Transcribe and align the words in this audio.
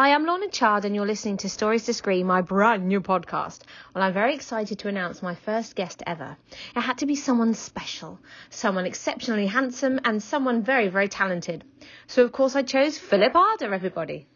Hi, 0.00 0.14
I'm 0.14 0.24
Lorna 0.24 0.48
Chard, 0.48 0.86
and 0.86 0.94
you're 0.94 1.04
listening 1.06 1.36
to 1.36 1.50
Stories 1.50 1.84
to 1.84 1.92
Screen, 1.92 2.26
my 2.26 2.40
brand 2.40 2.88
new 2.88 3.02
podcast. 3.02 3.64
Well, 3.94 4.02
I'm 4.02 4.14
very 4.14 4.34
excited 4.34 4.78
to 4.78 4.88
announce 4.88 5.22
my 5.22 5.34
first 5.34 5.76
guest 5.76 6.02
ever. 6.06 6.38
It 6.74 6.80
had 6.80 6.96
to 7.00 7.06
be 7.06 7.14
someone 7.14 7.52
special, 7.52 8.18
someone 8.48 8.86
exceptionally 8.86 9.46
handsome, 9.46 10.00
and 10.06 10.22
someone 10.22 10.62
very, 10.62 10.88
very 10.88 11.08
talented. 11.08 11.64
So, 12.06 12.24
of 12.24 12.32
course, 12.32 12.56
I 12.56 12.62
chose 12.62 12.96
Philip 12.96 13.34
Ardagh, 13.34 13.74
everybody. 13.74 14.26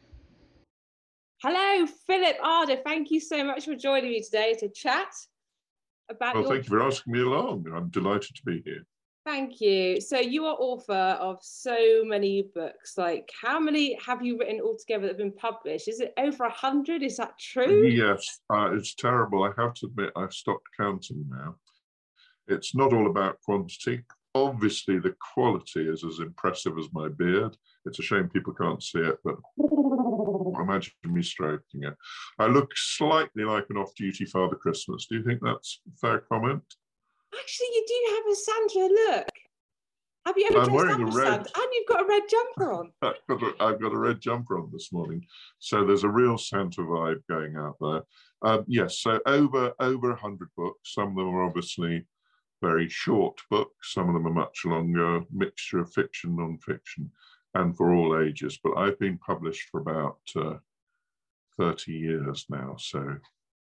Hello, 1.42 1.86
Philip 2.06 2.36
Ardagh. 2.44 2.84
Thank 2.84 3.10
you 3.10 3.20
so 3.20 3.42
much 3.42 3.64
for 3.64 3.74
joining 3.74 4.10
me 4.10 4.22
today 4.22 4.56
to 4.58 4.69
chat 4.69 5.08
about. 6.10 6.34
Well, 6.34 6.42
your... 6.42 6.52
thank 6.52 6.64
you 6.64 6.77
for 6.77 6.83
asking 6.83 7.14
me 7.14 7.22
along. 7.22 7.64
I'm 7.74 7.88
delighted 7.88 8.36
to 8.36 8.42
be 8.44 8.60
here. 8.66 8.84
Thank 9.24 9.62
you. 9.62 10.02
So 10.02 10.19
you 10.19 10.45
are 10.45 10.56
author 10.59 10.92
of 10.92 11.38
so 11.41 12.05
many 12.05 12.51
books. 12.55 12.98
Like, 12.98 13.30
how 13.41 13.59
many 13.59 13.98
have 14.05 14.23
you 14.23 14.38
written 14.38 14.60
altogether 14.60 15.02
that 15.02 15.12
have 15.12 15.19
been 15.19 15.33
published? 15.33 15.88
Is 15.88 16.00
it 16.00 16.12
over 16.19 16.45
a 16.45 16.52
hundred? 16.52 17.02
Is 17.02 17.16
that 17.16 17.38
true? 17.38 17.87
Yes, 17.87 18.41
uh, 18.50 18.70
it's 18.74 18.95
terrible. 18.95 19.42
I 19.45 19.52
have 19.60 19.73
to 19.74 19.87
admit, 19.87 20.12
I've 20.14 20.34
stopped 20.34 20.66
counting 20.78 21.24
now. 21.30 21.56
It's 22.48 22.74
not 22.74 22.92
all 22.92 23.06
about 23.06 23.41
quantity. 23.41 24.02
Obviously, 24.34 24.98
the 24.98 25.14
quality 25.33 25.88
is 25.88 26.05
as 26.05 26.19
impressive 26.19 26.77
as 26.78 26.88
my 26.92 27.09
beard. 27.09 27.56
It's 27.86 28.00
a 28.00 28.02
shame 28.02 28.28
people 28.28 28.52
can't 28.52 28.83
see 28.83 28.98
it, 28.98 29.19
but 29.25 29.36
imagine 30.61 30.92
me 31.05 31.22
stroking 31.22 31.84
it. 31.84 31.95
I 32.39 32.47
look 32.47 32.72
slightly 32.75 33.45
like 33.45 33.67
an 33.70 33.78
off-duty 33.78 34.27
Father 34.27 34.56
Christmas. 34.56 35.06
Do 35.06 35.17
you 35.17 35.25
think 35.25 35.41
that's 35.42 35.80
fair 35.98 36.19
comment? 36.19 36.62
Actually, 37.40 37.66
you 37.72 37.84
do 37.86 38.14
have 38.14 38.32
a 38.32 38.36
Santa 38.36 38.94
look. 38.94 39.28
Have 40.27 40.38
you 40.38 40.46
ever 40.50 40.60
I'm 40.60 40.68
dressed 40.70 41.00
up 41.00 41.08
as 41.08 41.14
red- 41.14 41.27
Santa? 41.27 41.50
And 41.60 41.68
you've 41.72 41.88
got 41.88 42.02
a 42.02 42.06
red 42.06 42.22
jumper 42.30 42.72
on. 42.72 42.92
I've 43.02 43.14
got, 43.28 43.42
a, 43.42 43.62
I've 43.62 43.80
got 43.80 43.92
a 43.92 43.98
red 43.98 44.20
jumper 44.20 44.58
on 44.58 44.70
this 44.72 44.92
morning, 44.92 45.27
so 45.58 45.84
there's 45.84 46.05
a 46.05 46.08
real 46.08 46.38
Santa 46.38 46.80
vibe 46.80 47.22
going 47.28 47.56
out 47.56 47.77
there. 47.80 48.02
Um, 48.42 48.64
yes, 48.66 48.98
so 49.00 49.20
over 49.27 49.72
over 49.80 50.12
a 50.12 50.16
hundred 50.16 50.48
books. 50.56 50.94
Some 50.94 51.10
of 51.10 51.16
them 51.16 51.34
are 51.34 51.44
obviously 51.44 52.06
very 52.62 52.88
short 52.88 53.38
books. 53.50 53.92
Some 53.92 54.08
of 54.08 54.14
them 54.14 54.27
are 54.27 54.32
much 54.32 54.64
longer, 54.64 55.22
mixture 55.30 55.80
of 55.80 55.92
fiction, 55.92 56.36
non-fiction, 56.36 57.10
and 57.55 57.77
for 57.77 57.94
all 57.94 58.18
ages. 58.18 58.58
But 58.62 58.78
I've 58.78 58.98
been 58.98 59.18
published 59.18 59.68
for 59.70 59.80
about 59.80 60.20
uh, 60.36 60.55
thirty 61.58 61.92
years 61.92 62.46
now, 62.48 62.77
so 62.78 63.16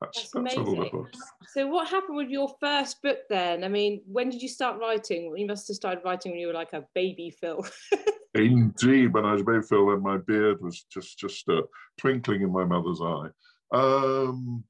that's 0.01 0.31
That's 0.31 0.31
that's, 0.31 0.57
amazing. 0.57 0.89
books. 0.91 1.19
So, 1.53 1.67
what 1.67 1.87
happened 1.87 2.17
with 2.17 2.29
your 2.29 2.53
first 2.59 3.01
book 3.01 3.19
then? 3.29 3.63
I 3.63 3.67
mean, 3.67 4.01
when 4.05 4.29
did 4.29 4.41
you 4.41 4.49
start 4.49 4.79
writing? 4.79 5.33
You 5.35 5.47
must 5.47 5.67
have 5.67 5.75
started 5.75 6.03
writing 6.03 6.31
when 6.31 6.39
you 6.39 6.47
were 6.47 6.53
like 6.53 6.73
a 6.73 6.85
baby, 6.93 7.29
Phil. 7.29 7.65
Indeed, 8.35 9.13
when 9.13 9.25
I 9.25 9.33
was 9.33 9.41
a 9.41 9.45
baby 9.45 9.63
Phil, 9.63 9.85
when 9.85 10.01
my 10.01 10.17
beard 10.17 10.61
was 10.61 10.85
just 10.91 11.17
just 11.17 11.49
uh, 11.49 11.63
twinkling 11.97 12.41
in 12.41 12.51
my 12.51 12.65
mother's 12.65 13.01
eye. 13.01 13.29
Um, 13.71 14.63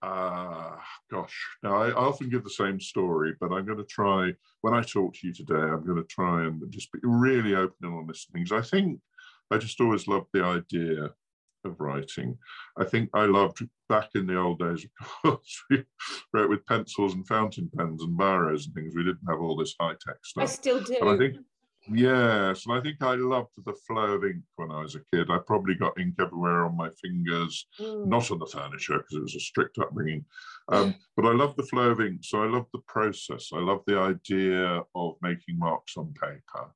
uh, 0.00 0.76
gosh, 1.10 1.36
now 1.62 1.76
I, 1.76 1.88
I 1.90 1.92
often 1.92 2.30
give 2.30 2.42
the 2.42 2.50
same 2.50 2.80
story, 2.80 3.34
but 3.40 3.52
I'm 3.52 3.66
going 3.66 3.78
to 3.78 3.84
try. 3.84 4.32
When 4.62 4.74
I 4.74 4.82
talk 4.82 5.14
to 5.14 5.26
you 5.26 5.34
today, 5.34 5.54
I'm 5.54 5.84
going 5.84 5.98
to 5.98 6.04
try 6.04 6.44
and 6.44 6.62
just 6.70 6.90
be 6.92 7.00
really 7.02 7.54
open 7.54 7.76
and 7.82 7.94
honest 7.94 8.30
things. 8.32 8.52
I 8.52 8.62
think 8.62 9.00
I 9.50 9.58
just 9.58 9.80
always 9.80 10.08
loved 10.08 10.28
the 10.32 10.42
idea 10.44 11.10
of 11.64 11.80
writing. 11.80 12.36
I 12.78 12.84
think 12.84 13.10
I 13.14 13.24
loved 13.26 13.66
back 13.88 14.10
in 14.14 14.26
the 14.26 14.38
old 14.38 14.58
days, 14.58 14.86
of 15.00 15.06
course, 15.22 15.62
we 15.70 15.84
wrote 16.32 16.50
with 16.50 16.66
pencils 16.66 17.14
and 17.14 17.26
fountain 17.26 17.70
pens 17.76 18.02
and 18.02 18.18
biros 18.18 18.66
and 18.66 18.74
things. 18.74 18.94
We 18.94 19.04
didn't 19.04 19.28
have 19.28 19.40
all 19.40 19.56
this 19.56 19.74
high 19.80 19.94
tech 20.06 20.16
stuff. 20.24 20.42
I 20.42 20.46
still 20.46 20.80
do. 20.80 20.96
And 21.00 21.10
I 21.10 21.16
think, 21.18 21.36
yes, 21.90 22.66
and 22.66 22.76
I 22.78 22.80
think 22.80 23.02
I 23.02 23.14
loved 23.16 23.50
the 23.64 23.74
flow 23.86 24.14
of 24.14 24.24
ink 24.24 24.42
when 24.56 24.70
I 24.70 24.82
was 24.82 24.94
a 24.94 25.00
kid. 25.12 25.30
I 25.30 25.38
probably 25.46 25.74
got 25.74 25.98
ink 26.00 26.14
everywhere 26.20 26.64
on 26.64 26.76
my 26.76 26.88
fingers, 27.02 27.66
Mm. 27.80 28.06
not 28.06 28.30
on 28.30 28.38
the 28.38 28.46
furniture 28.46 28.98
because 28.98 29.16
it 29.16 29.22
was 29.22 29.36
a 29.36 29.40
strict 29.40 29.78
upbringing. 29.78 30.24
Um, 30.68 30.94
but 31.16 31.26
I 31.26 31.32
loved 31.32 31.56
the 31.56 31.64
flow 31.64 31.90
of 31.90 32.00
ink, 32.00 32.20
so 32.22 32.42
I 32.42 32.46
loved 32.46 32.68
the 32.72 32.82
process. 32.86 33.50
I 33.52 33.58
loved 33.58 33.84
the 33.86 33.98
idea 33.98 34.82
of 34.94 35.16
making 35.22 35.58
marks 35.58 35.96
on 35.96 36.14
paper, 36.14 36.70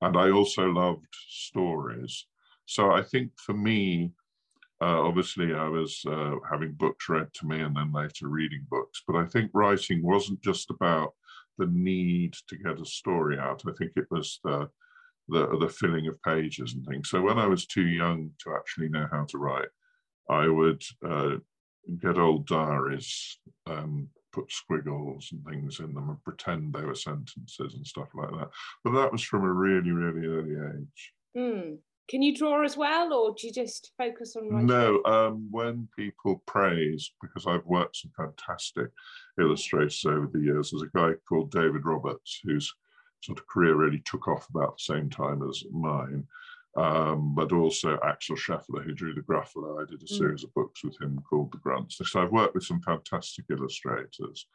and 0.00 0.16
I 0.16 0.30
also 0.30 0.64
loved 0.66 1.06
stories. 1.28 2.26
So 2.68 2.90
I 2.90 3.02
think 3.02 3.30
for 3.38 3.52
me, 3.52 4.10
uh, 4.80 5.00
obviously, 5.02 5.54
I 5.54 5.68
was 5.68 6.02
uh, 6.06 6.34
having 6.50 6.72
books 6.72 7.08
read 7.08 7.32
to 7.34 7.46
me 7.46 7.60
and 7.60 7.74
then 7.74 7.92
later 7.92 8.28
reading 8.28 8.66
books. 8.68 9.02
But 9.06 9.16
I 9.16 9.24
think 9.24 9.50
writing 9.54 10.02
wasn't 10.02 10.42
just 10.42 10.70
about 10.70 11.14
the 11.58 11.66
need 11.66 12.34
to 12.48 12.56
get 12.56 12.80
a 12.80 12.84
story 12.84 13.38
out. 13.38 13.62
I 13.66 13.72
think 13.78 13.92
it 13.96 14.06
was 14.10 14.38
the 14.44 14.68
the, 15.28 15.58
the 15.58 15.68
filling 15.68 16.06
of 16.06 16.22
pages 16.22 16.74
and 16.74 16.86
things. 16.86 17.10
So 17.10 17.20
when 17.20 17.38
I 17.38 17.46
was 17.46 17.66
too 17.66 17.86
young 17.86 18.30
to 18.44 18.54
actually 18.54 18.88
know 18.88 19.08
how 19.10 19.24
to 19.24 19.38
write, 19.38 19.68
I 20.30 20.46
would 20.46 20.82
uh, 21.04 21.36
get 22.00 22.18
old 22.18 22.46
diaries, 22.46 23.38
um, 23.66 24.08
put 24.32 24.52
squiggles 24.52 25.30
and 25.32 25.44
things 25.44 25.80
in 25.80 25.94
them, 25.94 26.10
and 26.10 26.22
pretend 26.22 26.72
they 26.72 26.84
were 26.84 26.94
sentences 26.94 27.74
and 27.74 27.86
stuff 27.86 28.08
like 28.14 28.30
that. 28.30 28.50
But 28.84 28.92
that 28.92 29.10
was 29.10 29.22
from 29.22 29.44
a 29.44 29.52
really, 29.52 29.90
really 29.90 30.26
early 30.26 30.78
age. 30.78 31.12
Mm. 31.36 31.78
Can 32.08 32.22
you 32.22 32.34
draw 32.36 32.62
as 32.62 32.76
well, 32.76 33.12
or 33.12 33.34
do 33.36 33.46
you 33.48 33.52
just 33.52 33.92
focus 33.98 34.36
on 34.36 34.48
writing? 34.48 34.66
No, 34.68 35.02
um, 35.04 35.48
when 35.50 35.88
people 35.96 36.42
praise, 36.46 37.12
because 37.20 37.46
I've 37.46 37.66
worked 37.66 37.96
some 37.96 38.12
fantastic 38.16 38.90
illustrators 39.40 40.04
over 40.06 40.28
the 40.32 40.38
years, 40.40 40.70
there's 40.70 40.82
a 40.82 40.96
guy 40.96 41.14
called 41.28 41.50
David 41.50 41.84
Roberts 41.84 42.40
whose 42.44 42.72
sort 43.22 43.38
of 43.38 43.46
career 43.48 43.74
really 43.74 44.02
took 44.04 44.28
off 44.28 44.48
about 44.50 44.76
the 44.78 44.94
same 44.94 45.10
time 45.10 45.42
as 45.48 45.64
mine. 45.72 46.24
Um, 46.76 47.34
but 47.34 47.52
also 47.52 47.98
Axel 48.04 48.36
Scheffler, 48.36 48.84
who 48.84 48.92
drew 48.92 49.14
the 49.14 49.22
Gruffalo. 49.22 49.82
I 49.82 49.86
did 49.90 50.02
a 50.02 50.04
Mm. 50.04 50.18
series 50.18 50.44
of 50.44 50.52
books 50.52 50.84
with 50.84 51.00
him 51.00 51.18
called 51.28 51.50
The 51.50 51.58
Grunts. 51.58 51.96
So 52.04 52.20
I've 52.22 52.32
worked 52.32 52.54
with 52.54 52.64
some 52.64 52.82
fantastic 52.82 53.46
illustrators. 53.48 54.46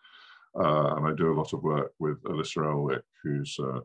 Uh, 0.54 0.96
and 0.98 1.08
I 1.08 1.14
do 1.14 1.32
a 1.32 1.38
lot 1.38 1.52
of 1.54 1.64
work 1.64 1.94
with 1.98 2.24
Elissa 2.26 2.60
Elwick, 2.60 3.04
who's 3.24 3.58
uh, 3.60 3.80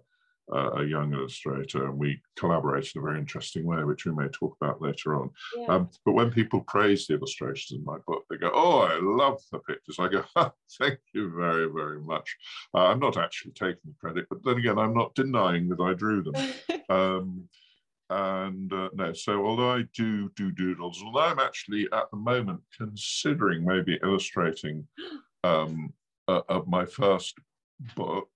uh, 0.52 0.72
a 0.74 0.84
young 0.84 1.12
illustrator, 1.12 1.86
and 1.86 1.98
we 1.98 2.20
collaborate 2.36 2.90
in 2.94 3.00
a 3.00 3.04
very 3.04 3.18
interesting 3.18 3.64
way, 3.64 3.82
which 3.84 4.04
we 4.04 4.12
may 4.12 4.28
talk 4.28 4.56
about 4.60 4.80
later 4.80 5.16
on. 5.16 5.30
Yeah. 5.56 5.66
Um, 5.66 5.90
but 6.04 6.12
when 6.12 6.30
people 6.30 6.60
praise 6.62 7.06
the 7.06 7.14
illustrations 7.14 7.78
in 7.78 7.84
my 7.84 7.98
book, 8.06 8.24
they 8.30 8.36
go, 8.36 8.50
"Oh, 8.54 8.80
I 8.80 8.98
love 9.00 9.40
the 9.50 9.58
pictures." 9.60 9.96
I 9.98 10.08
go, 10.08 10.24
"Ha, 10.36 10.52
"Thank 10.78 11.00
you 11.12 11.32
very, 11.36 11.66
very 11.66 12.00
much." 12.00 12.36
Uh, 12.74 12.86
I'm 12.86 13.00
not 13.00 13.16
actually 13.16 13.52
taking 13.52 13.80
the 13.84 13.94
credit, 14.00 14.26
but 14.30 14.44
then 14.44 14.58
again, 14.58 14.78
I'm 14.78 14.94
not 14.94 15.14
denying 15.14 15.68
that 15.70 15.80
I 15.80 15.94
drew 15.94 16.22
them. 16.22 16.34
Um, 16.88 17.48
and 18.10 18.72
uh, 18.72 18.90
no, 18.94 19.12
so 19.12 19.44
although 19.44 19.72
I 19.72 19.82
do 19.92 20.30
do 20.36 20.52
doodles, 20.52 21.02
although 21.04 21.20
I'm 21.20 21.40
actually 21.40 21.88
at 21.92 22.08
the 22.12 22.16
moment 22.16 22.60
considering 22.76 23.64
maybe 23.64 23.98
illustrating 24.02 24.86
um, 25.42 25.92
uh, 26.28 26.42
of 26.48 26.68
my 26.68 26.86
first 26.86 27.34
book, 27.96 28.28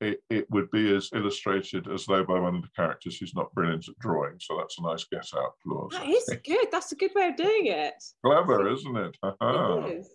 it, 0.00 0.22
it 0.30 0.50
would 0.50 0.70
be 0.70 0.94
as 0.94 1.10
illustrated 1.14 1.88
as 1.92 2.06
though 2.06 2.24
by 2.24 2.38
one 2.38 2.56
of 2.56 2.62
the 2.62 2.68
characters 2.74 3.18
who's 3.18 3.34
not 3.34 3.52
brilliant 3.54 3.88
at 3.88 3.98
drawing. 3.98 4.36
So 4.38 4.56
that's 4.56 4.78
a 4.78 4.82
nice 4.82 5.04
get 5.04 5.26
out 5.36 5.52
clause. 5.62 5.92
that 5.92 6.08
is 6.08 6.28
good. 6.44 6.66
That's 6.72 6.92
a 6.92 6.96
good 6.96 7.12
way 7.14 7.28
of 7.28 7.36
doing 7.36 7.66
it. 7.66 7.94
Clever, 8.24 8.70
isn't 8.72 8.96
it? 8.96 9.16
It 9.40 9.98
is. 9.98 10.14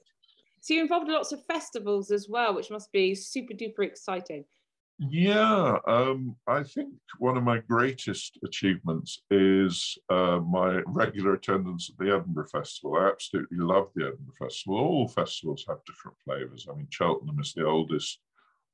So 0.61 0.73
you're 0.73 0.83
involved 0.83 1.07
in 1.07 1.13
lots 1.13 1.31
of 1.31 1.45
festivals 1.45 2.09
as 2.09 2.27
well, 2.27 2.55
which 2.55 2.71
must 2.71 2.91
be 2.91 3.13
super 3.13 3.53
duper 3.53 3.85
exciting. 3.85 4.45
Yeah, 4.97 5.77
um, 5.87 6.37
I 6.47 6.63
think 6.63 6.93
one 7.19 7.35
of 7.35 7.43
my 7.43 7.59
greatest 7.59 8.39
achievements 8.45 9.21
is 9.29 9.97
uh, 10.09 10.39
my 10.39 10.81
regular 10.87 11.33
attendance 11.33 11.91
at 11.91 11.97
the 12.03 12.15
Edinburgh 12.15 12.47
Festival. 12.47 12.95
I 12.95 13.09
absolutely 13.09 13.57
love 13.57 13.89
the 13.93 14.05
Edinburgh 14.05 14.35
Festival. 14.39 14.77
All 14.77 15.07
festivals 15.09 15.65
have 15.67 15.83
different 15.85 16.17
flavours. 16.23 16.65
I 16.71 16.75
mean, 16.75 16.87
Cheltenham 16.89 17.39
is 17.41 17.53
the 17.53 17.65
oldest 17.65 18.21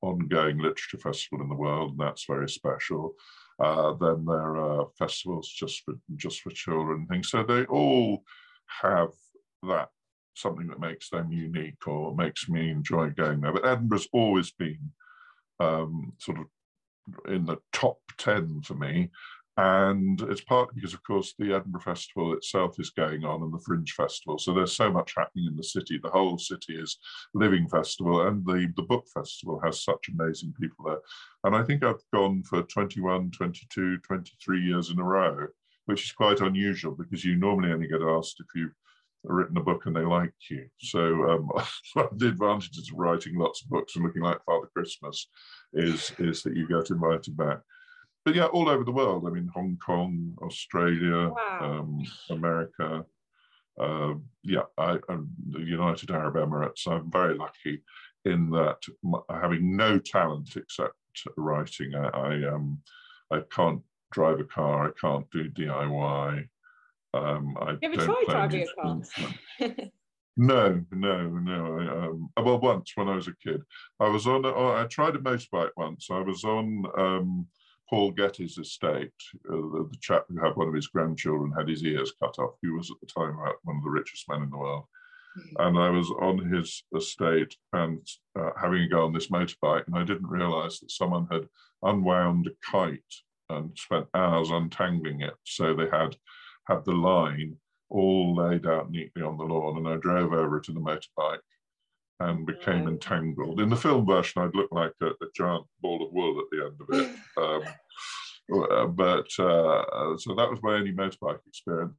ongoing 0.01 0.57
literature 0.57 0.97
festival 0.97 1.43
in 1.43 1.49
the 1.49 1.55
world, 1.55 1.91
and 1.91 1.99
that's 1.99 2.25
very 2.25 2.49
special. 2.49 3.13
Uh, 3.59 3.93
then 3.93 4.25
there 4.25 4.57
are 4.57 4.87
festivals 4.97 5.47
just 5.47 5.83
for 5.83 5.93
just 6.15 6.41
for 6.41 6.49
children 6.51 7.05
things. 7.07 7.29
So 7.29 7.43
they 7.43 7.65
all 7.65 8.23
have 8.81 9.11
that 9.63 9.89
something 10.35 10.67
that 10.67 10.79
makes 10.79 11.09
them 11.09 11.31
unique 11.31 11.87
or 11.87 12.15
makes 12.15 12.49
me 12.49 12.69
enjoy 12.69 13.09
going 13.09 13.41
there. 13.41 13.53
But 13.53 13.65
Edinburgh's 13.65 14.07
always 14.13 14.51
been 14.51 14.91
um, 15.59 16.13
sort 16.17 16.39
of 16.39 16.45
in 17.31 17.45
the 17.45 17.57
top 17.71 17.99
10 18.17 18.61
for 18.61 18.75
me. 18.75 19.09
And 19.61 20.19
it's 20.21 20.41
partly 20.41 20.73
because, 20.73 20.95
of 20.95 21.03
course, 21.03 21.35
the 21.37 21.53
Edinburgh 21.53 21.81
Festival 21.81 22.33
itself 22.33 22.79
is 22.79 22.89
going 22.89 23.23
on 23.23 23.43
and 23.43 23.53
the 23.53 23.59
Fringe 23.63 23.91
Festival. 23.91 24.39
So 24.39 24.55
there's 24.55 24.75
so 24.75 24.91
much 24.91 25.13
happening 25.15 25.45
in 25.45 25.55
the 25.55 25.63
city. 25.63 25.99
The 26.01 26.09
whole 26.09 26.39
city 26.39 26.75
is 26.81 26.97
living 27.35 27.69
festival, 27.69 28.27
and 28.27 28.43
the, 28.43 28.73
the 28.75 28.81
book 28.81 29.05
festival 29.13 29.61
has 29.63 29.83
such 29.83 30.09
amazing 30.09 30.55
people 30.59 30.85
there. 30.85 31.01
And 31.43 31.55
I 31.55 31.61
think 31.61 31.83
I've 31.83 32.01
gone 32.11 32.41
for 32.41 32.63
21, 32.63 33.29
22, 33.29 33.99
23 33.99 34.61
years 34.61 34.89
in 34.89 34.97
a 34.97 35.03
row, 35.03 35.45
which 35.85 36.05
is 36.05 36.11
quite 36.11 36.39
unusual 36.39 36.95
because 36.95 37.23
you 37.23 37.35
normally 37.35 37.71
only 37.71 37.87
get 37.87 38.01
asked 38.01 38.39
if 38.39 38.47
you've 38.55 38.73
written 39.25 39.57
a 39.57 39.63
book 39.63 39.85
and 39.85 39.95
they 39.95 40.01
like 40.01 40.33
you. 40.49 40.65
So 40.79 41.29
um, 41.29 41.49
the 42.17 42.29
advantages 42.29 42.89
of 42.91 42.97
writing 42.97 43.37
lots 43.37 43.61
of 43.61 43.69
books 43.69 43.95
and 43.95 44.03
looking 44.03 44.23
like 44.23 44.43
Father 44.43 44.69
Christmas 44.75 45.27
is, 45.71 46.11
is 46.17 46.41
that 46.41 46.55
you 46.55 46.67
get 46.67 46.89
invited 46.89 47.37
back. 47.37 47.59
But 48.25 48.35
yeah, 48.35 48.45
all 48.45 48.69
over 48.69 48.83
the 48.83 48.91
world. 48.91 49.25
I 49.27 49.31
mean, 49.31 49.49
Hong 49.53 49.77
Kong, 49.83 50.35
Australia, 50.41 51.29
Wow. 51.29 51.59
um, 51.61 52.03
America. 52.29 53.05
Uh, 53.79 54.13
yeah, 54.43 54.63
I, 54.77 54.99
I'm 55.09 55.29
the 55.49 55.61
United 55.61 56.11
Arab 56.11 56.35
Emirates. 56.35 56.87
I'm 56.87 57.09
very 57.11 57.35
lucky 57.35 57.81
in 58.25 58.49
that 58.51 58.77
having 59.29 59.75
no 59.75 59.97
talent 59.97 60.55
except 60.55 60.93
writing, 61.37 61.95
I, 61.95 62.07
I 62.07 62.53
um, 62.53 62.81
I 63.31 63.41
can't 63.49 63.81
drive 64.11 64.39
a 64.39 64.43
car. 64.43 64.87
I 64.87 64.91
can't 64.99 65.29
do 65.31 65.49
DIY. 65.49 66.47
Um, 67.13 67.57
I 67.59 67.71
You 67.71 67.93
ever 67.93 68.05
tried 68.05 68.25
driving 68.27 68.67
a 68.67 68.81
car? 68.81 69.01
No, 70.37 70.81
no, 70.91 71.27
no. 71.27 71.77
I, 71.77 72.05
um, 72.05 72.29
well, 72.41 72.59
once 72.61 72.93
when 72.95 73.09
I 73.09 73.15
was 73.15 73.27
a 73.27 73.35
kid, 73.45 73.61
I 73.99 74.07
was 74.07 74.25
on. 74.27 74.45
I 74.45 74.85
tried 74.85 75.15
a 75.15 75.19
motorbike 75.19 75.71
once. 75.75 76.07
I 76.09 76.19
was 76.19 76.45
on 76.45 76.85
um, 76.97 77.47
Paul 77.91 78.11
Getty's 78.11 78.57
estate. 78.57 79.11
Uh, 79.47 79.55
the, 79.55 79.87
the 79.91 79.97
chap 79.99 80.23
who 80.29 80.41
had 80.41 80.55
one 80.55 80.69
of 80.69 80.73
his 80.73 80.87
grandchildren 80.87 81.51
had 81.51 81.67
his 81.67 81.83
ears 81.83 82.13
cut 82.21 82.39
off. 82.39 82.55
He 82.61 82.69
was 82.69 82.89
at 82.89 82.97
the 83.01 83.07
time 83.07 83.37
uh, 83.39 83.51
one 83.63 83.77
of 83.77 83.83
the 83.83 83.89
richest 83.89 84.29
men 84.29 84.43
in 84.43 84.49
the 84.49 84.57
world, 84.57 84.85
and 85.59 85.77
I 85.77 85.89
was 85.89 86.09
on 86.21 86.37
his 86.37 86.83
estate 86.95 87.53
and 87.73 87.99
uh, 88.39 88.51
having 88.59 88.83
a 88.83 88.87
go 88.87 89.05
on 89.05 89.13
this 89.13 89.27
motorbike, 89.27 89.85
and 89.87 89.95
I 89.97 90.03
didn't 90.03 90.29
realise 90.29 90.79
that 90.79 90.91
someone 90.91 91.27
had 91.29 91.47
unwound 91.83 92.47
a 92.47 92.71
kite 92.71 93.01
and 93.49 93.77
spent 93.77 94.07
hours 94.13 94.49
untangling 94.49 95.21
it. 95.21 95.35
So 95.43 95.75
they 95.75 95.89
had 95.91 96.15
had 96.67 96.85
the 96.85 96.93
line 96.93 97.57
all 97.89 98.35
laid 98.35 98.65
out 98.65 98.89
neatly 98.89 99.21
on 99.21 99.37
the 99.37 99.43
lawn, 99.43 99.77
and 99.77 99.87
I 99.87 99.97
drove 99.97 100.31
over 100.31 100.61
to 100.61 100.71
the 100.71 100.79
motorbike 100.79 101.39
and 102.21 102.45
became 102.45 102.87
entangled. 102.87 103.59
In 103.59 103.69
the 103.69 103.75
film 103.75 104.05
version, 104.05 104.41
I'd 104.41 104.55
look 104.55 104.71
like 104.71 104.93
a, 105.01 105.07
a 105.07 105.27
giant 105.35 105.65
ball 105.81 106.05
of 106.05 106.13
wool 106.13 106.39
at 106.39 106.45
the 106.51 106.65
end 106.65 106.81
of 106.81 106.99
it. 106.99 107.15
Um, 107.37 107.63
uh, 108.69 108.85
but 108.87 109.27
uh, 109.39 110.17
so 110.17 110.35
that 110.35 110.49
was 110.49 110.59
my 110.61 110.73
only 110.73 110.91
motorbike 110.91 111.39
experience. 111.47 111.93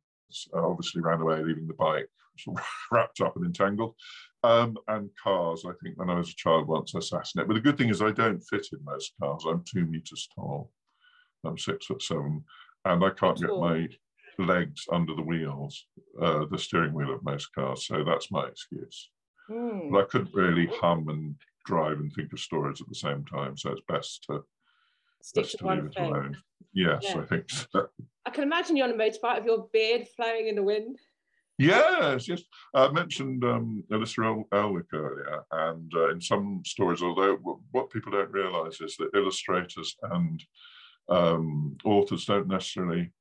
I 0.54 0.58
obviously 0.58 1.00
ran 1.00 1.22
away, 1.22 1.42
leaving 1.42 1.66
the 1.66 1.74
bike 1.74 2.08
wrapped 2.92 3.20
up 3.20 3.36
and 3.36 3.46
entangled. 3.46 3.94
Um, 4.44 4.76
and 4.88 5.08
cars, 5.22 5.64
I 5.66 5.72
think 5.82 5.98
when 5.98 6.10
I 6.10 6.18
was 6.18 6.30
a 6.30 6.34
child 6.34 6.68
once 6.68 6.94
I 6.94 6.98
assassinated. 6.98 7.48
But 7.48 7.54
the 7.54 7.60
good 7.60 7.78
thing 7.78 7.88
is 7.88 8.02
I 8.02 8.10
don't 8.10 8.40
fit 8.40 8.66
in 8.72 8.84
most 8.84 9.12
cars. 9.20 9.44
I'm 9.46 9.64
two 9.64 9.86
meters 9.86 10.28
tall. 10.34 10.70
I'm 11.44 11.58
six 11.58 11.86
foot 11.86 12.02
seven, 12.02 12.44
and 12.84 13.04
I 13.04 13.10
can't 13.10 13.38
get 13.38 13.48
my 13.48 13.88
legs 14.38 14.84
under 14.92 15.14
the 15.14 15.22
wheels, 15.22 15.86
uh, 16.20 16.44
the 16.50 16.58
steering 16.58 16.92
wheel 16.92 17.14
of 17.14 17.24
most 17.24 17.52
cars. 17.54 17.86
So 17.86 18.04
that's 18.04 18.30
my 18.30 18.46
excuse. 18.46 19.10
Hmm. 19.48 19.90
But 19.90 20.00
I 20.02 20.06
couldn't 20.06 20.34
really 20.34 20.66
hum 20.66 21.08
and 21.08 21.34
drive 21.66 21.98
and 22.00 22.12
think 22.12 22.32
of 22.32 22.38
stories 22.40 22.80
at 22.80 22.88
the 22.88 22.94
same 22.94 23.24
time. 23.24 23.56
So 23.56 23.70
it's 23.70 23.82
best 23.88 24.24
to 24.24 24.44
Stick 25.20 25.44
best 25.44 25.58
to 25.58 25.68
leave 25.68 25.84
it 25.84 25.94
thing. 25.94 26.04
alone. 26.10 26.36
Yes, 26.72 27.02
Yeah. 27.04 27.20
I 27.20 27.24
think 27.26 27.50
so. 27.50 27.88
I 28.26 28.30
can 28.30 28.44
imagine 28.44 28.76
you 28.76 28.84
on 28.84 28.90
a 28.90 28.94
motorbike 28.94 29.38
with 29.38 29.46
your 29.46 29.68
beard 29.72 30.06
flowing 30.16 30.48
in 30.48 30.54
the 30.56 30.62
wind. 30.62 30.98
Yes, 31.58 32.26
yes. 32.28 32.42
I 32.74 32.90
mentioned 32.90 33.44
um, 33.44 33.84
Elissa 33.90 34.22
El- 34.22 34.48
Elwick 34.52 34.92
earlier, 34.92 35.44
and 35.52 35.92
uh, 35.94 36.08
in 36.10 36.20
some 36.20 36.62
stories, 36.64 37.02
although 37.02 37.36
what 37.72 37.90
people 37.90 38.10
don't 38.12 38.32
realise 38.32 38.80
is 38.80 38.96
that 38.96 39.14
illustrators 39.14 39.94
and 40.02 40.42
um, 41.08 41.76
authors 41.84 42.24
don't 42.24 42.48
necessarily 42.48 43.12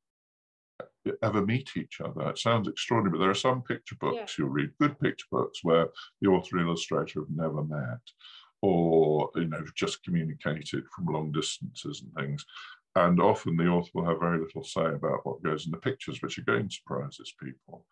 ever 1.21 1.45
meet 1.45 1.71
each 1.75 2.00
other. 2.01 2.30
It 2.30 2.38
sounds 2.38 2.68
extraordinary, 2.68 3.18
but 3.18 3.21
there 3.21 3.31
are 3.31 3.36
some 3.36 3.62
picture 3.63 3.95
books 4.00 4.15
Yeah. 4.38 4.44
you'll 4.45 4.50
read, 4.53 4.71
good 4.80 5.00
picture 5.00 5.25
books, 5.31 5.63
where 5.63 5.88
the 6.21 6.30
author 6.30 6.57
and 6.57 6.68
illustrator 6.68 7.21
have 7.21 7.30
never 7.30 7.63
met, 7.63 8.01
or 8.62 9.31
you 9.36 9.45
know, 9.45 9.63
just 9.75 10.03
communicated 10.03 10.83
from 10.95 11.06
long 11.06 11.31
distances 11.31 12.01
and 12.03 12.13
things. 12.13 12.45
And 12.95 13.21
often 13.21 13.56
the 13.56 13.68
author 13.68 13.92
will 13.94 14.06
have 14.06 14.19
very 14.19 14.39
little 14.39 14.63
say 14.63 14.86
about 14.86 15.25
what 15.25 15.42
goes 15.44 15.65
in 15.65 15.71
the 15.71 15.77
pictures, 15.77 16.21
which 16.21 16.38
again 16.38 16.69
surprises 16.69 17.33
people. 17.42 17.86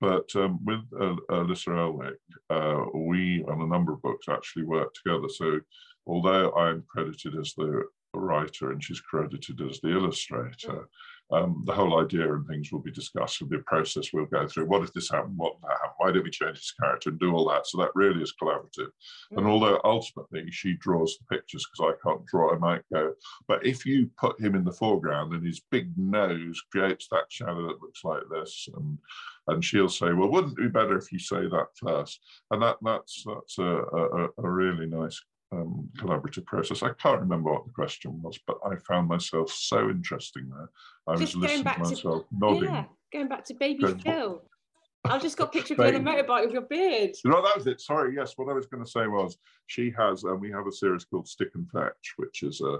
But 0.00 0.34
um, 0.36 0.58
with 0.64 0.80
uh, 1.00 1.16
Elissa 1.30 1.70
Elwick, 1.70 2.18
uh, 2.50 2.84
we 2.94 3.44
on 3.44 3.60
a 3.62 3.66
number 3.66 3.92
of 3.92 4.02
books 4.02 4.28
actually 4.28 4.64
work 4.64 4.92
together. 4.94 5.28
So 5.28 5.60
although 6.06 6.52
I'm 6.52 6.82
credited 6.88 7.36
as 7.36 7.54
the 7.54 7.84
writer 8.14 8.72
and 8.72 8.82
she's 8.82 9.00
credited 9.00 9.60
as 9.62 9.80
the 9.80 9.90
illustrator, 9.90 10.88
um, 11.32 11.62
the 11.66 11.72
whole 11.72 12.00
idea 12.00 12.32
and 12.34 12.46
things 12.46 12.70
will 12.70 12.80
be 12.80 12.90
discussed 12.90 13.40
and 13.40 13.50
the 13.50 13.58
process 13.58 14.12
we'll 14.12 14.26
go 14.26 14.46
through. 14.46 14.66
What 14.66 14.82
if 14.82 14.92
this 14.92 15.10
happened? 15.10 15.36
What 15.36 15.56
that 15.62 15.70
happened? 15.70 15.92
Why 15.96 16.12
don't 16.12 16.24
we 16.24 16.30
change 16.30 16.58
his 16.58 16.74
character 16.78 17.10
and 17.10 17.18
do 17.18 17.34
all 17.34 17.48
that? 17.48 17.66
So 17.66 17.78
that 17.78 17.90
really 17.94 18.22
is 18.22 18.34
collaborative. 18.40 18.90
And 19.32 19.46
although 19.46 19.80
ultimately 19.84 20.50
she 20.50 20.74
draws 20.74 21.16
the 21.16 21.36
pictures 21.36 21.66
because 21.66 21.94
I 21.94 22.08
can't 22.08 22.26
draw, 22.26 22.54
I 22.54 22.58
might 22.58 22.82
go, 22.92 23.14
but 23.48 23.64
if 23.64 23.86
you 23.86 24.10
put 24.18 24.40
him 24.40 24.54
in 24.54 24.64
the 24.64 24.72
foreground 24.72 25.32
and 25.32 25.46
his 25.46 25.60
big 25.70 25.90
nose 25.96 26.60
creates 26.70 27.08
that 27.08 27.30
shadow 27.30 27.68
that 27.68 27.82
looks 27.82 28.04
like 28.04 28.22
this, 28.30 28.68
and 28.76 28.98
and 29.48 29.64
she'll 29.64 29.88
say, 29.88 30.12
well, 30.12 30.30
wouldn't 30.30 30.58
it 30.58 30.62
be 30.62 30.68
better 30.68 30.96
if 30.96 31.10
you 31.10 31.18
say 31.18 31.48
that 31.48 31.66
first? 31.74 32.20
And 32.50 32.62
that 32.62 32.76
that's 32.82 33.24
that's 33.26 33.58
a, 33.58 33.62
a, 33.64 34.28
a 34.38 34.50
really 34.50 34.86
nice 34.86 35.20
um, 35.52 35.88
collaborative 35.98 36.46
process. 36.46 36.82
I 36.82 36.90
can't 36.94 37.20
remember 37.20 37.52
what 37.52 37.64
the 37.66 37.72
question 37.72 38.20
was, 38.22 38.38
but 38.46 38.58
I 38.64 38.76
found 38.76 39.08
myself 39.08 39.50
so 39.52 39.90
interesting 39.90 40.48
there. 40.48 40.68
I 41.06 41.16
Just 41.18 41.34
was 41.36 41.42
listening 41.42 41.64
back 41.64 41.76
to 41.78 41.82
to- 41.84 41.88
myself 41.90 42.24
nodding. 42.32 42.64
Yeah, 42.64 42.84
going 43.12 43.28
back 43.28 43.44
to 43.46 43.54
baby 43.54 43.82
Going- 43.82 43.98
Phil. 43.98 44.42
I 45.04 45.18
just 45.18 45.36
got 45.36 45.48
a 45.48 45.50
picture 45.50 45.74
of 45.74 45.78
you 45.80 45.84
on 45.84 45.94
a 45.96 46.00
motorbike 46.00 46.44
with 46.44 46.52
your 46.52 46.62
beard. 46.62 47.10
No, 47.24 47.42
that 47.42 47.56
was 47.56 47.66
it. 47.66 47.80
Sorry. 47.80 48.14
Yes, 48.14 48.34
what 48.36 48.48
I 48.48 48.52
was 48.54 48.66
going 48.66 48.84
to 48.84 48.90
say 48.90 49.06
was 49.08 49.36
she 49.66 49.92
has, 49.98 50.22
and 50.24 50.40
we 50.40 50.50
have 50.52 50.66
a 50.66 50.72
series 50.72 51.04
called 51.04 51.26
Stick 51.28 51.50
and 51.54 51.68
Fetch, 51.70 52.14
which 52.16 52.42
is 52.42 52.60
a 52.60 52.78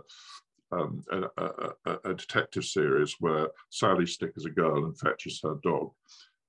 um, 0.75 1.05
a, 1.11 1.23
a, 1.37 1.71
a- 1.85 1.99
a 2.11 2.15
detective 2.15 2.65
series 2.65 3.17
where 3.21 3.49
Sally 3.69 4.07
Stick 4.07 4.33
is 4.37 4.47
a 4.47 4.51
girl 4.51 4.87
and 4.87 4.99
Fetch 4.99 5.27
is 5.27 5.39
her 5.43 5.57
dog, 5.63 5.91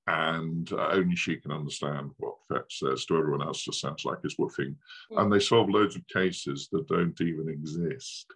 and 0.08 0.72
uh, 0.74 0.90
only 0.92 1.16
she 1.16 1.38
can 1.38 1.52
understand 1.52 2.12
what 2.18 2.36
Fetch 2.50 2.80
says. 2.80 3.06
To 3.06 3.18
everyone 3.18 3.42
else, 3.42 3.64
just 3.64 3.80
sounds 3.82 4.06
like 4.06 4.20
he's 4.22 4.36
woofing, 4.38 4.76
Mm. 5.12 5.22
and 5.22 5.32
they 5.34 5.40
solve 5.40 5.70
loads 5.70 5.96
of 5.96 6.08
cases 6.08 6.68
that 6.72 6.88
don't 6.88 7.20
even 7.22 7.50
exist, 7.50 8.28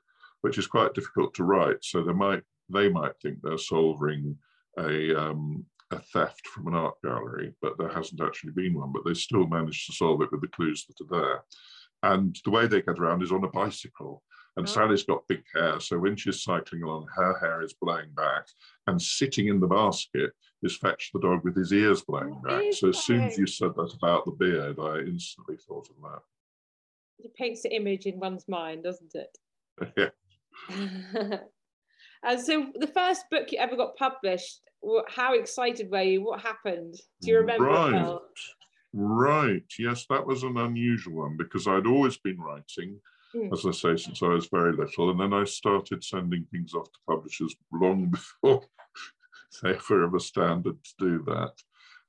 which 0.42 0.58
is 0.58 0.68
quite 0.68 0.94
difficult 0.94 1.34
to 1.36 1.44
write. 1.44 1.84
So 1.84 2.04
they 2.04 2.14
might 2.14 2.44
they 2.70 2.90
might 2.90 3.18
think 3.22 3.40
they're 3.42 3.58
solving 3.58 4.38
a 4.78 5.16
um, 5.20 5.66
a 5.92 6.00
theft 6.00 6.46
from 6.48 6.68
an 6.68 6.76
art 6.76 6.96
gallery, 7.04 7.54
but 7.62 7.78
there 7.78 7.90
hasn't 7.90 8.22
actually 8.22 8.52
been 8.54 8.74
one. 8.74 8.92
But 8.92 9.04
they 9.06 9.14
still 9.14 9.48
manage 9.48 9.86
to 9.88 9.94
solve 9.94 10.22
it 10.22 10.32
with 10.32 10.42
the 10.42 10.48
clues 10.50 10.86
that 10.86 11.02
are 11.06 11.20
there. 11.22 11.44
And 12.04 12.38
the 12.46 12.52
way 12.52 12.68
they 12.68 12.82
get 12.82 13.00
around 13.00 13.24
is 13.24 13.32
on 13.32 13.44
a 13.44 13.50
bicycle. 13.50 14.22
And 14.58 14.68
Oh. 14.68 14.72
Sally's 14.72 15.04
got 15.04 15.28
big 15.28 15.44
hair, 15.54 15.80
so 15.80 16.00
when 16.00 16.16
she's 16.16 16.42
cycling 16.42 16.82
along, 16.82 17.08
her 17.16 17.38
hair 17.40 17.62
is 17.62 17.74
blowing 17.74 18.10
back. 18.16 18.48
And 18.88 19.00
sitting 19.00 19.48
in 19.48 19.60
the 19.60 19.68
basket 19.68 20.34
is 20.64 20.76
Fetch 20.76 21.12
the 21.14 21.20
dog 21.20 21.44
with 21.44 21.56
his 21.56 21.72
ears 21.72 22.02
blowing 22.02 22.34
What 22.34 22.44
back. 22.44 22.74
So 22.74 22.90
as 22.90 23.04
soon 23.04 23.22
as 23.22 23.38
you 23.38 23.46
said 23.46 23.76
that 23.76 23.94
about 23.94 24.26
the 24.26 24.32
beard, 24.32 24.80
I 24.80 25.00
instantly 25.02 25.58
thought 25.58 25.90
of 25.92 25.96
that. 26.02 26.22
It 27.20 27.36
paints 27.36 27.62
the 27.62 27.76
image 27.76 28.08
in 28.08 28.20
one's 28.20 28.48
mind, 28.48 28.84
doesn't 28.84 29.14
it? 29.16 29.38
Yeah. 30.74 31.40
and 32.24 32.42
so 32.42 32.72
the 32.74 32.88
first 32.88 33.26
book 33.30 33.52
you 33.52 33.60
ever 33.60 33.76
got 33.76 33.96
published, 33.96 34.62
how 35.08 35.36
excited 35.36 35.92
were 35.92 36.02
you? 36.02 36.24
What 36.24 36.42
happened? 36.42 36.96
Do 37.22 37.30
you 37.30 37.38
remember? 37.38 37.66
Right. 37.66 38.20
Right. 38.94 39.64
Yes, 39.78 40.08
that 40.10 40.26
was 40.26 40.42
an 40.42 40.58
unusual 40.58 41.14
one 41.18 41.38
because 41.38 41.68
I'd 41.68 41.86
always 41.86 42.18
been 42.18 42.40
writing, 42.40 43.00
Mm. 43.36 43.52
as 43.52 43.66
I 43.66 43.72
say, 43.72 43.98
since 44.02 44.24
I 44.24 44.28
was 44.28 44.48
very 44.48 44.74
little. 44.74 45.10
And 45.12 45.20
then 45.20 45.34
I 45.34 45.44
started 45.44 46.04
sending 46.04 46.46
things 46.52 46.74
off 46.74 46.92
to 46.92 47.00
publishers 47.08 47.56
long 47.74 48.10
before 48.12 48.62
they 49.64 49.78
were 49.90 50.04
of 50.04 50.14
a 50.14 50.20
standard 50.20 50.78
to 50.84 50.94
do 51.00 51.24
that. 51.26 51.54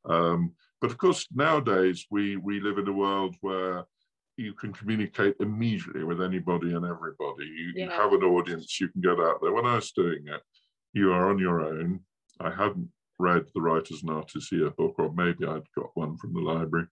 Um, 0.05 0.53
but 0.81 0.91
of 0.91 0.99
course, 0.99 1.27
nowadays 1.35 2.07
we, 2.11 2.37
we 2.37 2.61
live 2.61 2.79
in 2.79 2.89
a 2.89 2.93
world 2.93 3.35
where 3.41 3.85
you 4.37 4.53
can 4.53 4.73
communicate 4.73 5.35
immediately 5.41 6.05
with 6.05 6.23
anybody 6.23 6.75
and 6.75 6.87
everybody. 6.87 7.45
You, 7.47 7.73
you 7.75 7.87
Yeah. 7.87 7.97
have 7.97 8.13
an 8.13 8.23
audience, 8.23 8.81
you 8.81 8.89
can 8.89 9.01
get 9.01 9.19
out 9.19 9.41
there. 9.43 9.53
When 9.53 9.67
I 9.67 9.75
was 9.77 9.91
doing 9.93 10.29
it, 10.29 10.41
you 10.93 11.13
are 11.13 11.31
on 11.31 11.39
your 11.39 11.61
own. 11.61 12.01
I 12.41 12.51
hadn't 12.51 12.89
read 13.19 13.45
the 13.53 13.61
Writers 13.61 14.03
and 14.03 14.13
Artists 14.13 14.53
Yearbook, 14.53 14.95
or 14.99 15.13
maybe 15.13 15.45
I'd 15.45 15.69
got 15.77 15.91
one 15.95 16.17
from 16.17 16.35
the 16.35 16.41
library. 16.41 16.87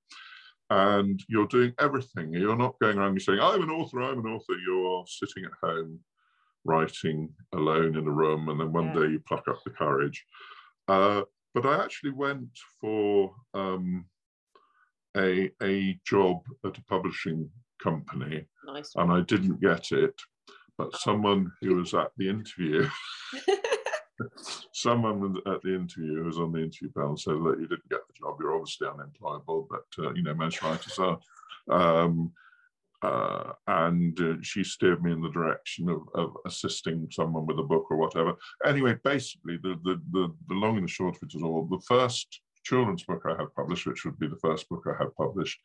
And 0.70 1.23
you're 1.28 1.46
doing 1.46 1.73
everything. 1.78 2.32
You're 2.32 2.56
not 2.56 2.78
going 2.80 2.99
around 2.99 3.11
and 3.12 3.23
saying, 3.23 3.38
I'm 3.40 3.62
an 3.62 3.70
author, 3.70 4.02
I'm 4.02 4.18
an 4.25 4.32
author. 4.32 4.54
You're 4.66 5.04
sitting 5.06 5.44
at 5.44 5.52
home 5.62 6.00
writing 6.64 7.32
alone 7.54 7.96
in 7.96 8.06
a 8.06 8.11
room, 8.11 8.49
and 8.49 8.58
then 8.61 8.73
one 8.73 8.88
Yeah. 8.92 9.02
day 9.02 9.12
you 9.12 9.20
pluck 9.20 9.46
up 9.49 9.62
the 9.62 9.70
courage. 9.70 10.25
Uh, 10.88 11.23
but 11.54 11.64
I 11.64 11.85
actually 11.85 12.11
went 12.11 12.49
for 12.80 13.35
um, 13.54 14.06
a, 15.16 15.50
a 15.62 15.99
job 16.04 16.42
at 16.64 16.76
a 16.76 16.85
publishing 16.85 17.49
company, 17.82 18.46
Nice. 18.66 18.92
and 18.96 19.12
I 19.12 19.20
didn't 19.20 19.61
get 19.61 19.92
it. 19.92 20.20
But 20.76 20.96
someone 20.96 21.52
who 21.62 21.76
was 21.76 21.94
at 21.94 22.11
the 22.18 22.28
interview 22.28 22.87
someone 24.73 25.37
at 25.46 25.62
the 25.62 25.75
interview 25.75 26.16
who 26.16 26.25
was 26.25 26.38
on 26.38 26.52
the 26.52 26.62
interview 26.62 26.90
panel 26.90 27.16
said, 27.16 27.35
"Look, 27.35 27.58
you 27.58 27.66
didn't 27.66 27.88
get 27.88 28.00
the 28.06 28.14
job. 28.18 28.37
You're 28.40 28.54
obviously 28.54 28.88
unemployable, 28.88 29.68
but 29.70 30.04
uh, 30.04 30.12
you 30.14 30.23
know 30.23 30.35
most 30.35 30.62
writers 30.62 30.99
are." 30.99 31.18
Um, 31.68 32.32
uh, 33.02 33.52
and 33.66 34.18
uh, 34.20 34.35
she 34.42 34.64
steered 34.64 35.02
me 35.02 35.12
in 35.12 35.20
the 35.20 35.30
direction 35.30 35.88
of, 35.88 36.02
of, 36.14 36.35
assisting 36.46 37.06
someone 37.11 37.46
with 37.46 37.58
a 37.58 37.62
book 37.62 37.87
or 37.90 37.96
whatever. 37.99 38.35
Anyway, 38.64 38.96
basically, 39.04 39.58
the, 39.58 39.78
the, 39.85 40.00
the, 40.12 40.35
the 40.49 40.54
long 40.54 40.76
and 40.76 40.85
the 40.85 40.90
short 40.90 41.14
of 41.14 41.23
it 41.23 41.35
is 41.37 41.42
all 41.42 41.66
the 41.70 41.82
first 41.87 42.40
children's 42.66 43.04
book 43.04 43.23
I 43.26 43.37
had 43.40 43.54
published, 43.54 43.87
which 43.87 44.04
would 44.04 44.18
be 44.18 44.26
the 44.26 44.37
first 44.37 44.68
book 44.68 44.85
I 44.87 45.00
had 45.00 45.14
published 45.14 45.61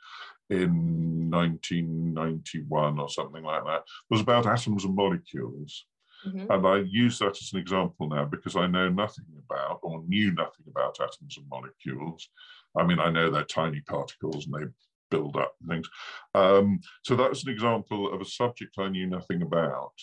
in 0.50 1.29
1991 1.31 3.00
or 3.00 3.10
something 3.10 3.43
like 3.43 3.63
that, 3.65 3.84
was 4.10 4.22
about 4.22 4.46
atoms 4.46 4.86
and 4.86 4.96
molecules. 4.96 5.86
Mm-hmm. 6.27 6.51
And 6.51 6.67
I 6.67 6.77
use 6.87 7.19
that 7.19 7.37
as 7.41 7.51
an 7.53 7.59
example 7.59 8.07
now 8.07 8.25
because 8.25 8.55
I 8.55 8.67
know 8.67 8.89
nothing 8.89 9.25
about 9.49 9.79
or 9.81 10.03
knew 10.07 10.31
nothing 10.31 10.65
about 10.69 10.99
atoms 10.99 11.37
and 11.37 11.49
molecules. 11.49 12.29
I 12.77 12.85
mean, 12.85 12.99
I 12.99 13.09
know 13.09 13.29
they're 13.29 13.43
tiny 13.43 13.81
particles 13.81 14.45
and 14.45 14.53
they 14.53 14.71
build 15.09 15.35
up 15.35 15.55
things. 15.67 15.87
Um, 16.33 16.79
so 17.03 17.15
that 17.15 17.29
was 17.29 17.43
an 17.43 17.51
example 17.51 18.11
of 18.13 18.21
a 18.21 18.25
subject 18.25 18.75
I 18.79 18.89
knew 18.89 19.07
nothing 19.07 19.41
about. 19.41 19.93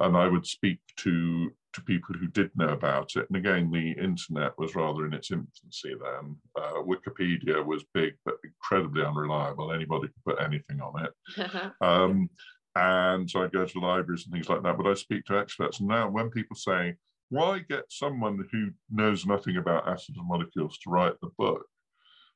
And 0.00 0.16
I 0.16 0.26
would 0.26 0.44
speak 0.44 0.80
to, 0.98 1.52
to 1.72 1.80
people 1.82 2.16
who 2.16 2.26
did 2.26 2.50
know 2.56 2.70
about 2.70 3.14
it. 3.14 3.26
And 3.28 3.36
again, 3.36 3.70
the 3.70 3.92
internet 3.92 4.58
was 4.58 4.74
rather 4.74 5.06
in 5.06 5.14
its 5.14 5.30
infancy 5.30 5.94
then. 6.02 6.36
Uh, 6.56 6.82
Wikipedia 6.82 7.64
was 7.64 7.84
big, 7.94 8.14
but 8.24 8.38
incredibly 8.42 9.04
unreliable. 9.04 9.70
Anybody 9.70 10.08
could 10.08 10.24
put 10.36 10.44
anything 10.44 10.80
on 10.80 11.04
it. 11.04 11.72
um, 11.80 12.28
and 12.76 13.30
so 13.30 13.42
I 13.42 13.48
go 13.48 13.64
to 13.64 13.80
libraries 13.80 14.24
and 14.24 14.32
things 14.32 14.48
like 14.48 14.62
that. 14.62 14.76
But 14.76 14.86
I 14.86 14.94
speak 14.94 15.24
to 15.26 15.38
experts. 15.38 15.80
And 15.80 15.88
now, 15.88 16.08
when 16.08 16.30
people 16.30 16.56
say, 16.56 16.96
why 17.30 17.60
get 17.68 17.84
someone 17.88 18.46
who 18.52 18.70
knows 18.90 19.26
nothing 19.26 19.56
about 19.56 19.86
atoms 19.86 20.16
and 20.16 20.28
molecules 20.28 20.78
to 20.78 20.90
write 20.90 21.14
the 21.20 21.30
book? 21.38 21.66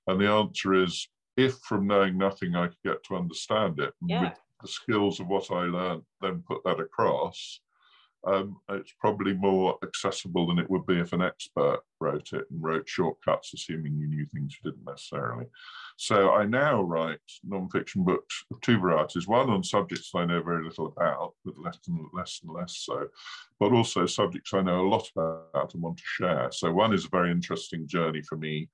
And 0.07 0.21
the 0.21 0.29
answer 0.29 0.75
is 0.75 1.09
if 1.37 1.59
from 1.59 1.87
knowing 1.87 2.17
nothing 2.17 2.55
I 2.55 2.69
could 2.69 2.83
get 2.85 3.05
to 3.05 3.17
understand 3.17 3.79
it, 3.81 3.95
yeah. 4.07 4.23
with 4.23 4.39
the 4.63 4.69
skills 4.69 5.21
of 5.21 5.29
what 5.29 5.51
I 5.51 5.63
learned, 5.63 6.03
then 6.21 6.43
put 6.47 6.65
that 6.65 6.81
across, 6.81 7.61
um, 8.27 8.57
it's 8.71 8.93
probably 8.99 9.33
more 9.35 9.79
accessible 9.83 10.47
than 10.47 10.59
it 10.59 10.69
would 10.69 10.87
be 10.87 10.99
if 10.99 11.13
an 11.13 11.23
expert 11.23 11.81
wrote 12.01 12.33
it 12.33 12.45
and 12.51 12.63
wrote 12.63 12.89
shortcuts, 12.89 13.55
assuming 13.55 13.97
you 13.97 14.09
knew 14.09 14.27
things 14.35 14.57
you 14.63 14.71
didn't 14.71 14.85
necessarily. 14.85 15.47
So 16.01 16.31
I 16.31 16.47
now 16.47 16.81
write 16.81 17.19
nonfiction 17.45 18.05
books 18.05 18.45
of 18.53 18.61
two 18.61 18.79
varieties: 18.79 19.27
one 19.27 19.51
on 19.51 19.65
subjects 19.65 20.13
I 20.15 20.27
know 20.27 20.41
very 20.41 20.65
little 20.65 20.87
about, 20.87 21.35
but 21.45 21.59
less 21.59 21.77
and 21.89 21.99
less 22.13 22.41
and 22.45 22.53
less 22.53 22.77
so, 22.87 23.09
but 23.59 23.73
also 23.73 24.07
subjects 24.07 24.55
I 24.55 24.63
know 24.63 24.87
a 24.87 24.89
lot 24.89 25.11
about 25.11 25.75
and 25.75 25.83
want 25.83 25.97
to 25.97 26.05
share. 26.07 26.51
So 26.53 26.73
one 26.73 26.95
is 26.95 27.07
a 27.07 27.11
very 27.11 27.33
interesting 27.33 27.89
journey 27.89 28.23
for 28.23 28.37
me 28.37 28.69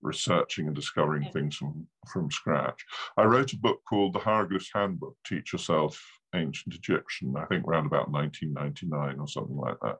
researching 0.00 0.66
and 0.66 0.74
discovering 0.74 1.30
things 1.32 1.54
from, 1.54 1.86
from 2.10 2.30
scratch. 2.30 2.82
I 3.18 3.24
wrote 3.24 3.52
a 3.52 3.58
book 3.58 3.80
called 3.86 4.14
The 4.14 4.20
Hieroglyphs 4.20 4.70
Handbook, 4.74 5.16
Teach 5.26 5.52
Yourself 5.52 6.02
Ancient 6.34 6.74
Egyptian, 6.74 7.34
I 7.36 7.44
think 7.44 7.66
around 7.66 7.86
about 7.86 8.10
1999 8.10 9.20
or 9.20 9.28
something 9.28 9.56
like 9.56 9.78
that. 9.82 9.98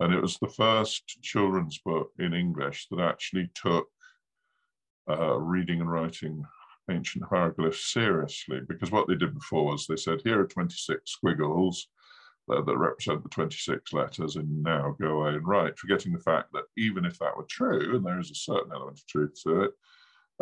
And 0.00 0.12
it 0.12 0.20
was 0.20 0.38
the 0.38 0.48
first 0.48 1.06
children's 1.22 1.78
book 1.78 2.10
in 2.18 2.34
English 2.34 2.88
that 2.90 3.00
actually 3.00 3.48
took 3.54 3.86
uh, 5.08 5.38
reading 5.38 5.80
and 5.80 5.90
writing 5.90 6.44
ancient 6.90 7.24
hieroglyphs 7.24 7.92
seriously, 7.92 8.60
because 8.68 8.90
what 8.90 9.08
they 9.08 9.14
did 9.14 9.34
before 9.34 9.64
was 9.64 9.86
they 9.86 9.96
said, 9.96 10.20
here 10.22 10.40
are 10.40 10.46
26 10.46 11.10
squiggles, 11.10 11.88
uh, 12.50 12.60
that 12.60 12.76
represent 12.76 13.22
the 13.22 13.28
26 13.30 13.92
letters 13.92 14.36
and 14.36 14.62
now 14.62 14.94
go 15.00 15.22
away 15.22 15.34
and 15.34 15.46
write, 15.46 15.78
forgetting 15.78 16.12
the 16.12 16.18
fact 16.18 16.52
that 16.52 16.64
even 16.76 17.04
if 17.04 17.18
that 17.18 17.36
were 17.36 17.46
true, 17.48 17.96
and 17.96 18.04
there 18.04 18.20
is 18.20 18.30
a 18.30 18.34
certain 18.34 18.72
element 18.72 18.98
of 18.98 19.06
truth 19.06 19.34
to 19.42 19.62
it, 19.62 19.70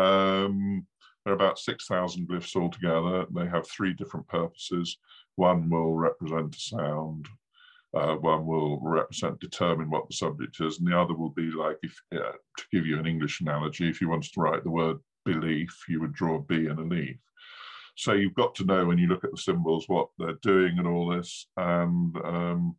um, 0.02 0.84
there 1.24 1.32
are 1.32 1.36
about 1.36 1.58
6,000 1.58 2.28
glyphs 2.28 2.56
altogether. 2.56 3.26
They 3.30 3.46
have 3.46 3.68
three 3.68 3.92
different 3.92 4.26
purposes. 4.26 4.98
One 5.36 5.70
will 5.70 5.94
represent 5.94 6.56
a 6.56 6.58
sound, 6.58 7.28
uh, 7.94 8.14
one 8.16 8.46
will 8.46 8.80
represent, 8.80 9.38
determine 9.40 9.90
what 9.90 10.08
the 10.08 10.14
subject 10.14 10.60
is, 10.60 10.78
and 10.78 10.86
the 10.86 10.98
other 10.98 11.14
will 11.14 11.30
be 11.30 11.50
like, 11.50 11.76
if 11.82 12.00
uh, 12.14 12.32
to 12.58 12.64
give 12.72 12.86
you 12.86 12.98
an 12.98 13.06
English 13.06 13.40
analogy, 13.40 13.88
if 13.88 14.00
you 14.00 14.08
wanted 14.08 14.32
to 14.32 14.40
write 14.40 14.64
the 14.64 14.70
word 14.70 14.96
belief, 15.24 15.84
you 15.88 16.00
would 16.00 16.12
draw 16.12 16.36
a 16.36 16.42
B 16.42 16.66
and 16.66 16.78
a 16.78 16.82
leaf. 16.82 17.16
So 17.96 18.14
you've 18.14 18.34
got 18.34 18.54
to 18.56 18.64
know 18.64 18.86
when 18.86 18.98
you 18.98 19.06
look 19.06 19.24
at 19.24 19.30
the 19.30 19.36
symbols 19.36 19.84
what 19.86 20.08
they're 20.18 20.38
doing 20.42 20.78
and 20.78 20.86
all 20.86 21.10
this. 21.10 21.46
And 21.56 22.16
um, 22.24 22.76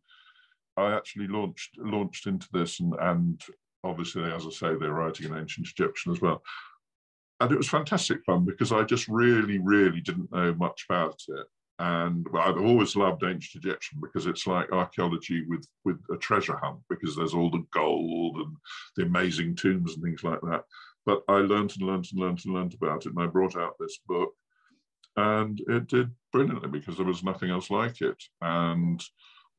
I 0.76 0.92
actually 0.92 1.28
launched 1.28 1.78
launched 1.78 2.26
into 2.26 2.48
this, 2.52 2.80
and, 2.80 2.94
and 3.00 3.40
obviously, 3.84 4.24
as 4.24 4.46
I 4.46 4.50
say, 4.50 4.74
they're 4.74 4.92
writing 4.92 5.26
in 5.26 5.38
ancient 5.38 5.68
Egyptian 5.68 6.12
as 6.12 6.20
well. 6.20 6.42
And 7.40 7.52
it 7.52 7.56
was 7.56 7.68
fantastic 7.68 8.24
fun 8.24 8.44
because 8.44 8.72
I 8.72 8.82
just 8.82 9.08
really, 9.08 9.58
really 9.58 10.00
didn't 10.00 10.32
know 10.32 10.54
much 10.54 10.86
about 10.88 11.20
it. 11.28 11.46
And 11.78 12.26
well, 12.30 12.42
I've 12.42 12.62
always 12.62 12.94
loved 12.94 13.24
ancient 13.24 13.64
Egyptian 13.64 13.98
because 14.00 14.26
it's 14.26 14.46
like 14.46 14.70
archaeology 14.70 15.44
with 15.48 15.66
with 15.84 15.98
a 16.12 16.16
treasure 16.16 16.56
hunt 16.56 16.78
because 16.88 17.16
there's 17.16 17.34
all 17.34 17.50
the 17.50 17.66
gold 17.72 18.36
and 18.36 18.56
the 18.96 19.04
amazing 19.04 19.56
tombs 19.56 19.94
and 19.94 20.02
things 20.02 20.22
like 20.22 20.40
that. 20.42 20.64
But 21.04 21.22
I 21.28 21.38
learned 21.38 21.72
and 21.78 21.86
learned 21.86 22.06
and 22.12 22.20
learned 22.20 22.40
and 22.44 22.54
learned 22.54 22.74
about 22.74 23.06
it, 23.06 23.12
and 23.12 23.20
I 23.20 23.26
brought 23.26 23.56
out 23.56 23.74
this 23.78 23.98
book 24.06 24.32
and 25.16 25.60
it 25.68 25.86
did 25.86 26.10
brilliantly 26.32 26.68
because 26.68 26.96
there 26.96 27.06
was 27.06 27.22
nothing 27.22 27.50
else 27.50 27.70
like 27.70 28.00
it. 28.00 28.20
And 28.40 29.02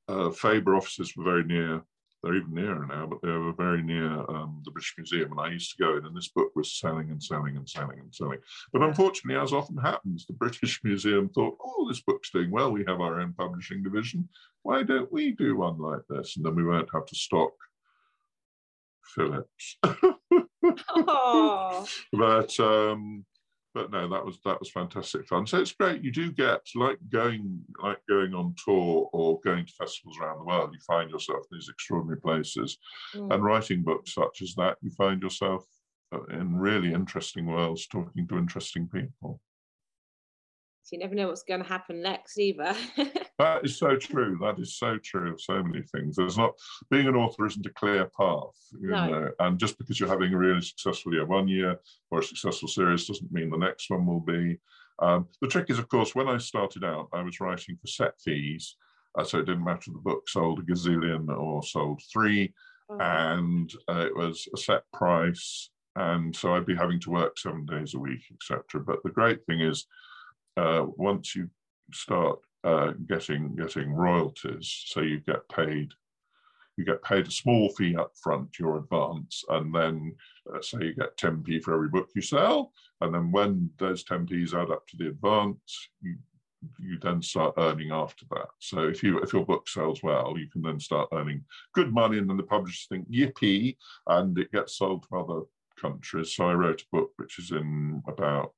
uh, 0.07 0.31
Faber 0.31 0.75
offices 0.75 1.15
were 1.15 1.23
very 1.23 1.43
near. 1.43 1.81
They're 2.25 2.35
even 2.37 2.55
nearer 2.55 2.87
now, 2.87 3.05
but 3.05 3.21
they 3.21 3.29
were 3.29 3.53
very 3.53 3.83
near 3.83 4.11
um, 4.11 4.59
the 4.65 4.71
British 4.71 4.95
Museum. 4.97 5.31
And 5.31 5.39
I 5.39 5.51
used 5.51 5.77
to 5.77 5.83
go 5.83 5.95
in, 5.95 6.07
and 6.07 6.17
this 6.17 6.29
book 6.29 6.51
was 6.55 6.79
selling 6.79 7.11
and 7.11 7.21
selling 7.21 7.55
and 7.55 7.69
selling 7.69 7.99
and 7.99 8.13
selling. 8.15 8.39
But 8.73 8.81
unfortunately, 8.81 9.39
as 9.39 9.53
often 9.53 9.77
happens, 9.77 10.25
the 10.25 10.33
British 10.33 10.81
Museum 10.83 11.29
thought, 11.29 11.55
oh, 11.63 11.87
this 11.87 12.01
book's 12.01 12.31
doing 12.31 12.49
well. 12.49 12.71
We 12.71 12.83
have 12.87 12.99
our 12.99 13.21
own 13.21 13.33
publishing 13.33 13.83
division. 13.83 14.27
Why 14.63 14.81
don't 14.81 15.13
we 15.13 15.33
do 15.33 15.55
one 15.55 15.77
like 15.77 16.01
this? 16.09 16.35
And 16.35 16.43
then 16.43 16.55
we 16.55 16.65
won't 16.65 16.89
have 16.95 17.05
to 17.05 17.15
stock 17.15 17.51
Phillips. 19.13 19.77
but 22.11 22.59
um, 22.59 23.23
but 23.75 23.91
no, 23.91 24.07
that 24.07 24.25
was 24.25 24.39
that 24.45 24.59
was 24.59 24.71
fantastic 24.71 25.27
fun. 25.27 25.45
So 25.45 25.59
it's 25.59 25.73
great. 25.73 26.01
You 26.01 26.11
do 26.11 26.31
get 26.31 26.61
like 26.75 26.97
going 27.09 27.61
like 27.83 27.99
going 28.09 28.33
on 28.33 28.55
tour 28.63 29.09
or 29.11 29.39
going 29.41 29.65
to 29.65 29.73
festivals 29.73 30.17
around 30.17 30.39
the 30.39 30.45
world. 30.45 30.69
You 30.73 30.79
find 30.87 31.11
yourself 31.11 31.45
in 31.51 31.57
these 31.57 31.69
extraordinary 31.69 32.19
places, 32.21 32.77
mm. 33.13 33.31
and 33.31 33.43
writing 33.43 33.83
books 33.83 34.13
such 34.13 34.41
as 34.41 34.55
that, 34.55 34.77
you 34.81 34.89
find 34.91 35.21
yourself 35.21 35.65
uh, 36.13 36.23
in 36.27 36.55
really 36.55 36.93
interesting 36.93 37.45
worlds, 37.45 37.85
talking 37.87 38.25
to 38.29 38.37
interesting 38.37 38.87
people. 38.87 39.41
So 40.85 40.95
you 40.95 40.99
never 40.99 41.15
know 41.15 41.29
what's 41.29 41.41
going 41.41 41.63
to 41.63 41.67
happen 41.67 42.03
next 42.03 42.37
either. 42.37 42.75
that 43.39 43.65
is 43.65 43.79
so 43.79 43.95
true. 43.95 44.37
That 44.39 44.59
is 44.59 44.77
so 44.77 44.99
true 44.99 45.33
of 45.33 45.41
so 45.41 45.63
many 45.63 45.81
things. 45.81 46.15
There's 46.15 46.37
not 46.37 46.53
being 46.91 47.07
an 47.07 47.15
author 47.15 47.47
isn't 47.47 47.65
a 47.65 47.71
clear 47.71 48.05
path, 48.15 48.53
you 48.79 48.89
no. 48.89 49.09
know. 49.09 49.31
And 49.39 49.57
just 49.57 49.79
because 49.79 49.99
you're 49.99 50.07
having 50.07 50.31
a 50.31 50.37
really 50.37 50.61
successful 50.61 51.11
year 51.11 51.25
one 51.25 51.47
year 51.47 51.79
or 52.11 52.19
a 52.19 52.23
successful 52.23 52.67
series 52.67 53.07
doesn't 53.07 53.31
mean 53.31 53.49
the 53.49 53.57
next 53.57 53.89
one 53.89 54.05
will 54.05 54.19
be. 54.19 54.59
Um, 54.99 55.27
the 55.41 55.47
trick 55.47 55.71
is, 55.71 55.79
of 55.79 55.89
course, 55.89 56.13
when 56.13 56.27
I 56.27 56.37
started 56.37 56.83
out, 56.83 57.09
I 57.11 57.23
was 57.23 57.39
writing 57.39 57.77
for 57.81 57.87
set 57.87 58.13
fees, 58.21 58.75
uh, 59.17 59.23
so 59.23 59.39
it 59.39 59.47
didn't 59.47 59.65
matter 59.65 59.89
the 59.91 59.97
book 59.97 60.29
sold 60.29 60.59
a 60.59 60.61
gazillion 60.61 61.35
or 61.35 61.63
sold 61.63 61.99
three, 62.13 62.53
oh. 62.91 62.99
and 62.99 63.73
uh, 63.89 64.05
it 64.05 64.15
was 64.15 64.47
a 64.53 64.57
set 64.57 64.83
price, 64.93 65.71
and 65.95 66.35
so 66.35 66.53
I'd 66.53 66.67
be 66.67 66.75
having 66.75 66.99
to 67.01 67.09
work 67.09 67.39
seven 67.39 67.65
days 67.65 67.95
a 67.95 67.99
week, 67.99 68.21
etc. 68.31 68.83
But 68.85 68.99
the 69.03 69.09
great 69.09 69.43
thing 69.47 69.61
is 69.61 69.87
uh, 70.57 70.85
once 70.97 71.35
you 71.35 71.49
start 71.93 72.39
uh, 72.63 72.91
getting 73.07 73.55
getting 73.55 73.93
royalties, 73.93 74.83
so 74.87 75.01
you 75.01 75.19
get 75.19 75.47
paid, 75.49 75.91
you 76.77 76.85
get 76.85 77.03
paid 77.03 77.27
a 77.27 77.31
small 77.31 77.69
fee 77.69 77.95
up 77.95 78.11
front, 78.21 78.57
your 78.59 78.77
advance, 78.77 79.43
and 79.49 79.73
then 79.73 80.15
uh, 80.53 80.61
say 80.61 80.79
you 80.81 80.93
get 80.93 81.17
10p 81.17 81.63
for 81.63 81.73
every 81.75 81.89
book 81.89 82.09
you 82.15 82.21
sell, 82.21 82.71
and 83.01 83.13
then 83.13 83.31
when 83.31 83.69
those 83.77 84.03
10p's 84.03 84.53
add 84.53 84.71
up 84.71 84.87
to 84.87 84.97
the 84.97 85.09
advance, 85.09 85.89
you 86.01 86.15
you 86.79 86.97
then 86.99 87.21
start 87.21 87.53
earning 87.57 87.91
after 87.91 88.25
that. 88.31 88.47
So 88.59 88.87
if 88.87 89.03
you 89.03 89.19
if 89.19 89.33
your 89.33 89.45
book 89.45 89.67
sells 89.67 90.01
well, 90.01 90.35
you 90.37 90.47
can 90.49 90.61
then 90.61 90.79
start 90.79 91.09
earning 91.13 91.43
good 91.73 91.93
money, 91.93 92.17
and 92.17 92.29
then 92.29 92.37
the 92.37 92.43
publishers 92.43 92.87
think 92.89 93.09
yippee, 93.11 93.77
and 94.07 94.37
it 94.37 94.51
gets 94.51 94.77
sold 94.77 95.03
to 95.03 95.17
other 95.17 95.41
countries. 95.79 96.33
So 96.35 96.49
I 96.49 96.53
wrote 96.53 96.81
a 96.81 96.95
book 96.95 97.11
which 97.17 97.39
is 97.39 97.51
in 97.51 98.01
about 98.07 98.53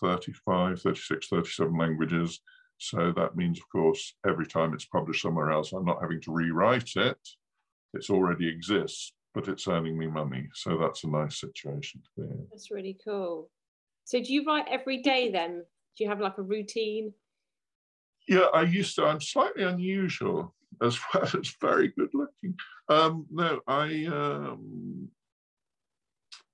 35, 0.00 0.80
36, 0.80 1.28
37 1.28 1.78
languages. 1.78 2.40
So 2.78 3.12
that 3.16 3.36
means, 3.36 3.58
of 3.58 3.68
course, 3.70 4.14
every 4.28 4.46
time 4.46 4.74
it's 4.74 4.84
published 4.84 5.22
somewhere 5.22 5.50
else, 5.50 5.72
I'm 5.72 5.84
not 5.84 6.02
having 6.02 6.20
to 6.22 6.32
rewrite 6.32 6.92
it. 6.96 7.18
It 7.94 8.10
already 8.10 8.48
exists, 8.48 9.12
but 9.34 9.48
it's 9.48 9.66
earning 9.66 9.98
me 9.98 10.06
money. 10.06 10.48
So 10.54 10.76
that's 10.76 11.04
a 11.04 11.08
nice 11.08 11.40
situation 11.40 12.02
to 12.02 12.22
be 12.22 12.28
in. 12.28 12.46
That's 12.50 12.70
really 12.70 12.98
cool. 13.02 13.50
So 14.04 14.20
do 14.20 14.32
you 14.32 14.44
write 14.44 14.66
every 14.70 15.02
day 15.02 15.30
then? 15.30 15.64
Do 15.96 16.04
you 16.04 16.10
have 16.10 16.20
like 16.20 16.38
a 16.38 16.42
routine? 16.42 17.14
Yeah, 18.28 18.46
I 18.52 18.62
used 18.62 18.96
to. 18.96 19.06
I'm 19.06 19.20
slightly 19.20 19.62
unusual 19.62 20.54
as 20.82 20.98
well 21.14 21.24
as 21.24 21.54
very 21.60 21.88
good 21.88 22.10
looking. 22.12 22.54
Um, 22.88 23.26
no, 23.30 23.60
I 23.66 24.06
um, 24.06 25.08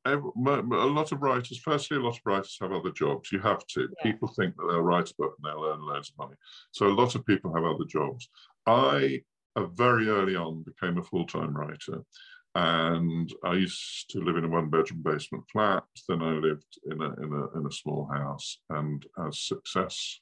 a 0.04 0.16
lot 0.16 1.12
of 1.12 1.22
writers, 1.22 1.58
firstly, 1.58 1.96
a 1.96 2.00
lot 2.00 2.16
of 2.16 2.22
writers 2.24 2.58
have 2.60 2.72
other 2.72 2.90
jobs. 2.90 3.30
You 3.30 3.38
have 3.40 3.66
to. 3.68 3.82
Yeah. 3.82 4.12
People 4.12 4.28
think 4.28 4.56
that 4.56 4.66
they'll 4.68 4.80
write 4.80 5.10
a 5.10 5.14
book 5.16 5.34
and 5.36 5.44
they'll 5.44 5.64
earn 5.64 5.80
loads 5.80 6.10
of 6.10 6.18
money. 6.18 6.36
So 6.72 6.86
a 6.86 6.88
lot 6.88 7.14
of 7.14 7.24
people 7.26 7.54
have 7.54 7.64
other 7.64 7.84
jobs. 7.88 8.28
I, 8.66 9.22
very 9.56 10.08
early 10.08 10.34
on, 10.34 10.64
became 10.64 10.98
a 10.98 11.02
full 11.02 11.26
time 11.26 11.56
writer. 11.56 12.02
And 12.54 13.32
I 13.44 13.54
used 13.54 14.10
to 14.10 14.20
live 14.20 14.36
in 14.36 14.44
a 14.44 14.48
one 14.48 14.68
bedroom 14.68 15.02
basement 15.02 15.44
flat. 15.50 15.84
Then 16.08 16.20
I 16.20 16.32
lived 16.32 16.78
in 16.84 17.00
a, 17.00 17.12
in 17.14 17.32
a, 17.32 17.58
in 17.58 17.66
a 17.66 17.72
small 17.72 18.08
house. 18.12 18.58
And 18.70 19.04
as 19.26 19.40
success 19.40 20.20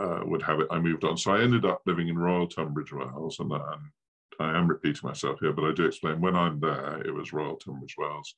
uh, 0.00 0.20
would 0.24 0.42
have 0.42 0.60
it, 0.60 0.66
I 0.70 0.80
moved 0.80 1.04
on. 1.04 1.16
So 1.16 1.32
I 1.32 1.42
ended 1.42 1.64
up 1.64 1.82
living 1.86 2.08
in 2.08 2.18
Royal 2.18 2.48
Tunbridge 2.48 2.92
Wells. 2.92 3.38
And, 3.38 3.52
and 3.52 3.62
I 4.40 4.56
am 4.56 4.68
repeating 4.68 5.00
myself 5.02 5.40
here, 5.40 5.52
but 5.52 5.64
I 5.64 5.72
do 5.72 5.84
explain 5.84 6.20
when 6.20 6.36
I'm 6.36 6.60
there, 6.60 7.02
it 7.04 7.12
was 7.12 7.32
Royal 7.32 7.56
Tunbridge 7.56 7.96
Wells. 7.98 8.34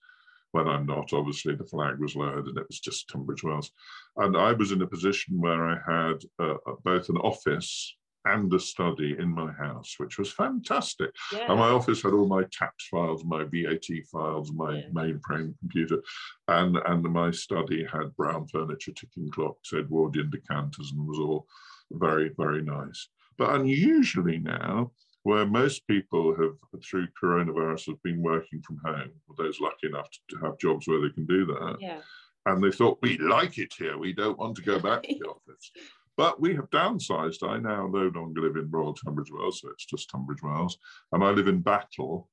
When 0.52 0.66
I'm 0.66 0.86
not, 0.86 1.12
obviously 1.12 1.54
the 1.54 1.64
flag 1.64 2.00
was 2.00 2.16
lowered 2.16 2.46
and 2.46 2.58
it 2.58 2.66
was 2.68 2.80
just 2.80 3.08
Tunbridge 3.08 3.44
Wells. 3.44 3.70
And 4.16 4.36
I 4.36 4.52
was 4.52 4.72
in 4.72 4.82
a 4.82 4.86
position 4.86 5.40
where 5.40 5.66
I 5.66 5.78
had 5.86 6.22
uh, 6.38 6.54
both 6.84 7.08
an 7.08 7.16
office 7.18 7.94
and 8.24 8.52
a 8.52 8.60
study 8.60 9.16
in 9.18 9.30
my 9.30 9.50
house, 9.52 9.94
which 9.98 10.18
was 10.18 10.30
fantastic. 10.30 11.10
Yeah. 11.32 11.46
And 11.48 11.58
my 11.58 11.68
office 11.68 12.02
had 12.02 12.12
all 12.12 12.26
my 12.26 12.44
tax 12.52 12.88
files, 12.88 13.24
my 13.24 13.44
VAT 13.44 13.86
files, 14.10 14.52
my 14.52 14.78
yeah. 14.78 14.88
mainframe 14.92 15.58
computer, 15.58 16.02
and 16.48 16.76
and 16.76 17.02
my 17.04 17.30
study 17.30 17.86
had 17.90 18.14
brown 18.16 18.46
furniture, 18.48 18.92
ticking 18.92 19.30
clocks, 19.30 19.72
Edwardian 19.72 20.30
decanters, 20.30 20.92
and 20.92 21.06
was 21.06 21.18
all 21.18 21.46
very 21.92 22.30
very 22.36 22.62
nice. 22.62 23.08
But 23.38 23.54
unusually 23.54 24.38
now, 24.38 24.92
where 25.22 25.46
most 25.46 25.86
people 25.86 26.34
have, 26.36 26.82
through 26.82 27.06
coronavirus, 27.22 27.88
have 27.88 28.02
been 28.02 28.22
working 28.22 28.62
from 28.62 28.80
home, 28.84 29.10
those 29.36 29.60
lucky 29.60 29.86
enough 29.86 30.08
to 30.30 30.36
have 30.38 30.58
jobs 30.58 30.88
where 30.88 31.00
they 31.00 31.10
can 31.10 31.26
do 31.26 31.44
that. 31.46 31.76
Yeah. 31.80 32.00
And 32.46 32.62
they 32.62 32.70
thought, 32.70 32.98
we 33.02 33.18
like 33.18 33.58
it 33.58 33.74
here. 33.76 33.98
We 33.98 34.14
don't 34.14 34.38
want 34.38 34.56
to 34.56 34.62
go 34.62 34.78
back 34.78 35.02
to 35.02 35.18
the 35.18 35.28
office. 35.28 35.70
But 36.16 36.40
we 36.40 36.54
have 36.54 36.70
downsized. 36.70 37.46
I 37.46 37.58
now 37.58 37.86
no 37.86 38.10
longer 38.14 38.40
live 38.40 38.56
in 38.56 38.70
Royal 38.70 38.94
Tunbridge 38.94 39.30
Wells, 39.32 39.60
so 39.60 39.68
it's 39.68 39.86
just 39.86 40.10
Tunbridge 40.10 40.42
Wells. 40.42 40.78
And 41.12 41.22
I 41.22 41.30
live 41.30 41.48
in 41.48 41.60
Battle, 41.60 42.28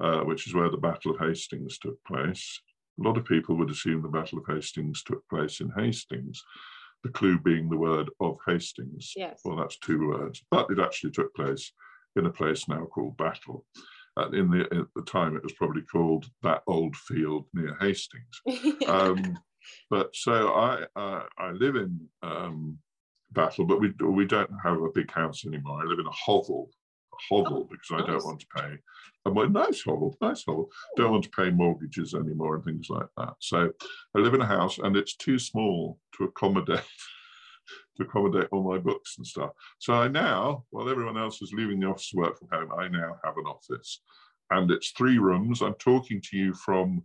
uh, 0.00 0.20
which 0.20 0.46
is 0.46 0.54
where 0.54 0.70
the 0.70 0.76
Battle 0.76 1.12
of 1.12 1.20
Hastings 1.20 1.78
took 1.78 2.02
place. 2.04 2.60
A 3.00 3.02
lot 3.02 3.16
of 3.16 3.24
people 3.24 3.56
would 3.56 3.70
assume 3.70 4.02
the 4.02 4.08
Battle 4.08 4.38
of 4.38 4.46
Hastings 4.46 5.02
took 5.02 5.26
place 5.28 5.60
in 5.60 5.72
Hastings, 5.76 6.42
the 7.02 7.10
clue 7.10 7.38
being 7.38 7.68
the 7.68 7.76
word 7.76 8.10
of 8.20 8.38
Hastings. 8.46 9.12
Yes. 9.16 9.40
Well, 9.44 9.56
that's 9.56 9.78
two 9.78 10.08
words, 10.08 10.44
but 10.50 10.70
it 10.70 10.78
actually 10.78 11.12
took 11.12 11.34
place 11.34 11.72
in 12.16 12.26
a 12.26 12.30
place 12.30 12.68
now 12.68 12.84
called 12.86 13.16
Battle. 13.16 13.64
Uh, 14.16 14.28
in 14.30 14.50
the 14.50 14.60
at 14.64 14.86
the 14.94 15.02
time, 15.02 15.36
it 15.36 15.42
was 15.42 15.54
probably 15.54 15.82
called 15.82 16.26
that 16.42 16.62
old 16.66 16.94
field 16.96 17.46
near 17.54 17.76
Hastings. 17.80 18.42
um, 18.86 19.38
but 19.90 20.14
so 20.14 20.48
I 20.48 20.84
uh, 20.96 21.24
I 21.38 21.50
live 21.52 21.76
in 21.76 21.98
um, 22.22 22.78
Battle, 23.32 23.64
but 23.64 23.80
we 23.80 23.92
we 24.04 24.26
don't 24.26 24.50
have 24.62 24.82
a 24.82 24.92
big 24.94 25.10
house 25.10 25.46
anymore. 25.46 25.80
I 25.80 25.86
live 25.86 25.98
in 25.98 26.06
a 26.06 26.10
hovel, 26.10 26.68
a 27.14 27.34
hovel 27.34 27.62
oh, 27.62 27.68
because 27.70 27.90
nice. 27.90 28.02
I 28.02 28.06
don't 28.06 28.24
want 28.24 28.40
to 28.40 28.46
pay. 28.54 28.78
A 29.24 29.30
well, 29.30 29.48
nice 29.48 29.82
hovel, 29.82 30.16
nice 30.20 30.44
hovel. 30.44 30.70
Don't 30.96 31.12
want 31.12 31.24
to 31.24 31.30
pay 31.30 31.50
mortgages 31.50 32.12
anymore 32.12 32.56
and 32.56 32.64
things 32.64 32.90
like 32.90 33.06
that. 33.16 33.34
So 33.38 33.70
I 34.14 34.18
live 34.18 34.34
in 34.34 34.42
a 34.42 34.46
house, 34.46 34.78
and 34.78 34.96
it's 34.96 35.16
too 35.16 35.38
small 35.38 35.98
to 36.16 36.24
accommodate 36.24 36.80
to 37.96 38.02
accommodate 38.02 38.48
all 38.52 38.62
my 38.62 38.78
books 38.78 39.16
and 39.18 39.26
stuff. 39.26 39.50
So 39.78 39.94
I 39.94 40.08
now, 40.08 40.64
while 40.70 40.88
everyone 40.88 41.18
else 41.18 41.42
is 41.42 41.52
leaving 41.52 41.80
the 41.80 41.88
office 41.88 42.10
to 42.10 42.16
work 42.16 42.38
from 42.38 42.48
home, 42.50 42.70
I 42.78 42.88
now 42.88 43.16
have 43.24 43.36
an 43.36 43.46
office. 43.46 44.00
And 44.50 44.70
it's 44.70 44.90
three 44.90 45.18
rooms. 45.18 45.62
I'm 45.62 45.74
talking 45.74 46.20
to 46.30 46.36
you 46.36 46.54
from 46.54 47.02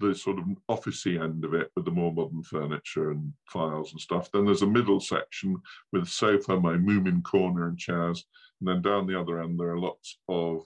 the 0.00 0.14
sort 0.14 0.38
of 0.38 0.44
officey 0.70 1.20
end 1.20 1.44
of 1.44 1.54
it 1.54 1.70
with 1.74 1.84
the 1.84 1.90
more 1.90 2.12
modern 2.12 2.42
furniture 2.42 3.10
and 3.10 3.32
files 3.46 3.92
and 3.92 4.00
stuff. 4.00 4.30
Then 4.30 4.44
there's 4.44 4.62
a 4.62 4.66
middle 4.66 5.00
section 5.00 5.56
with 5.92 6.08
sofa, 6.08 6.58
my 6.58 6.74
Moomin 6.74 7.22
corner 7.22 7.68
and 7.68 7.78
chairs. 7.78 8.24
And 8.60 8.68
then 8.68 8.82
down 8.82 9.06
the 9.06 9.18
other 9.18 9.42
end, 9.42 9.58
there 9.58 9.70
are 9.70 9.78
lots 9.78 10.18
of 10.28 10.62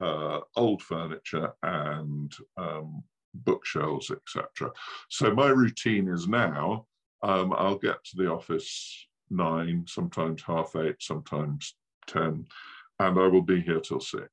uh, 0.00 0.40
old 0.56 0.82
furniture 0.82 1.52
and 1.62 2.34
um, 2.58 3.02
bookshelves, 3.34 4.10
etc. 4.10 4.70
So 5.08 5.34
my 5.34 5.48
routine 5.48 6.08
is 6.08 6.28
now 6.28 6.86
um, 7.26 7.52
I'll 7.56 7.78
get 7.78 8.02
to 8.04 8.16
the 8.16 8.30
office 8.30 9.06
nine, 9.30 9.84
sometimes 9.88 10.42
half 10.42 10.76
eight, 10.76 10.96
sometimes 11.00 11.74
10, 12.06 12.46
and 13.00 13.18
I 13.18 13.26
will 13.26 13.42
be 13.42 13.60
here 13.60 13.80
till 13.80 14.00
six. 14.00 14.30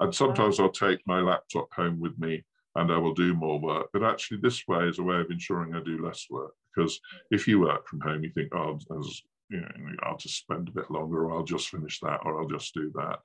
And 0.00 0.14
sometimes 0.14 0.58
I'll 0.58 0.70
take 0.70 1.00
my 1.06 1.20
laptop 1.20 1.72
home 1.72 2.00
with 2.00 2.18
me 2.18 2.44
and 2.74 2.90
I 2.90 2.98
will 2.98 3.14
do 3.14 3.34
more 3.34 3.58
work. 3.58 3.88
But 3.92 4.02
actually, 4.02 4.38
this 4.38 4.66
way 4.66 4.84
is 4.84 4.98
a 4.98 5.02
way 5.02 5.16
of 5.16 5.30
ensuring 5.30 5.74
I 5.74 5.80
do 5.80 6.04
less 6.04 6.26
work 6.30 6.54
because 6.74 7.00
if 7.30 7.46
you 7.46 7.60
work 7.60 7.86
from 7.86 8.00
home, 8.00 8.24
you 8.24 8.30
think, 8.30 8.54
oh, 8.54 8.78
as, 8.98 9.22
you 9.50 9.60
know, 9.60 9.68
I'll 10.02 10.16
just 10.16 10.38
spend 10.38 10.68
a 10.68 10.72
bit 10.72 10.90
longer, 10.90 11.24
or 11.24 11.36
I'll 11.36 11.44
just 11.44 11.68
finish 11.68 12.00
that, 12.00 12.20
or 12.24 12.40
I'll 12.40 12.48
just 12.48 12.74
do 12.74 12.92
that. 12.96 13.20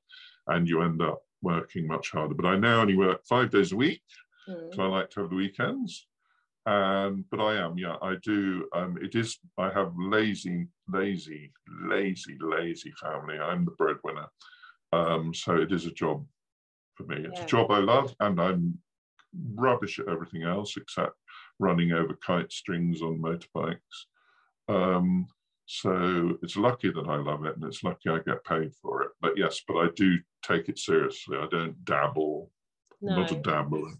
And 0.47 0.67
you 0.67 0.81
end 0.81 1.01
up 1.01 1.21
working 1.41 1.87
much 1.87 2.11
harder. 2.11 2.33
But 2.33 2.45
I 2.45 2.57
now 2.57 2.81
only 2.81 2.95
work 2.95 3.25
five 3.25 3.51
days 3.51 3.71
a 3.71 3.75
week. 3.75 4.01
Mm. 4.47 4.75
So 4.75 4.83
I 4.83 4.87
like 4.87 5.09
to 5.11 5.21
have 5.21 5.29
the 5.29 5.35
weekends. 5.35 6.07
Um, 6.65 7.25
but 7.31 7.39
I 7.39 7.55
am, 7.55 7.77
yeah, 7.77 7.95
I 8.01 8.15
do. 8.23 8.67
Um, 8.73 8.97
it 9.01 9.15
is, 9.15 9.39
I 9.57 9.69
have 9.71 9.93
lazy, 9.97 10.67
lazy, 10.87 11.51
lazy, 11.87 12.37
lazy 12.39 12.93
family. 13.01 13.39
I'm 13.39 13.65
the 13.65 13.71
breadwinner. 13.71 14.27
Um, 14.93 15.33
so 15.33 15.55
it 15.55 15.71
is 15.71 15.85
a 15.85 15.91
job 15.91 16.25
for 16.95 17.03
me. 17.03 17.17
It's 17.17 17.39
yeah. 17.39 17.45
a 17.45 17.47
job 17.47 17.71
I 17.71 17.79
love, 17.79 18.13
and 18.19 18.39
I'm 18.39 18.77
rubbish 19.55 19.99
at 19.99 20.07
everything 20.07 20.43
else 20.43 20.75
except 20.77 21.15
running 21.59 21.93
over 21.93 22.17
kite 22.25 22.51
strings 22.51 23.01
on 23.01 23.21
motorbikes. 23.21 23.77
Um, 24.67 25.27
so 25.65 26.37
it's 26.43 26.57
lucky 26.57 26.91
that 26.91 27.07
I 27.07 27.15
love 27.15 27.45
it, 27.45 27.55
and 27.55 27.63
it's 27.63 27.83
lucky 27.83 28.09
I 28.09 28.19
get 28.19 28.43
paid 28.43 28.73
for 28.81 29.03
it. 29.03 29.11
But 29.21 29.37
yes, 29.37 29.61
but 29.67 29.77
I 29.77 29.87
do 29.95 30.19
take 30.43 30.69
it 30.69 30.77
seriously. 30.77 31.37
I 31.37 31.47
don't 31.49 31.83
dabble. 31.85 32.51
No. 33.01 33.15
Not 33.15 33.31
a 33.31 33.35
dabbler. 33.35 33.93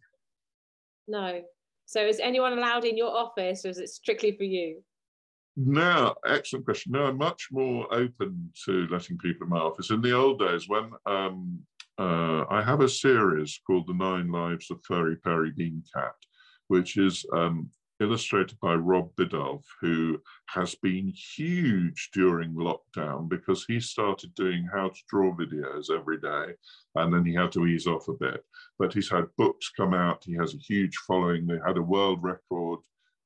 No, 1.08 1.42
so 1.86 2.06
is 2.06 2.20
anyone 2.20 2.54
allowed 2.54 2.86
in 2.86 2.98
your 2.98 3.16
office 3.16 3.66
or 3.66 3.70
is 3.70 3.78
it 3.78 3.90
strictly 3.90 4.32
for 4.36 4.44
you? 4.44 4.84
No, 5.58 6.16
excellent 6.26 6.66
question. 6.66 6.94
No, 6.94 7.06
I'm 7.06 7.18
much 7.18 7.50
more 7.52 7.94
open 7.94 8.52
to 8.66 8.88
letting 8.88 9.18
people 9.18 9.44
in 9.46 9.50
my 9.50 9.58
office. 9.58 9.92
In 9.92 10.02
the 10.02 10.14
old 10.14 10.40
days, 10.40 10.70
when 10.70 10.92
um, 11.06 11.60
uh, 12.00 12.46
I 12.50 12.62
have 12.64 12.80
a 12.80 12.90
series 12.90 13.60
called 13.68 13.88
The 13.88 13.94
Nine 13.94 14.32
Lives 14.32 14.72
of 14.72 14.80
Furry 14.86 15.18
Purry 15.18 15.52
Bean 15.56 15.84
Cat, 15.94 16.16
which 16.68 16.98
is 16.98 17.26
um, 17.36 17.70
illustrated 18.02 18.60
by 18.60 18.74
Rob 18.74 19.10
Biddulph, 19.16 19.64
who 19.80 20.20
has 20.48 20.76
been 20.76 21.14
huge 21.36 22.10
during 22.14 22.54
lockdown 22.54 23.30
because 23.30 23.64
he 23.66 23.80
started 23.80 24.34
doing 24.36 24.68
how 24.74 24.90
to 24.90 25.00
draw 25.08 25.34
videos 25.36 25.90
every 25.90 26.20
day 26.20 26.54
and 26.96 27.14
then 27.14 27.24
he 27.24 27.34
had 27.34 27.52
to 27.54 27.66
ease 27.66 27.88
off 27.88 28.08
a 28.08 28.14
bit. 28.14 28.44
But 28.80 28.94
he's 28.94 29.10
had 29.10 29.26
books 29.38 29.72
come 29.78 29.94
out, 29.94 30.24
he 30.26 30.36
has 30.36 30.54
a 30.54 30.58
huge 30.58 30.96
following. 31.08 31.46
They 31.46 31.60
had 31.66 31.78
a 31.78 31.82
world 31.82 32.24
record 32.24 32.80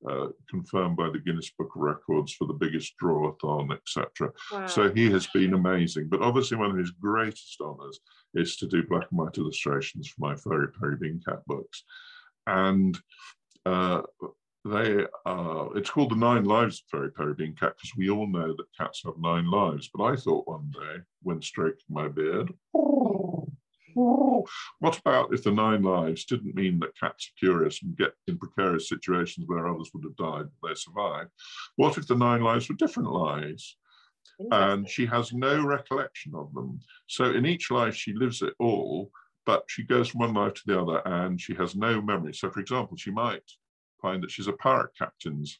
uh, 0.08 0.28
confirmed 0.50 0.98
by 0.98 1.10
the 1.10 1.20
Guinness 1.20 1.52
Book 1.58 1.72
of 1.76 1.82
Records 1.82 2.34
for 2.34 2.46
the 2.46 2.54
biggest 2.54 2.94
drawathon, 3.02 3.72
etc. 3.74 4.32
Wow. 4.52 4.68
So 4.68 4.94
he 4.94 5.10
has 5.12 5.26
been 5.28 5.54
amazing. 5.54 6.10
But 6.10 6.22
obviously, 6.22 6.58
one 6.58 6.72
of 6.72 6.78
his 6.78 6.92
greatest 6.92 7.58
honours 7.60 8.00
is 8.36 8.56
to 8.58 8.68
do 8.68 8.84
black 8.88 9.08
and 9.10 9.20
white 9.20 9.38
illustrations 9.38 10.08
for 10.10 10.16
my 10.20 10.36
Furry 10.36 10.68
Purry 10.74 10.98
Bean 10.98 11.22
Cat 11.28 11.40
books. 11.48 11.84
And 12.46 13.00
uh, 13.66 14.02
they 14.65 15.06
are, 15.25 15.78
it's 15.78 15.91
called 15.91 16.12
the 16.12 16.15
nine 16.15 16.43
lives 16.43 16.80
of 16.82 16.89
furry 16.89 17.12
Purry 17.12 17.36
Bean 17.36 17.54
cat 17.54 17.75
because 17.78 17.95
we 17.95 18.10
all 18.10 18.25
know 18.25 18.47
that 18.47 18.75
cats 18.78 19.04
have 19.06 19.13
nine 19.19 19.49
lives. 19.49 19.91
But 19.93 20.04
I 20.04 20.15
thought 20.15 20.47
one 20.47 20.71
day, 20.73 21.04
when 21.21 21.41
stroking 21.41 21.86
my 21.88 22.08
beard, 22.08 22.51
what 23.93 24.97
about 24.99 25.34
if 25.34 25.43
the 25.43 25.51
nine 25.51 25.84
lives 25.84 26.25
didn't 26.25 26.56
mean 26.56 26.80
that 26.80 26.97
cats 26.99 27.28
are 27.30 27.39
curious 27.39 27.82
and 27.84 27.95
get 27.95 28.13
in 28.28 28.39
precarious 28.39 28.89
situations 28.89 29.45
where 29.47 29.67
others 29.67 29.91
would 29.93 30.04
have 30.04 30.17
died, 30.17 30.47
but 30.62 30.69
they 30.69 30.75
survived? 30.75 31.30
What 31.75 31.97
if 31.99 32.08
the 32.08 32.15
nine 32.15 32.41
lives 32.41 32.67
were 32.67 32.75
different 32.75 33.12
lives? 33.12 33.78
And 34.51 34.89
she 34.89 35.06
has 35.06 35.32
no 35.32 35.63
recollection 35.63 36.34
of 36.34 36.51
them. 36.54 36.80
So 37.08 37.25
in 37.25 37.45
each 37.45 37.69
life, 37.69 37.95
she 37.95 38.13
lives 38.13 38.41
it 38.41 38.56
all, 38.60 39.12
but 39.45 39.63
she 39.67 39.84
goes 39.84 40.10
from 40.10 40.21
one 40.21 40.34
life 40.34 40.56
to 40.56 40.62
the 40.65 40.82
other 40.82 41.01
and 41.06 41.39
she 41.39 41.54
has 41.54 41.75
no 41.75 42.01
memory. 42.01 42.34
So, 42.34 42.49
for 42.49 42.60
example, 42.60 42.97
she 42.97 43.12
might 43.12 43.43
find 44.02 44.24
that 44.24 44.32
she's 44.32 44.48
a 44.48 44.54
pirate 44.54 44.92
captain's 44.98 45.60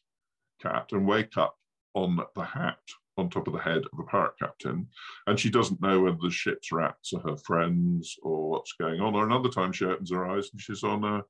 cat 0.62 0.88
and 0.92 1.06
wake 1.06 1.36
up 1.36 1.56
on 1.94 2.20
the 2.34 2.42
hat 2.42 2.78
on 3.18 3.30
top 3.30 3.46
of 3.46 3.54
the 3.54 3.58
head 3.58 3.82
of 3.92 3.98
a 3.98 4.02
pirate 4.04 4.38
captain, 4.38 4.86
and 5.26 5.40
she 5.40 5.50
doesn't 5.50 5.80
know 5.80 6.02
whether 6.02 6.18
the 6.20 6.30
ship's 6.30 6.70
rats 6.70 7.12
are 7.14 7.30
her 7.30 7.36
friends 7.38 8.16
or 8.22 8.50
what's 8.50 8.74
going 8.74 9.00
on. 9.00 9.14
Or 9.14 9.24
another 9.24 9.48
time 9.48 9.72
she 9.72 9.86
opens 9.86 10.10
her 10.10 10.26
eyes 10.26 10.50
and 10.52 10.60
she's 10.60 10.84
on 10.84 11.02
a, 11.02 11.22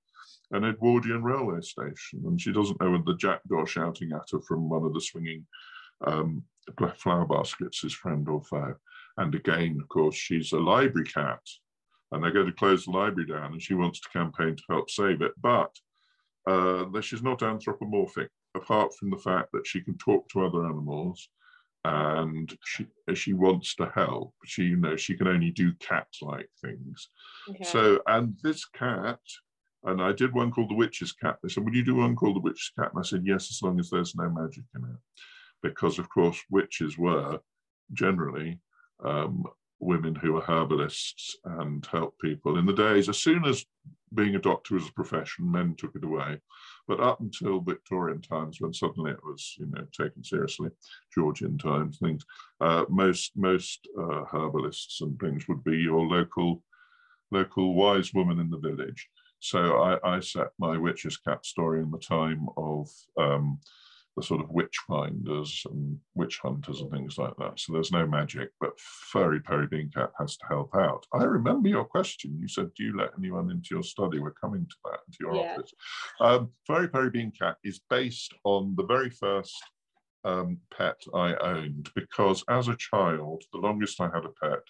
an 0.50 0.64
Edwardian 0.64 1.22
railway 1.22 1.60
station, 1.60 2.22
and 2.24 2.40
she 2.40 2.52
doesn't 2.52 2.80
know 2.80 2.90
whether 2.90 3.04
the 3.04 3.16
jackdaw 3.16 3.64
shouting 3.64 4.12
at 4.12 4.28
her 4.32 4.40
from 4.40 4.68
one 4.68 4.84
of 4.84 4.94
the 4.94 5.00
swinging 5.00 5.46
um, 6.06 6.42
flower 6.96 7.26
baskets 7.26 7.84
is 7.84 7.94
friend 7.94 8.28
or 8.28 8.42
foe. 8.42 8.74
And 9.18 9.34
again, 9.34 9.78
of 9.80 9.88
course, 9.88 10.16
she's 10.16 10.52
a 10.52 10.58
library 10.58 11.06
cat, 11.06 11.40
and 12.10 12.22
they're 12.22 12.32
going 12.32 12.46
to 12.46 12.52
close 12.52 12.84
the 12.84 12.90
library 12.90 13.28
down, 13.28 13.52
and 13.52 13.62
she 13.62 13.74
wants 13.74 14.00
to 14.00 14.08
campaign 14.08 14.56
to 14.56 14.62
help 14.68 14.90
save 14.90 15.22
it. 15.22 15.32
But 15.40 15.70
uh, 16.46 16.84
that 16.92 17.02
she's 17.02 17.22
not 17.22 17.42
anthropomorphic, 17.42 18.30
apart 18.54 18.94
from 18.94 19.10
the 19.10 19.18
fact 19.18 19.50
that 19.52 19.66
she 19.66 19.80
can 19.80 19.96
talk 19.98 20.28
to 20.28 20.44
other 20.44 20.64
animals 20.64 21.28
and 21.86 22.56
she 22.64 22.86
she 23.14 23.32
wants 23.32 23.74
to 23.76 23.90
help. 23.94 24.34
She 24.44 24.62
you 24.62 24.76
know 24.76 24.96
she 24.96 25.16
can 25.16 25.28
only 25.28 25.50
do 25.50 25.72
cat-like 25.74 26.48
things. 26.60 27.08
Okay. 27.48 27.64
So 27.64 28.00
and 28.06 28.36
this 28.42 28.64
cat, 28.64 29.20
and 29.84 30.02
I 30.02 30.12
did 30.12 30.34
one 30.34 30.50
called 30.50 30.70
the 30.70 30.74
witch's 30.74 31.12
cat. 31.12 31.36
They 31.42 31.48
said, 31.48 31.64
"Would 31.64 31.74
you 31.74 31.84
do 31.84 31.94
one 31.94 32.16
called 32.16 32.36
the 32.36 32.40
witch's 32.40 32.72
cat?" 32.78 32.90
And 32.92 33.00
I 33.00 33.06
said, 33.06 33.22
"Yes, 33.24 33.50
as 33.50 33.62
long 33.62 33.78
as 33.78 33.90
there's 33.90 34.16
no 34.16 34.28
magic 34.28 34.64
in 34.74 34.82
it," 34.82 35.22
because 35.62 35.98
of 35.98 36.08
course 36.08 36.42
witches 36.50 36.98
were 36.98 37.38
generally 37.92 38.58
um, 39.04 39.44
women 39.78 40.14
who 40.16 40.32
were 40.32 40.40
herbalists 40.40 41.36
and 41.44 41.86
helped 41.86 42.20
people 42.20 42.58
in 42.58 42.66
the 42.66 42.72
days 42.72 43.08
as 43.08 43.18
soon 43.18 43.44
as 43.44 43.64
being 44.16 44.34
a 44.34 44.40
doctor 44.40 44.74
was 44.74 44.88
a 44.88 44.92
profession, 44.92 45.50
men 45.50 45.74
took 45.76 45.94
it 45.94 46.04
away. 46.04 46.40
But 46.88 47.00
up 47.00 47.20
until 47.20 47.60
Victorian 47.60 48.22
times, 48.22 48.60
when 48.60 48.72
suddenly 48.72 49.12
it 49.12 49.24
was, 49.24 49.54
you 49.58 49.66
know, 49.66 49.86
taken 49.92 50.24
seriously, 50.24 50.70
Georgian 51.14 51.58
times, 51.58 51.98
things, 51.98 52.24
uh, 52.60 52.84
most 52.88 53.32
most 53.36 53.86
uh, 53.98 54.24
herbalists 54.32 55.00
and 55.02 55.18
things 55.20 55.46
would 55.48 55.62
be 55.62 55.76
your 55.76 56.04
local 56.06 56.62
local 57.30 57.74
wise 57.74 58.14
woman 58.14 58.40
in 58.40 58.50
the 58.50 58.58
village. 58.58 59.08
So 59.40 59.82
I, 59.82 60.16
I 60.16 60.20
set 60.20 60.48
my 60.58 60.78
witch's 60.78 61.18
cat 61.18 61.44
story 61.44 61.82
in 61.82 61.90
the 61.90 61.98
time 61.98 62.46
of 62.56 62.88
um, 63.18 63.60
the 64.16 64.22
sort 64.22 64.40
of 64.40 64.50
witch 64.50 64.76
finders 64.88 65.62
and 65.70 65.98
witch 66.14 66.38
hunters 66.42 66.80
and 66.80 66.90
things 66.90 67.18
like 67.18 67.36
that. 67.36 67.60
So 67.60 67.72
there's 67.72 67.92
no 67.92 68.06
magic, 68.06 68.50
but 68.60 68.78
Furry 68.78 69.40
Purry 69.40 69.66
Beancat 69.66 70.10
has 70.18 70.36
to 70.38 70.46
help 70.46 70.74
out. 70.74 71.04
I 71.12 71.24
remember 71.24 71.68
your 71.68 71.84
question. 71.84 72.38
You 72.40 72.48
said, 72.48 72.70
Do 72.74 72.84
you 72.84 72.96
let 72.96 73.10
anyone 73.18 73.50
into 73.50 73.68
your 73.72 73.82
study? 73.82 74.18
We're 74.18 74.32
coming 74.32 74.66
to 74.66 74.76
that, 74.84 75.00
into 75.06 75.18
your 75.20 75.34
yeah. 75.36 75.52
office. 75.52 75.72
Um, 76.20 76.50
Furry 76.66 76.88
Purry 76.88 77.10
Beancat 77.10 77.56
is 77.62 77.80
based 77.90 78.32
on 78.44 78.74
the 78.76 78.86
very 78.86 79.10
first 79.10 79.54
um, 80.24 80.58
pet 80.76 81.00
I 81.14 81.34
owned 81.36 81.90
because 81.94 82.42
as 82.48 82.68
a 82.68 82.76
child, 82.76 83.44
the 83.52 83.58
longest 83.58 84.00
I 84.00 84.10
had 84.12 84.24
a 84.24 84.30
pet 84.42 84.62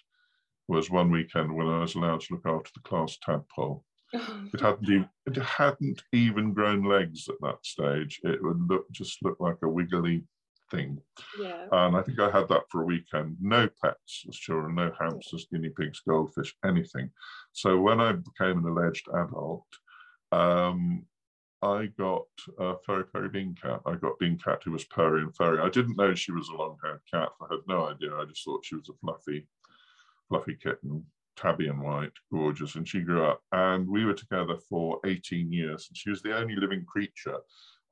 was 0.67 0.91
one 0.91 1.09
weekend 1.09 1.55
when 1.55 1.67
I 1.67 1.79
was 1.79 1.95
allowed 1.95 2.19
to 2.21 2.33
look 2.33 2.45
after 2.45 2.71
the 2.75 2.81
class 2.81 3.17
tadpole. 3.23 3.83
It 4.13 4.61
hadn't 4.61 4.89
even 4.89 5.09
it 5.25 5.37
hadn't 5.37 6.01
even 6.13 6.53
grown 6.53 6.83
legs 6.83 7.27
at 7.29 7.35
that 7.41 7.57
stage. 7.63 8.19
It 8.23 8.41
would 8.41 8.61
look 8.69 8.89
just 8.91 9.23
look 9.23 9.37
like 9.39 9.57
a 9.63 9.69
wiggly 9.69 10.23
thing. 10.71 10.99
Yeah. 11.39 11.65
And 11.71 11.95
I 11.95 12.01
think 12.01 12.19
I 12.19 12.29
had 12.29 12.47
that 12.49 12.63
for 12.69 12.81
a 12.81 12.85
weekend. 12.85 13.37
No 13.41 13.69
pets 13.81 14.25
as 14.27 14.35
children, 14.35 14.75
no 14.75 14.91
hamsters, 14.99 15.47
guinea 15.51 15.69
pigs, 15.69 16.01
goldfish, 16.07 16.53
anything. 16.65 17.09
So 17.53 17.79
when 17.79 17.99
I 17.99 18.13
became 18.13 18.59
an 18.59 18.65
alleged 18.65 19.07
adult, 19.13 19.65
um, 20.31 21.05
I 21.61 21.87
got 21.97 22.27
a 22.59 22.75
furry 22.85 23.05
furry 23.11 23.29
bean 23.29 23.55
cat. 23.61 23.81
I 23.85 23.95
got 23.95 24.19
bean 24.19 24.37
cat 24.37 24.61
who 24.63 24.71
was 24.71 24.85
purry 24.85 25.21
and 25.21 25.35
furry. 25.35 25.59
I 25.59 25.69
didn't 25.69 25.97
know 25.97 26.13
she 26.13 26.31
was 26.31 26.49
a 26.49 26.55
long 26.55 26.77
haired 26.83 27.01
cat. 27.11 27.29
I 27.41 27.45
had 27.49 27.61
no 27.67 27.87
idea. 27.87 28.15
I 28.15 28.25
just 28.25 28.43
thought 28.43 28.65
she 28.65 28.75
was 28.75 28.89
a 28.89 28.93
fluffy, 29.01 29.47
fluffy 30.29 30.55
kitten 30.61 31.05
tabby 31.37 31.67
and 31.67 31.81
white, 31.81 32.11
gorgeous, 32.31 32.75
and 32.75 32.87
she 32.87 33.01
grew 33.01 33.25
up. 33.25 33.41
And 33.51 33.87
we 33.87 34.05
were 34.05 34.13
together 34.13 34.57
for 34.69 34.99
18 35.05 35.51
years. 35.51 35.87
And 35.89 35.97
she 35.97 36.09
was 36.09 36.21
the 36.21 36.35
only 36.35 36.55
living 36.55 36.85
creature 36.85 37.37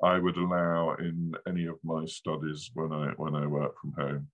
I 0.04 0.20
would 0.20 0.38
allow 0.38 0.96
in 0.96 1.34
any 1.48 1.66
of 1.66 1.78
my 1.84 2.06
studies 2.06 2.72
when 2.74 2.92
I 2.92 3.12
when 3.16 3.36
I 3.36 3.46
work 3.46 3.80
from 3.80 3.94
home. 3.94 4.28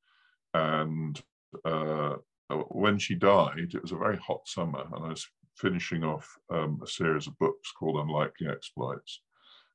And 0.54 1.22
uh, 1.64 2.16
when 2.70 2.98
she 2.98 3.16
died, 3.16 3.70
it 3.74 3.82
was 3.82 3.92
a 3.92 3.98
very 3.98 4.18
hot 4.18 4.48
summer, 4.48 4.84
and 4.94 5.06
I 5.06 5.10
was 5.10 5.28
finishing 5.56 6.04
off 6.04 6.28
um, 6.50 6.80
a 6.84 6.88
series 6.88 7.28
of 7.28 7.38
books 7.38 7.72
called 7.78 7.98
Unlikely 7.98 8.48
Exploits. 8.48 9.22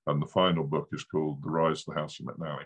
And 0.09 0.21
the 0.21 0.27
final 0.27 0.65
book 0.65 0.89
is 0.93 1.05
called 1.05 1.43
The 1.43 1.51
Rise 1.51 1.81
of 1.81 1.95
the 1.95 2.01
House 2.01 2.21
of 2.21 2.27
McNally 2.27 2.65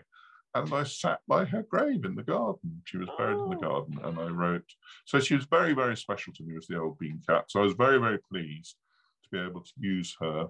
and 0.53 0.73
I 0.73 0.83
sat 0.83 1.19
by 1.27 1.45
her 1.45 1.63
grave 1.63 2.05
in 2.05 2.15
the 2.15 2.23
garden. 2.23 2.81
She 2.85 2.97
was 2.97 3.09
buried 3.17 3.37
oh. 3.37 3.45
in 3.45 3.49
the 3.51 3.65
oh. 3.65 3.69
garden, 3.69 3.99
and 4.03 4.19
I 4.19 4.27
wrote. 4.27 4.69
So 5.05 5.19
she 5.19 5.35
was 5.35 5.45
very, 5.45 5.73
very 5.73 5.95
special 5.95 6.33
to 6.33 6.43
me 6.43 6.57
as 6.57 6.67
the 6.67 6.79
old 6.79 6.99
bean 6.99 7.21
cat. 7.27 7.45
So 7.47 7.61
I 7.61 7.63
was 7.63 7.73
very, 7.73 7.99
very 7.99 8.19
pleased 8.19 8.75
to 9.23 9.29
be 9.31 9.39
able 9.39 9.61
to 9.61 9.71
use 9.77 10.15
her 10.19 10.47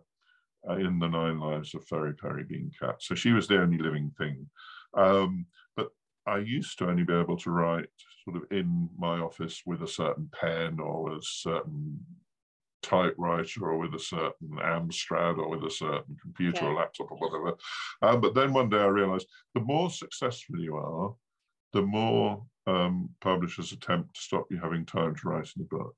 uh, 0.70 0.76
in 0.76 1.00
the 1.00 1.08
Nine 1.08 1.40
Lives 1.40 1.74
of 1.76 1.86
Furry 1.88 2.14
Purry 2.14 2.44
Bean 2.44 2.72
Cat. 2.80 2.96
So 3.00 3.16
she 3.16 3.32
was 3.32 3.48
the 3.48 3.62
only 3.62 3.78
living 3.78 4.12
thing. 4.18 4.50
Um, 4.96 5.46
but 5.76 5.90
I 6.26 6.38
used 6.38 6.78
to 6.80 6.88
only 6.88 7.04
be 7.04 7.14
able 7.14 7.38
to 7.38 7.52
write 7.52 7.90
sort 8.26 8.38
of 8.38 8.44
in 8.52 8.90
my 8.98 9.20
office 9.20 9.62
with 9.66 9.82
a 9.82 9.88
certain 9.88 10.30
pen 10.40 10.80
or 10.80 11.14
a 11.14 11.20
certain 11.22 12.00
typewriter 12.82 13.70
or 13.70 13.78
with 13.78 13.94
a 13.94 14.00
certain 14.00 14.50
Amstrad 14.58 15.38
or 15.38 15.50
with 15.50 15.63
a 15.63 15.72
certain 15.72 16.17
computer 16.22 16.65
or 16.65 16.76
laptop 16.76 17.12
or 17.12 17.17
whatever. 17.17 17.58
Um, 18.02 18.22
but 18.22 18.36
then 18.36 18.54
one 18.54 18.70
day 18.70 18.80
I 18.80 18.86
realized 18.86 19.28
the 19.56 19.62
more 19.62 19.89
successful 19.89 20.60
you 20.60 20.76
are, 20.76 21.13
the 21.74 21.82
more 21.82 22.44
um, 22.67 23.10
publishers 23.22 23.72
attempt 23.72 24.15
to 24.15 24.22
stop 24.22 24.46
you 24.50 24.60
having 24.60 24.86
time 24.86 25.15
to 25.15 25.30
write 25.30 25.50
in 25.56 25.63
the 25.63 25.63
books. 25.65 25.96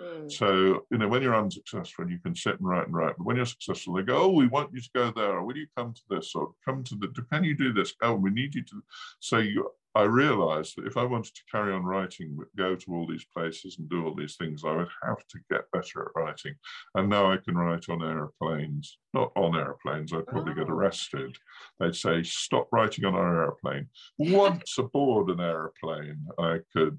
Mm. 0.00 0.32
So, 0.32 0.86
you 0.90 0.98
know, 0.98 1.08
when 1.08 1.22
you're 1.22 1.36
unsuccessful, 1.36 2.04
and 2.04 2.12
you 2.12 2.18
can 2.18 2.34
sit 2.34 2.58
and 2.58 2.66
write 2.66 2.86
and 2.86 2.94
write. 2.94 3.16
But 3.18 3.26
when 3.26 3.36
you're 3.36 3.46
successful, 3.46 3.94
they 3.94 4.02
go, 4.02 4.22
Oh, 4.22 4.28
we 4.30 4.46
want 4.46 4.72
you 4.72 4.80
to 4.80 4.90
go 4.94 5.12
there, 5.14 5.36
or 5.36 5.44
will 5.44 5.56
you 5.56 5.66
come 5.76 5.92
to 5.92 6.02
this, 6.08 6.34
or 6.34 6.52
come 6.64 6.82
to 6.84 6.94
the, 6.96 7.08
can 7.30 7.44
you 7.44 7.54
do 7.54 7.72
this? 7.72 7.94
Oh, 8.02 8.14
we 8.14 8.30
need 8.30 8.54
you 8.54 8.62
to. 8.62 8.82
So 9.20 9.38
you 9.38 9.70
I 9.94 10.02
realized 10.02 10.74
that 10.76 10.86
if 10.86 10.96
I 10.96 11.04
wanted 11.04 11.34
to 11.34 11.42
carry 11.50 11.72
on 11.72 11.82
writing, 11.82 12.38
go 12.56 12.76
to 12.76 12.94
all 12.94 13.06
these 13.06 13.26
places 13.36 13.76
and 13.78 13.88
do 13.88 14.04
all 14.04 14.14
these 14.14 14.36
things, 14.36 14.62
I 14.64 14.76
would 14.76 14.88
have 15.02 15.26
to 15.28 15.38
get 15.50 15.70
better 15.72 16.02
at 16.02 16.20
writing. 16.20 16.54
And 16.94 17.08
now 17.08 17.30
I 17.30 17.38
can 17.38 17.56
write 17.56 17.88
on 17.88 18.02
airplanes, 18.02 18.98
not 19.14 19.32
on 19.34 19.56
airplanes, 19.56 20.12
I'd 20.12 20.26
probably 20.26 20.52
oh. 20.52 20.56
get 20.56 20.70
arrested. 20.70 21.36
They'd 21.80 21.96
say, 21.96 22.22
stop 22.22 22.68
writing 22.70 23.04
on 23.04 23.14
our 23.14 23.42
airplane. 23.42 23.88
Once 24.18 24.78
aboard 24.78 25.30
an 25.30 25.40
airplane, 25.40 26.26
I 26.38 26.60
could 26.72 26.98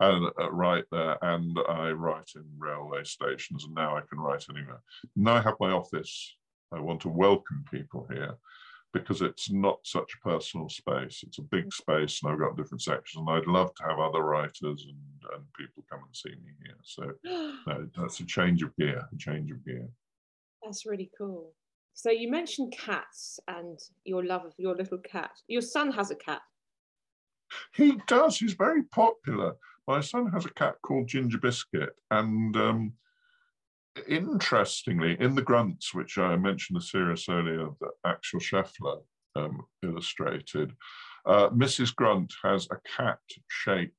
and 0.00 0.30
uh, 0.40 0.50
write 0.50 0.84
there, 0.92 1.18
and 1.22 1.58
I 1.68 1.90
write 1.90 2.30
in 2.36 2.44
railway 2.58 3.04
stations, 3.04 3.64
and 3.64 3.74
now 3.74 3.96
I 3.96 4.02
can 4.08 4.18
write 4.18 4.44
anywhere. 4.50 4.80
Now 5.16 5.34
I 5.34 5.40
have 5.42 5.56
my 5.60 5.70
office. 5.70 6.36
I 6.72 6.80
want 6.80 7.00
to 7.02 7.08
welcome 7.08 7.64
people 7.70 8.06
here 8.10 8.36
because 8.92 9.22
it's 9.22 9.50
not 9.50 9.78
such 9.84 10.12
a 10.14 10.28
personal 10.28 10.68
space. 10.68 11.22
It's 11.26 11.38
a 11.38 11.42
big 11.42 11.72
space, 11.72 12.20
and 12.22 12.32
I've 12.32 12.38
got 12.38 12.56
different 12.56 12.82
sections. 12.82 13.20
And 13.26 13.30
I'd 13.30 13.46
love 13.46 13.74
to 13.74 13.82
have 13.84 13.98
other 13.98 14.22
writers 14.22 14.86
and, 14.86 15.34
and 15.34 15.44
people 15.58 15.84
come 15.90 16.00
and 16.04 16.14
see 16.14 16.30
me 16.30 16.52
here. 16.64 16.76
So 16.82 17.12
no, 17.66 17.88
that's 17.96 18.20
a 18.20 18.26
change 18.26 18.62
of 18.62 18.76
gear, 18.76 19.02
a 19.12 19.16
change 19.16 19.50
of 19.50 19.64
gear. 19.64 19.88
That's 20.62 20.86
really 20.86 21.10
cool. 21.16 21.52
So 21.94 22.10
you 22.10 22.30
mentioned 22.30 22.72
cats 22.72 23.38
and 23.48 23.78
your 24.04 24.24
love 24.24 24.44
of 24.44 24.54
your 24.56 24.74
little 24.74 24.98
cat. 24.98 25.30
Your 25.46 25.62
son 25.62 25.92
has 25.92 26.10
a 26.10 26.16
cat. 26.16 26.40
He 27.74 27.98
does. 28.06 28.38
He's 28.38 28.54
very 28.54 28.82
popular. 28.84 29.54
My 29.86 30.00
son 30.00 30.30
has 30.32 30.46
a 30.46 30.50
cat 30.50 30.76
called 30.82 31.08
Ginger 31.08 31.38
Biscuit, 31.38 31.90
and 32.10 32.56
um, 32.56 32.92
interestingly, 34.08 35.16
in 35.20 35.34
the 35.34 35.42
grunts, 35.42 35.94
which 35.94 36.18
I 36.18 36.36
mentioned 36.36 36.76
the 36.76 36.84
series 36.84 37.28
earlier 37.28 37.68
that 37.80 37.90
Axel 38.04 38.40
Scheffler 38.40 39.02
um, 39.36 39.62
illustrated, 39.82 40.72
uh, 41.26 41.50
Mrs. 41.50 41.94
Grunt 41.94 42.32
has 42.42 42.66
a 42.70 42.76
cat-shaped 42.96 43.94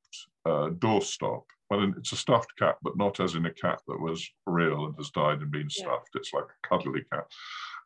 uh, 0.46 0.70
doorstop. 0.70 1.44
Well, 1.70 1.92
it's 1.98 2.12
a 2.12 2.18
stuffed 2.18 2.52
cat, 2.60 2.76
but 2.84 2.98
not 2.98 3.20
as 3.20 3.36
in 3.36 3.46
a 3.46 3.54
cat 3.54 3.80
that 3.88 4.00
was 4.00 4.28
real 4.46 4.86
and 4.86 4.96
has 4.98 5.10
died 5.12 5.42
and 5.42 5.52
been 5.52 5.70
stuffed. 5.70 6.10
Yeah. 6.14 6.20
It's 6.20 6.34
like 6.34 6.44
a 6.44 6.68
cuddly 6.68 7.04
cat. 7.12 7.26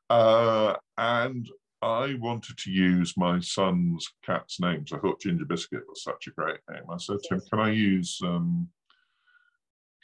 Uh, 0.10 0.76
and 0.98 1.48
I 1.82 2.16
wanted 2.20 2.58
to 2.58 2.72
use 2.72 3.16
my 3.18 3.40
son's 3.40 4.08
cat's 4.26 4.60
name. 4.60 4.86
So 4.88 4.98
I 4.98 5.00
thought 5.00 5.22
Ginger 5.22 5.46
Biscuit 5.46 5.84
was 5.88 6.04
such 6.04 6.28
a 6.28 6.32
great 6.32 6.60
name. 6.70 6.84
I 6.90 6.98
said 6.98 7.20
to 7.24 7.36
him, 7.36 7.42
"Can 7.50 7.60
I 7.60 7.72
use 7.72 8.20
um, 8.24 8.68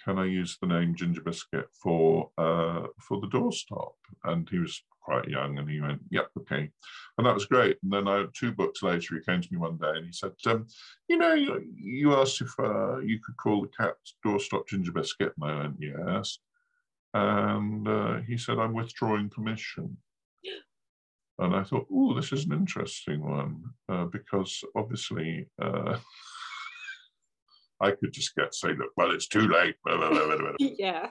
can 0.03 0.19
I 0.19 0.25
use 0.25 0.57
the 0.59 0.67
name 0.67 0.95
Ginger 0.95 1.21
Biscuit 1.21 1.67
for 1.71 2.29
uh, 2.37 2.87
for 2.99 3.19
the 3.21 3.27
doorstop? 3.27 3.93
And 4.25 4.47
he 4.49 4.59
was 4.59 4.83
quite 5.01 5.27
young, 5.27 5.57
and 5.57 5.69
he 5.69 5.81
went, 5.81 6.01
"Yep, 6.09 6.29
okay," 6.39 6.69
and 7.17 7.27
that 7.27 7.33
was 7.33 7.45
great. 7.45 7.77
And 7.83 7.91
then 7.91 8.07
I, 8.07 8.25
two 8.33 8.51
books 8.51 8.83
later, 8.83 9.15
he 9.15 9.21
came 9.21 9.41
to 9.41 9.47
me 9.51 9.57
one 9.57 9.77
day 9.77 9.91
and 9.95 10.05
he 10.05 10.11
said, 10.11 10.33
um, 10.47 10.67
"You 11.07 11.17
know, 11.17 11.33
you, 11.33 12.13
asked 12.15 12.41
if 12.41 12.53
uh, 12.59 12.99
you 12.99 13.19
could 13.19 13.37
call 13.37 13.61
the 13.61 13.69
cat 13.69 13.95
doorstop 14.25 14.67
Ginger 14.67 14.91
Biscuit," 14.91 15.33
and 15.39 15.51
I 15.51 15.59
went, 15.61 15.77
"Yes." 15.79 16.39
And 17.13 17.87
uh, 17.87 18.17
he 18.21 18.37
said, 18.37 18.59
"I'm 18.59 18.73
withdrawing 18.73 19.29
permission." 19.29 19.97
And 21.39 21.55
I 21.55 21.63
thought, 21.63 21.87
oh, 21.91 22.13
this 22.13 22.31
is 22.31 22.45
an 22.45 22.53
interesting 22.53 23.27
one 23.27 23.63
uh, 23.89 24.05
because 24.05 24.63
obviously 24.75 25.47
uh, 25.59 25.97
I 27.83 27.91
could 27.91 28.13
just 28.13 28.35
get 28.35 28.55
say, 28.55 28.73
that 28.73 28.89
well, 28.95 29.11
it's 29.11 29.27
too 29.27 29.47
late. 29.47 29.75
yeah. 30.59 31.09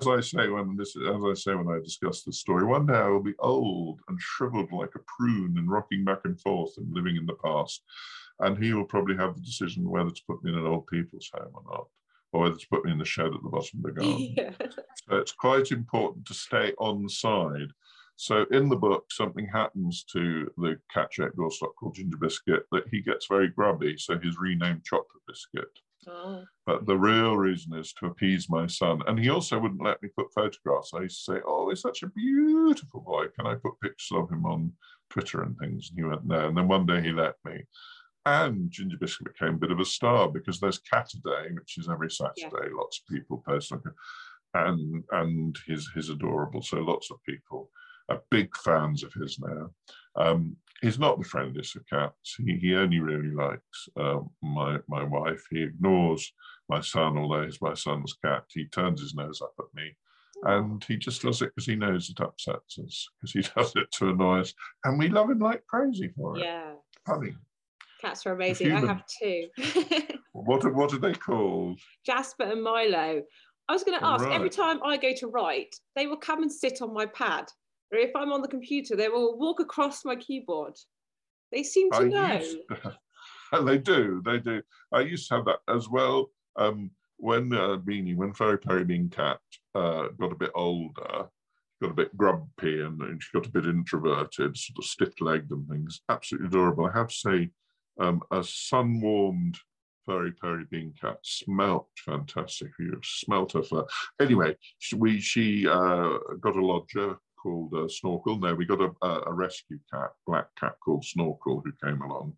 As 0.00 0.06
I 0.06 0.20
say 0.20 0.48
when 0.48 0.76
this, 0.76 0.94
as 0.96 1.22
I 1.24 1.34
say 1.34 1.54
when 1.54 1.68
I 1.68 1.78
discuss 1.82 2.22
this 2.22 2.40
story, 2.40 2.64
one 2.64 2.86
day 2.86 2.94
I 2.94 3.08
will 3.08 3.22
be 3.22 3.34
old 3.38 4.00
and 4.08 4.20
shriveled 4.20 4.72
like 4.72 4.94
a 4.96 5.04
prune 5.16 5.56
and 5.56 5.70
rocking 5.70 6.04
back 6.04 6.20
and 6.24 6.38
forth 6.40 6.72
and 6.76 6.92
living 6.92 7.16
in 7.16 7.24
the 7.24 7.36
past, 7.42 7.82
and 8.40 8.62
he 8.62 8.74
will 8.74 8.84
probably 8.84 9.16
have 9.16 9.34
the 9.34 9.40
decision 9.40 9.88
whether 9.88 10.10
to 10.10 10.22
put 10.28 10.42
me 10.42 10.52
in 10.52 10.58
an 10.58 10.66
old 10.66 10.86
people's 10.88 11.30
home 11.32 11.52
or 11.54 11.62
not, 11.70 11.86
or 12.32 12.42
whether 12.42 12.56
to 12.56 12.68
put 12.68 12.84
me 12.84 12.92
in 12.92 12.98
the 12.98 13.04
shed 13.04 13.26
at 13.26 13.42
the 13.42 13.48
bottom 13.48 13.78
of 13.78 13.82
the 13.82 13.92
garden. 13.92 14.34
Yeah. 14.36 14.52
So 15.08 15.16
it's 15.16 15.32
quite 15.32 15.70
important 15.70 16.26
to 16.26 16.34
stay 16.34 16.72
on 16.78 17.08
side 17.08 17.72
So 18.16 18.44
in 18.50 18.68
the 18.68 18.76
book, 18.76 19.06
something 19.10 19.48
happens 19.52 20.04
to 20.12 20.50
the 20.56 20.76
cat 20.92 21.08
shaped 21.12 21.36
doorstop 21.36 21.74
called 21.78 21.94
Ginger 21.94 22.18
Biscuit 22.18 22.64
that 22.70 22.84
he 22.90 23.00
gets 23.00 23.26
very 23.26 23.48
grubby. 23.48 23.96
So 23.96 24.18
he's 24.18 24.38
renamed 24.38 24.84
Chocolate 24.84 25.22
Biscuit. 25.26 25.70
Oh. 26.08 26.44
But 26.66 26.86
the 26.86 26.96
real 26.96 27.36
reason 27.36 27.74
is 27.74 27.92
to 27.94 28.06
appease 28.06 28.50
my 28.50 28.66
son. 28.66 29.02
And 29.06 29.18
he 29.18 29.30
also 29.30 29.58
wouldn't 29.58 29.82
let 29.82 30.02
me 30.02 30.08
put 30.16 30.32
photographs. 30.34 30.92
I 30.94 31.02
used 31.02 31.24
to 31.24 31.32
say, 31.32 31.40
Oh, 31.46 31.68
he's 31.68 31.80
such 31.80 32.02
a 32.02 32.08
beautiful 32.08 33.00
boy. 33.00 33.26
Can 33.36 33.46
I 33.46 33.54
put 33.54 33.80
pictures 33.80 34.16
of 34.16 34.30
him 34.30 34.44
on 34.44 34.72
Twitter 35.10 35.42
and 35.42 35.56
things? 35.58 35.90
And 35.90 35.98
he 35.98 36.04
went, 36.04 36.24
No. 36.24 36.48
And 36.48 36.56
then 36.56 36.68
one 36.68 36.86
day 36.86 37.00
he 37.00 37.12
let 37.12 37.34
me. 37.44 37.62
And 38.24 38.70
Ginger 38.70 38.98
Biscuit 38.98 39.32
became 39.32 39.54
a 39.54 39.58
bit 39.58 39.72
of 39.72 39.80
a 39.80 39.84
star 39.84 40.28
because 40.28 40.60
there's 40.60 40.78
Cat 40.78 41.10
a 41.14 41.16
Day, 41.18 41.52
which 41.54 41.76
is 41.78 41.88
every 41.88 42.10
Saturday. 42.10 42.68
Yeah. 42.68 42.76
Lots 42.76 43.00
of 43.00 43.14
people 43.14 43.42
post 43.44 43.72
like 43.72 43.80
and 44.54 45.02
and 45.12 45.56
he's 45.66 45.88
he's 45.94 46.10
adorable. 46.10 46.62
So 46.62 46.78
lots 46.78 47.10
of 47.10 47.22
people 47.24 47.70
are 48.08 48.22
big 48.30 48.54
fans 48.56 49.02
of 49.02 49.12
his 49.14 49.38
now. 49.38 49.70
Um, 50.16 50.56
he's 50.82 50.98
not 50.98 51.18
the 51.18 51.24
friendliest 51.24 51.76
of 51.76 51.86
cats. 51.86 52.36
He, 52.36 52.58
he 52.60 52.74
only 52.74 52.98
really 52.98 53.30
likes 53.30 53.88
uh, 53.96 54.20
my 54.42 54.78
my 54.88 55.04
wife. 55.04 55.42
He 55.50 55.62
ignores 55.62 56.30
my 56.68 56.80
son, 56.80 57.16
although 57.16 57.44
he's 57.44 57.62
my 57.62 57.74
son's 57.74 58.14
cat. 58.22 58.44
He 58.52 58.66
turns 58.66 59.00
his 59.00 59.14
nose 59.14 59.40
up 59.40 59.54
at 59.58 59.74
me. 59.74 59.96
And 60.44 60.82
he 60.84 60.96
just 60.96 61.22
does 61.22 61.40
it 61.40 61.52
because 61.54 61.66
he 61.66 61.76
knows 61.76 62.10
it 62.10 62.20
upsets 62.20 62.78
us, 62.78 63.08
because 63.20 63.32
he 63.32 63.42
does 63.56 63.72
it 63.76 63.90
to 63.92 64.10
annoy 64.10 64.40
us. 64.40 64.52
And 64.84 64.98
we 64.98 65.08
love 65.08 65.30
him 65.30 65.38
like 65.38 65.64
crazy 65.68 66.08
for 66.16 66.36
it. 66.36 66.42
Yeah. 66.42 66.72
Funny. 67.06 67.34
Cats 68.00 68.26
are 68.26 68.32
amazing. 68.32 68.72
I 68.72 68.80
have 68.80 69.04
two. 69.06 69.46
what, 70.32 70.74
what 70.74 70.92
are 70.92 70.98
they 70.98 71.12
called? 71.12 71.78
Jasper 72.04 72.42
and 72.42 72.62
Milo. 72.62 73.22
I 73.68 73.72
was 73.72 73.84
going 73.84 73.96
to 73.96 74.04
ask, 74.04 74.24
right. 74.24 74.34
every 74.34 74.50
time 74.50 74.80
I 74.84 74.96
go 74.96 75.12
to 75.18 75.28
write, 75.28 75.76
they 75.94 76.08
will 76.08 76.16
come 76.16 76.42
and 76.42 76.50
sit 76.50 76.82
on 76.82 76.92
my 76.92 77.06
pad 77.06 77.44
or 77.92 77.98
if 77.98 78.10
I'm 78.16 78.32
on 78.32 78.42
the 78.42 78.48
computer, 78.48 78.96
they 78.96 79.08
will 79.08 79.38
walk 79.38 79.60
across 79.60 80.04
my 80.04 80.16
keyboard. 80.16 80.74
They 81.52 81.62
seem 81.62 81.90
to 81.90 81.98
I 81.98 82.04
know. 82.04 82.40
To, 82.40 82.98
they 83.64 83.78
do, 83.78 84.22
they 84.24 84.38
do. 84.38 84.62
I 84.92 85.00
used 85.00 85.28
to 85.28 85.36
have 85.36 85.44
that 85.44 85.58
as 85.68 85.88
well. 85.88 86.30
Um, 86.56 86.90
when 87.18 87.52
uh, 87.52 87.76
Beanie, 87.76 88.16
when 88.16 88.32
Furry 88.32 88.58
Purry 88.58 88.84
Bean 88.84 89.08
Cat 89.10 89.38
uh, 89.74 90.08
got 90.18 90.32
a 90.32 90.36
bit 90.36 90.50
older, 90.54 91.28
got 91.80 91.90
a 91.90 91.94
bit 91.94 92.16
grumpy 92.16 92.80
and, 92.80 93.00
and, 93.02 93.22
she 93.22 93.28
got 93.32 93.46
a 93.46 93.50
bit 93.50 93.66
introverted, 93.66 94.56
sort 94.56 94.78
of 94.78 94.84
stiff-legged 94.84 95.50
and 95.50 95.68
things. 95.68 96.00
Absolutely 96.08 96.48
adorable. 96.48 96.86
I 96.86 96.98
have 96.98 97.08
to 97.08 97.14
say, 97.14 97.50
um, 98.00 98.22
a 98.30 98.42
sun-warmed 98.42 99.58
Furry 100.06 100.32
Purry 100.32 100.64
Bean 100.70 100.94
Cat 101.00 101.18
smelt 101.22 101.88
fantastic. 101.96 102.70
You 102.78 102.98
smelt 103.04 103.52
her 103.52 103.62
fur. 103.62 103.84
Anyway, 104.20 104.56
she, 104.78 104.96
we 104.96 105.20
she 105.20 105.68
uh, 105.68 106.18
got 106.40 106.56
a 106.56 106.64
lodger 106.64 107.18
called 107.42 107.74
uh, 107.74 107.88
Snorkel. 107.88 108.38
No, 108.38 108.54
we 108.54 108.64
got 108.64 108.80
a, 108.80 109.06
a, 109.26 109.32
rescue 109.32 109.78
cat, 109.92 110.10
black 110.26 110.46
cat 110.58 110.74
called 110.84 111.04
Snorkel, 111.04 111.62
who 111.64 111.72
came 111.84 112.00
along, 112.02 112.34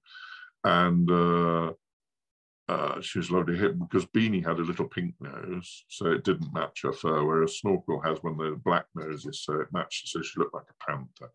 and 0.64 1.10
uh, 1.10 1.72
uh, 2.68 3.00
she 3.00 3.18
was 3.18 3.30
lovely 3.30 3.56
hit 3.56 3.78
because 3.78 4.06
Beanie 4.06 4.44
had 4.44 4.58
a 4.58 4.62
little 4.62 4.88
pink 4.88 5.14
nose, 5.20 5.84
so 5.88 6.06
it 6.06 6.24
didn't 6.24 6.54
match 6.54 6.80
her 6.82 6.92
fur, 6.92 7.22
whereas 7.22 7.58
Snorkel 7.58 8.00
has 8.00 8.22
one 8.22 8.32
of 8.32 8.38
the 8.38 8.60
black 8.64 8.86
noses, 8.94 9.42
so 9.44 9.60
it 9.60 9.68
matched, 9.72 10.08
so 10.08 10.22
she 10.22 10.38
looked 10.38 10.54
like 10.54 10.64
a 10.70 10.90
panther. 10.90 11.30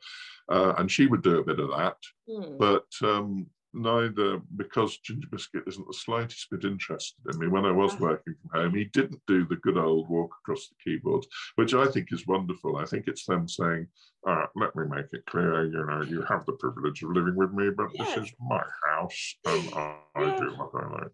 Uh, 0.50 0.74
and 0.80 0.92
she 0.92 1.06
would 1.06 1.22
do 1.22 1.40
a 1.40 1.44
bit 1.44 1.60
of 1.60 1.70
that, 1.70 1.98
mm. 2.28 2.58
but 2.58 2.88
um, 3.08 3.46
neither 3.74 4.40
because 4.56 4.98
Ginger 4.98 5.28
Biscuit 5.32 5.64
isn't 5.68 5.88
the 5.88 5.94
slightest 5.94 6.50
bit 6.50 6.64
interested 6.64 7.22
in 7.32 7.40
me. 7.40 7.48
When 7.48 7.66
I 7.66 7.72
was 7.72 8.00
working 8.00 8.36
from 8.42 8.62
home, 8.62 8.76
he 8.76 8.86
didn't 8.86 9.22
do 9.28 9.46
the 9.46 9.58
good 9.58 9.78
old 9.78 10.10
walk 10.10 10.32
across 10.42 10.68
the 10.68 10.76
keyboard, 10.84 11.26
which 11.56 11.74
I 11.74 11.88
think 11.88 12.08
is 12.12 12.28
wonderful. 12.28 12.78
I 12.78 12.86
think 12.86 13.08
it's 13.08 13.26
them 13.26 13.48
saying, 13.48 13.88
uh, 14.28 14.46
let 14.56 14.76
me 14.76 14.84
make 14.90 15.06
it 15.14 15.26
clear, 15.28 15.66
you 15.66 15.86
know, 15.86 16.02
you 16.02 16.24
have 16.24 16.46
the 16.46 16.54
privilege 16.54 17.04
of 17.04 17.12
living 17.12 17.36
with 17.36 17.54
me, 17.54 17.70
but 17.76 17.88
this 17.98 18.18
is 18.18 18.32
my 18.40 18.64
house 18.88 19.36
and 19.46 19.74
I, 19.74 19.96
yeah. 20.20 20.38
do 20.38 20.54
what 20.58 20.72
I 20.74 21.02
like. 21.02 21.12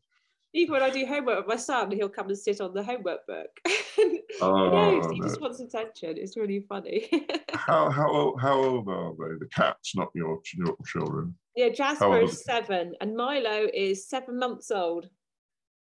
Even 0.53 0.73
when 0.73 0.83
I 0.83 0.89
do 0.89 1.05
homework 1.05 1.39
with 1.39 1.47
my 1.47 1.57
son, 1.57 1.91
he'll 1.91 2.09
come 2.09 2.29
and 2.29 2.37
sit 2.37 2.61
on 2.61 2.73
the 2.73 2.83
homework 2.83 3.27
book. 3.27 3.49
oh, 4.41 4.69
knows, 4.69 5.11
he 5.11 5.19
no. 5.19 5.27
just 5.27 5.41
wants 5.41 5.59
attention. 5.59 6.17
It's 6.17 6.37
really 6.37 6.63
funny. 6.67 7.09
how, 7.53 7.89
how, 7.89 8.09
old, 8.09 8.41
how 8.41 8.53
old 8.53 8.87
are 8.87 9.11
they? 9.11 9.37
The 9.39 9.49
cat's 9.53 9.95
not 9.95 10.09
your, 10.13 10.39
your 10.55 10.75
children. 10.85 11.35
Yeah, 11.55 11.69
Jasper 11.69 12.21
is 12.21 12.43
seven 12.43 12.95
and 13.01 13.15
Milo 13.15 13.67
is 13.73 14.07
seven 14.07 14.39
months 14.39 14.71
old. 14.71 15.09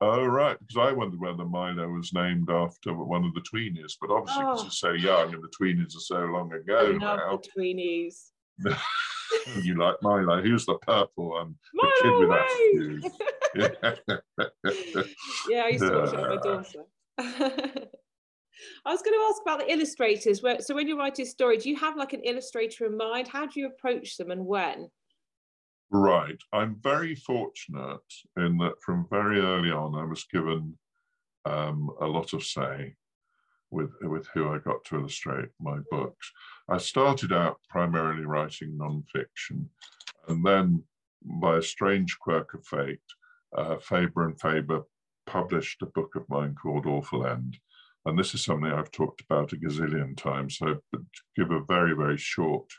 Oh, 0.02 0.24
right. 0.24 0.56
Because 0.58 0.88
I 0.88 0.92
wondered 0.92 1.20
whether 1.20 1.44
Milo 1.44 1.88
was 1.88 2.12
named 2.14 2.50
after 2.50 2.94
one 2.94 3.24
of 3.24 3.34
the 3.34 3.42
tweenies, 3.42 3.92
but 4.00 4.10
obviously 4.10 4.42
because 4.42 4.60
oh. 4.60 4.64
he's 4.64 4.78
so 4.78 4.92
young 4.92 5.34
and 5.34 5.42
the 5.42 5.50
tweenies 5.60 5.96
are 5.96 6.00
so 6.00 6.20
long 6.20 6.52
ago 6.52 6.92
now. 6.92 7.38
The 7.38 7.48
tweenies. 7.60 8.30
you 9.62 9.78
like 9.78 9.96
Milo. 10.02 10.42
Who's 10.42 10.66
the 10.66 10.78
purple 10.78 11.30
one? 11.30 11.54
Milo 11.74 11.92
the 11.94 13.02
kid 13.54 13.54
with 13.54 13.72
attitude. 13.84 14.22
yeah, 15.48 15.62
I 15.64 15.68
used 15.68 15.84
to 15.84 15.98
watch 15.98 16.14
it 16.14 16.20
with 16.20 16.28
my 16.28 17.42
daughter. 17.42 17.88
I 18.84 18.92
was 18.92 19.02
going 19.02 19.18
to 19.18 19.26
ask 19.28 19.42
about 19.42 19.60
the 19.60 19.72
illustrators. 19.72 20.40
So 20.66 20.74
when 20.74 20.88
you 20.88 20.98
write 20.98 21.18
a 21.18 21.26
story, 21.26 21.56
do 21.56 21.68
you 21.68 21.76
have 21.76 21.96
like 21.96 22.12
an 22.12 22.22
illustrator 22.22 22.86
in 22.86 22.96
mind? 22.96 23.28
How 23.28 23.46
do 23.46 23.60
you 23.60 23.66
approach 23.66 24.16
them 24.16 24.30
and 24.30 24.46
when? 24.46 24.88
Right. 25.90 26.38
I'm 26.52 26.76
very 26.82 27.14
fortunate 27.14 27.98
in 28.36 28.58
that 28.58 28.80
from 28.80 29.06
very 29.10 29.40
early 29.40 29.70
on, 29.70 29.94
I 29.94 30.04
was 30.04 30.24
given 30.32 30.78
um, 31.44 31.90
a 32.00 32.06
lot 32.06 32.32
of 32.32 32.44
say 32.44 32.94
with, 33.70 33.90
with 34.02 34.26
who 34.34 34.48
I 34.48 34.58
got 34.58 34.84
to 34.86 34.96
illustrate 34.96 35.48
my 35.60 35.78
books. 35.90 36.30
I 36.68 36.78
started 36.78 37.32
out 37.32 37.58
primarily 37.68 38.24
writing 38.24 38.78
nonfiction, 38.78 39.66
and 40.28 40.44
then 40.44 40.82
by 41.24 41.58
a 41.58 41.62
strange 41.62 42.18
quirk 42.18 42.54
of 42.54 42.66
fate, 42.66 42.98
uh, 43.56 43.76
Faber 43.78 44.26
and 44.26 44.40
Faber 44.40 44.82
published 45.26 45.82
a 45.82 45.86
book 45.86 46.14
of 46.16 46.28
mine 46.28 46.54
called 46.60 46.86
Awful 46.86 47.26
End. 47.26 47.56
And 48.06 48.18
this 48.18 48.34
is 48.34 48.44
something 48.44 48.70
I've 48.70 48.90
talked 48.90 49.20
about 49.20 49.52
a 49.52 49.56
gazillion 49.56 50.16
times. 50.16 50.56
So, 50.58 50.76
to 50.94 51.04
give 51.36 51.50
a 51.50 51.64
very, 51.64 51.94
very 51.94 52.16
short 52.16 52.70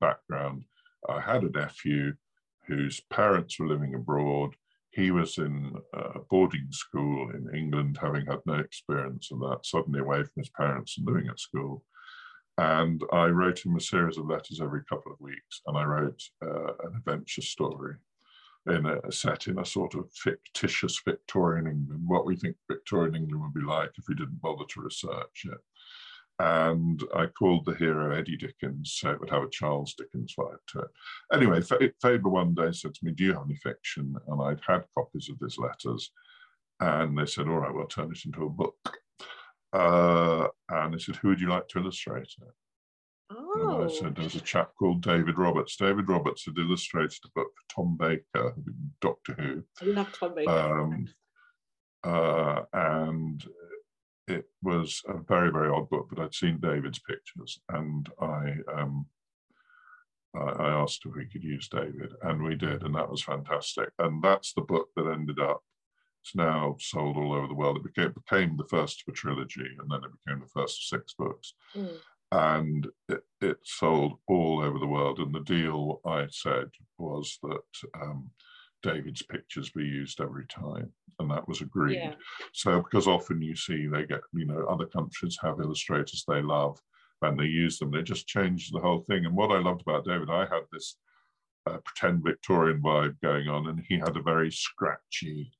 background, 0.00 0.64
I 1.08 1.20
had 1.20 1.42
a 1.42 1.50
nephew 1.50 2.14
whose 2.66 3.00
parents 3.10 3.58
were 3.58 3.68
living 3.68 3.94
abroad. 3.94 4.54
He 4.90 5.10
was 5.10 5.38
in 5.38 5.72
a 5.94 6.20
boarding 6.30 6.68
school 6.70 7.30
in 7.30 7.48
England, 7.54 7.98
having 8.00 8.26
had 8.26 8.40
no 8.44 8.54
experience 8.54 9.30
of 9.32 9.40
that, 9.40 9.60
suddenly 9.64 10.00
away 10.00 10.22
from 10.22 10.32
his 10.36 10.50
parents 10.50 10.98
and 10.98 11.06
living 11.06 11.28
at 11.28 11.40
school. 11.40 11.84
And 12.58 13.02
I 13.12 13.26
wrote 13.26 13.64
him 13.64 13.76
a 13.76 13.80
series 13.80 14.18
of 14.18 14.26
letters 14.26 14.60
every 14.60 14.82
couple 14.88 15.12
of 15.12 15.20
weeks, 15.20 15.62
and 15.66 15.78
I 15.78 15.84
wrote 15.84 16.20
uh, 16.44 16.74
an 16.84 16.96
adventure 16.96 17.42
story 17.42 17.94
in 18.70 18.86
a 18.86 19.12
set 19.12 19.46
in 19.46 19.58
a 19.58 19.64
sort 19.64 19.94
of 19.94 20.10
fictitious 20.12 21.00
Victorian 21.04 21.66
England, 21.66 22.02
what 22.06 22.26
we 22.26 22.36
think 22.36 22.56
Victorian 22.70 23.14
England 23.14 23.42
would 23.42 23.54
be 23.54 23.66
like 23.66 23.90
if 23.96 24.04
we 24.08 24.14
didn't 24.14 24.40
bother 24.40 24.64
to 24.68 24.80
research 24.80 25.44
it 25.44 25.58
and 26.40 27.02
I 27.16 27.26
called 27.26 27.64
the 27.64 27.74
hero 27.74 28.14
Eddie 28.14 28.36
Dickens, 28.36 28.96
so 28.96 29.10
it 29.10 29.20
would 29.20 29.30
have 29.30 29.42
a 29.42 29.50
Charles 29.50 29.94
Dickens 29.94 30.34
vibe 30.38 30.58
to 30.68 30.80
it. 30.80 30.88
Anyway, 31.32 31.60
Faber 32.00 32.28
one 32.28 32.54
day 32.54 32.70
said 32.70 32.94
to 32.94 33.04
me, 33.04 33.10
Do 33.10 33.24
you 33.24 33.32
have 33.32 33.44
any 33.44 33.56
fiction? 33.56 34.14
And 34.28 34.42
I'd 34.42 34.60
had 34.66 34.84
copies 34.96 35.28
of 35.28 35.38
these 35.40 35.58
letters. 35.58 36.10
And 36.78 37.18
they 37.18 37.26
said, 37.26 37.48
All 37.48 37.58
right, 37.58 37.74
we'll 37.74 37.86
turn 37.86 38.12
it 38.12 38.24
into 38.24 38.44
a 38.44 38.50
book. 38.50 38.76
Uh, 39.72 40.46
and 40.68 40.94
they 40.94 40.98
said, 40.98 41.16
Who 41.16 41.28
would 41.28 41.40
you 41.40 41.48
like 41.48 41.66
to 41.68 41.80
illustrate 41.80 42.32
it? 42.40 42.54
Oh. 43.60 43.80
And 43.82 43.90
I 43.90 43.94
said, 43.94 44.16
There's 44.16 44.34
a 44.34 44.40
chap 44.40 44.70
called 44.78 45.02
David 45.02 45.38
Roberts. 45.38 45.76
David 45.76 46.08
Roberts 46.08 46.44
had 46.44 46.58
illustrated 46.58 47.18
a 47.24 47.30
book 47.34 47.48
for 47.54 47.74
Tom 47.74 47.96
Baker, 47.96 48.54
Doctor 49.00 49.34
Who. 49.34 49.62
I 49.82 49.84
love 49.92 50.12
Tom 50.18 50.34
Baker. 50.34 50.50
Um, 50.50 51.08
uh, 52.04 52.62
and 52.72 53.44
it 54.28 54.44
was 54.62 55.02
a 55.08 55.18
very, 55.18 55.50
very 55.50 55.70
odd 55.70 55.88
book, 55.88 56.08
but 56.10 56.22
I'd 56.22 56.34
seen 56.34 56.58
David's 56.60 57.00
pictures 57.00 57.60
and 57.70 58.08
I, 58.20 58.56
um, 58.72 59.06
I, 60.34 60.68
asked 60.68 61.02
if 61.04 61.14
we 61.16 61.26
could 61.26 61.42
use 61.42 61.68
David, 61.68 62.12
and 62.22 62.42
we 62.42 62.54
did, 62.54 62.82
and 62.82 62.94
that 62.94 63.10
was 63.10 63.22
fantastic. 63.22 63.90
And 63.98 64.22
that's 64.22 64.52
the 64.52 64.60
book 64.60 64.88
that 64.94 65.10
ended 65.10 65.40
up. 65.40 65.62
It's 66.22 66.36
now 66.36 66.76
sold 66.78 67.16
all 67.16 67.32
over 67.32 67.48
the 67.48 67.54
world. 67.54 67.78
It 67.78 67.94
became, 67.94 68.12
became 68.12 68.56
the 68.56 68.64
first 68.64 69.02
of 69.02 69.12
a 69.12 69.16
trilogy, 69.16 69.66
and 69.78 69.90
then 69.90 70.00
it 70.04 70.10
became 70.24 70.40
the 70.40 70.60
first 70.60 70.78
of 70.78 70.98
six 70.98 71.14
books. 71.18 71.54
Mm. 71.74 71.96
And 72.30 72.86
it, 73.08 73.22
it, 73.40 73.56
sold 73.62 74.18
all 74.28 74.60
over 74.60 74.78
the 74.78 74.86
world. 74.86 75.18
And 75.18 75.34
the 75.34 75.40
deal 75.40 76.02
I 76.04 76.26
said 76.30 76.68
was 76.98 77.38
that 77.42 78.00
um, 78.02 78.30
David's 78.82 79.22
pictures 79.22 79.70
be 79.70 79.84
used 79.84 80.20
every 80.20 80.46
time, 80.46 80.92
and 81.18 81.30
that 81.30 81.48
was 81.48 81.62
agreed. 81.62 81.96
Yeah. 81.96 82.14
So, 82.52 82.82
because 82.82 83.06
often 83.06 83.40
you 83.40 83.56
see 83.56 83.86
they 83.86 84.04
get, 84.04 84.20
you 84.34 84.44
know, 84.44 84.66
other 84.68 84.86
countries 84.86 85.38
have 85.42 85.60
illustrators 85.60 86.24
they 86.28 86.42
love 86.42 86.78
and 87.22 87.38
they 87.38 87.44
use 87.44 87.78
them, 87.78 87.90
they 87.90 88.02
just 88.02 88.28
change 88.28 88.70
the 88.70 88.78
whole 88.78 89.00
thing. 89.00 89.24
And 89.24 89.34
what 89.34 89.50
I 89.50 89.58
loved 89.58 89.82
about 89.82 90.04
David, 90.04 90.30
I 90.30 90.40
had 90.40 90.62
this 90.72 90.96
uh, 91.66 91.78
pretend 91.84 92.22
Victorian 92.24 92.80
vibe 92.80 93.20
going 93.22 93.48
on, 93.48 93.68
and 93.68 93.82
he 93.88 93.98
had 93.98 94.16
a 94.16 94.22
very 94.22 94.50
scratchy, 94.50 95.50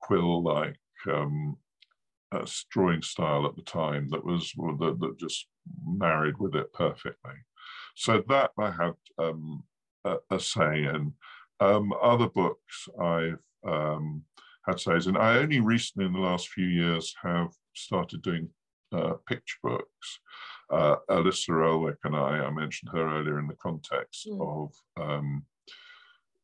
quill 0.00 0.42
like 0.42 0.76
um, 1.12 1.56
uh, 2.32 2.46
drawing 2.70 3.02
style 3.02 3.46
at 3.46 3.56
the 3.56 3.62
time 3.62 4.08
that 4.10 4.24
was 4.24 4.52
that, 4.56 4.98
that 5.00 5.18
just 5.18 5.46
married 5.84 6.38
with 6.38 6.54
it 6.54 6.72
perfectly. 6.72 7.34
So 7.96 8.22
that 8.28 8.50
I 8.58 8.70
had 8.70 8.94
um, 9.18 9.64
a, 10.04 10.16
a, 10.30 10.40
say 10.40 10.84
in. 10.84 11.12
Um, 11.60 11.92
other 12.00 12.28
books 12.28 12.88
I've 13.00 13.44
um, 13.66 14.22
had 14.66 14.80
says 14.80 15.06
in. 15.06 15.16
I 15.16 15.38
only 15.38 15.60
recently, 15.60 16.06
in 16.06 16.12
the 16.12 16.20
last 16.20 16.48
few 16.48 16.66
years, 16.66 17.14
have 17.22 17.50
started 17.74 18.22
doing 18.22 18.48
uh, 18.92 19.14
picture 19.26 19.58
books. 19.62 20.20
Uh, 20.70 20.96
Elissa 21.08 21.52
Elwick 21.52 21.98
and 22.04 22.14
I, 22.14 22.38
I 22.38 22.50
mentioned 22.50 22.92
her 22.92 23.18
earlier 23.18 23.40
in 23.40 23.48
the 23.48 23.56
context 23.56 24.28
mm. 24.28 24.40
of 24.40 24.72
um, 25.02 25.44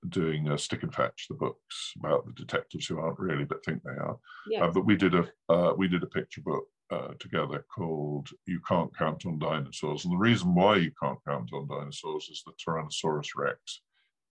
doing 0.09 0.49
a 0.49 0.59
Stick 0.59 0.83
and 0.83 0.95
Fetch, 0.95 1.27
the 1.29 1.35
books 1.35 1.93
about 1.99 2.27
the 2.27 2.33
detectives 2.33 2.87
who 2.87 2.99
aren't 2.99 3.19
really 3.19 3.45
but 3.45 3.65
think 3.65 3.83
they 3.83 3.91
are. 3.91 4.19
Yes. 4.49 4.63
Uh, 4.63 4.71
but 4.71 4.87
we 4.87 4.97
did 4.97 5.15
a 5.15 5.29
uh, 5.49 5.73
we 5.77 5.89
did 5.89 6.03
a 6.03 6.07
picture 6.07 6.41
book 6.43 6.65
uh, 6.91 7.15
together 7.19 7.65
called 7.75 8.29
"You 8.47 8.61
Can't 8.67 8.97
Count 8.97 9.27
on 9.27 9.39
Dinosaurs," 9.39 10.05
and 10.05 10.13
the 10.13 10.19
reason 10.19 10.55
why 10.55 10.77
you 10.77 10.93
can't 11.03 11.19
count 11.27 11.51
on 11.53 11.69
dinosaurs 11.69 12.29
is 12.31 12.43
the 12.45 12.53
Tyrannosaurus 12.53 13.31
Rex 13.37 13.83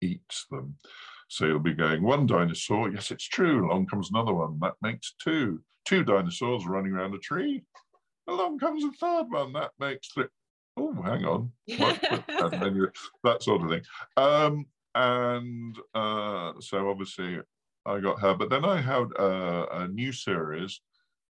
eats 0.01 0.45
them. 0.51 0.75
So 1.29 1.45
you'll 1.45 1.59
be 1.59 1.73
going 1.73 2.03
one 2.03 2.27
dinosaur. 2.27 2.91
Yes, 2.91 3.11
it's 3.11 3.27
true. 3.27 3.65
Along 3.65 3.87
comes 3.87 4.09
another 4.11 4.33
one. 4.33 4.59
That 4.61 4.75
makes 4.81 5.15
two. 5.23 5.61
Two 5.85 6.03
dinosaurs 6.03 6.65
running 6.65 6.93
around 6.93 7.15
a 7.15 7.17
tree. 7.17 7.63
Along 8.27 8.59
comes 8.59 8.83
a 8.83 8.91
third 8.91 9.25
one. 9.29 9.53
That 9.53 9.71
makes 9.79 10.09
three. 10.09 10.25
Oh, 10.77 10.93
hang 11.03 11.25
on. 11.25 11.51
that 11.67 13.37
sort 13.41 13.61
of 13.63 13.69
thing. 13.69 13.81
Um, 14.17 14.65
and 14.95 15.77
uh, 15.93 16.53
so 16.59 16.89
obviously 16.89 17.39
I 17.85 17.99
got 17.99 18.19
her. 18.21 18.33
But 18.33 18.49
then 18.49 18.65
I 18.65 18.81
had 18.81 19.11
a, 19.17 19.83
a 19.83 19.87
new 19.87 20.11
series. 20.11 20.81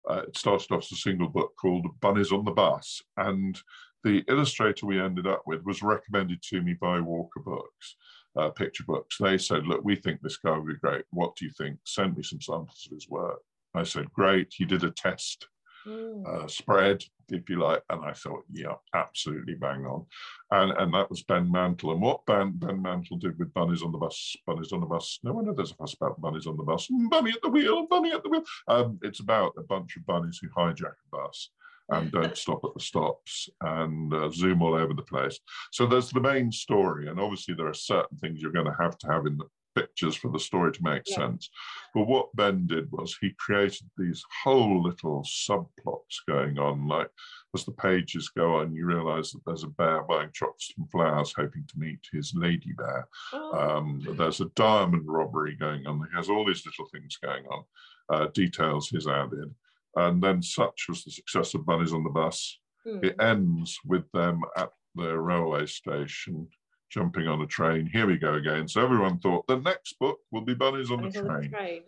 Uh, 0.08 0.22
it 0.28 0.36
started 0.36 0.72
off 0.72 0.84
as 0.84 0.92
a 0.92 0.96
single 0.96 1.28
book 1.28 1.52
called 1.60 1.86
Bunnies 2.00 2.32
on 2.32 2.44
the 2.44 2.50
Bus. 2.50 3.00
And 3.16 3.58
the 4.04 4.24
illustrator 4.28 4.86
we 4.86 5.00
ended 5.00 5.26
up 5.26 5.42
with 5.46 5.62
was 5.64 5.82
recommended 5.82 6.42
to 6.42 6.60
me 6.60 6.74
by 6.74 7.00
Walker 7.00 7.40
Books, 7.40 7.96
uh, 8.36 8.50
Picture 8.50 8.84
Books. 8.84 9.16
They 9.18 9.38
said, 9.38 9.66
Look, 9.66 9.84
we 9.84 9.96
think 9.96 10.20
this 10.20 10.38
guy 10.38 10.56
would 10.58 10.66
be 10.66 10.74
great. 10.74 11.04
What 11.10 11.36
do 11.36 11.44
you 11.44 11.52
think? 11.56 11.78
Send 11.84 12.16
me 12.16 12.22
some 12.22 12.40
samples 12.40 12.86
of 12.86 12.94
his 12.94 13.08
work. 13.08 13.40
I 13.74 13.84
said, 13.84 14.12
Great. 14.12 14.52
He 14.54 14.64
did 14.64 14.84
a 14.84 14.90
test 14.90 15.46
mm. 15.86 16.26
uh, 16.26 16.46
spread, 16.48 17.02
if 17.28 17.48
you 17.48 17.58
like. 17.58 17.82
And 17.90 18.04
I 18.04 18.12
thought, 18.12 18.44
yeah, 18.52 18.74
absolutely 18.94 19.54
bang 19.54 19.86
on. 19.86 20.06
And 20.50 20.72
and 20.72 20.94
that 20.94 21.10
was 21.10 21.22
Ben 21.22 21.50
Mantle. 21.50 21.92
And 21.92 22.02
what 22.02 22.26
Ben, 22.26 22.52
ben 22.52 22.80
Mantle 22.80 23.18
did 23.18 23.38
with 23.38 23.54
Bunnies 23.54 23.82
on 23.82 23.92
the 23.92 23.98
Bus, 23.98 24.36
Bunnies 24.46 24.72
on 24.72 24.80
the 24.80 24.86
Bus, 24.86 25.18
no 25.22 25.32
wonder 25.32 25.52
there's 25.52 25.72
a 25.72 25.74
fuss 25.74 25.94
about 25.94 26.20
Bunnies 26.20 26.46
on 26.46 26.56
the 26.56 26.62
Bus, 26.62 26.88
Bunny 27.10 27.30
at 27.30 27.42
the 27.42 27.48
wheel, 27.48 27.86
Bunny 27.86 28.12
at 28.12 28.22
the 28.22 28.30
wheel. 28.30 28.44
Um, 28.68 28.98
it's 29.02 29.20
about 29.20 29.54
a 29.58 29.62
bunch 29.62 29.96
of 29.96 30.06
bunnies 30.06 30.38
who 30.38 30.48
hijack 30.48 30.94
a 31.12 31.16
bus 31.16 31.50
and 31.88 32.10
don't 32.12 32.36
stop 32.36 32.64
at 32.64 32.74
the 32.74 32.80
stops 32.80 33.48
and 33.60 34.12
uh, 34.14 34.30
zoom 34.30 34.62
all 34.62 34.74
over 34.74 34.94
the 34.94 35.02
place. 35.02 35.38
So 35.72 35.86
there's 35.86 36.10
the 36.10 36.20
main 36.20 36.52
story, 36.52 37.08
and 37.08 37.20
obviously 37.20 37.54
there 37.54 37.68
are 37.68 37.74
certain 37.74 38.18
things 38.18 38.40
you're 38.40 38.52
going 38.52 38.66
to 38.66 38.76
have 38.80 38.98
to 38.98 39.08
have 39.08 39.26
in 39.26 39.36
the 39.36 39.46
pictures 39.74 40.14
for 40.14 40.30
the 40.30 40.38
story 40.38 40.72
to 40.72 40.82
make 40.82 41.02
yeah. 41.06 41.16
sense. 41.16 41.50
But 41.94 42.06
what 42.06 42.34
Ben 42.34 42.66
did 42.66 42.90
was 42.92 43.16
he 43.20 43.30
created 43.38 43.88
these 43.96 44.24
whole 44.42 44.82
little 44.82 45.22
subplots 45.22 46.24
going 46.26 46.58
on, 46.58 46.86
like 46.86 47.10
as 47.54 47.64
the 47.64 47.72
pages 47.72 48.30
go 48.30 48.56
on, 48.56 48.74
you 48.74 48.86
realize 48.86 49.32
that 49.32 49.40
there's 49.44 49.64
a 49.64 49.68
bear 49.68 50.02
buying 50.02 50.30
chocolates 50.32 50.72
and 50.78 50.90
flowers, 50.90 51.34
hoping 51.36 51.64
to 51.68 51.78
meet 51.78 52.00
his 52.12 52.32
lady 52.34 52.72
bear. 52.76 53.06
Oh. 53.32 53.76
Um, 53.76 54.02
there's 54.16 54.40
a 54.40 54.50
diamond 54.56 55.06
robbery 55.06 55.56
going 55.56 55.86
on. 55.86 56.06
He 56.10 56.16
has 56.16 56.30
all 56.30 56.46
these 56.46 56.64
little 56.64 56.86
things 56.90 57.18
going 57.22 57.44
on, 57.46 57.64
uh, 58.08 58.26
details 58.28 58.88
he's 58.88 59.06
added. 59.06 59.54
And 59.96 60.22
then 60.22 60.42
such 60.42 60.86
was 60.88 61.04
the 61.04 61.10
success 61.10 61.54
of 61.54 61.66
Bunnies 61.66 61.92
on 61.92 62.04
the 62.04 62.10
Bus. 62.10 62.58
Mm. 62.86 63.04
It 63.04 63.16
ends 63.20 63.78
with 63.84 64.10
them 64.12 64.40
at 64.56 64.70
the 64.94 65.18
railway 65.18 65.66
station 65.66 66.48
jumping 66.92 67.26
on 67.26 67.40
a 67.40 67.46
train. 67.46 67.86
Here 67.86 68.06
we 68.06 68.18
go 68.18 68.34
again. 68.34 68.68
So 68.68 68.82
everyone 68.82 69.18
thought 69.18 69.46
the 69.46 69.56
next 69.56 69.98
book 69.98 70.18
will 70.30 70.42
be 70.42 70.54
Bunnies 70.54 70.90
on 70.90 70.98
Bunnies 70.98 71.14
the 71.14 71.20
train. 71.22 71.30
On 71.30 71.40
the 71.42 71.48
train. 71.48 71.82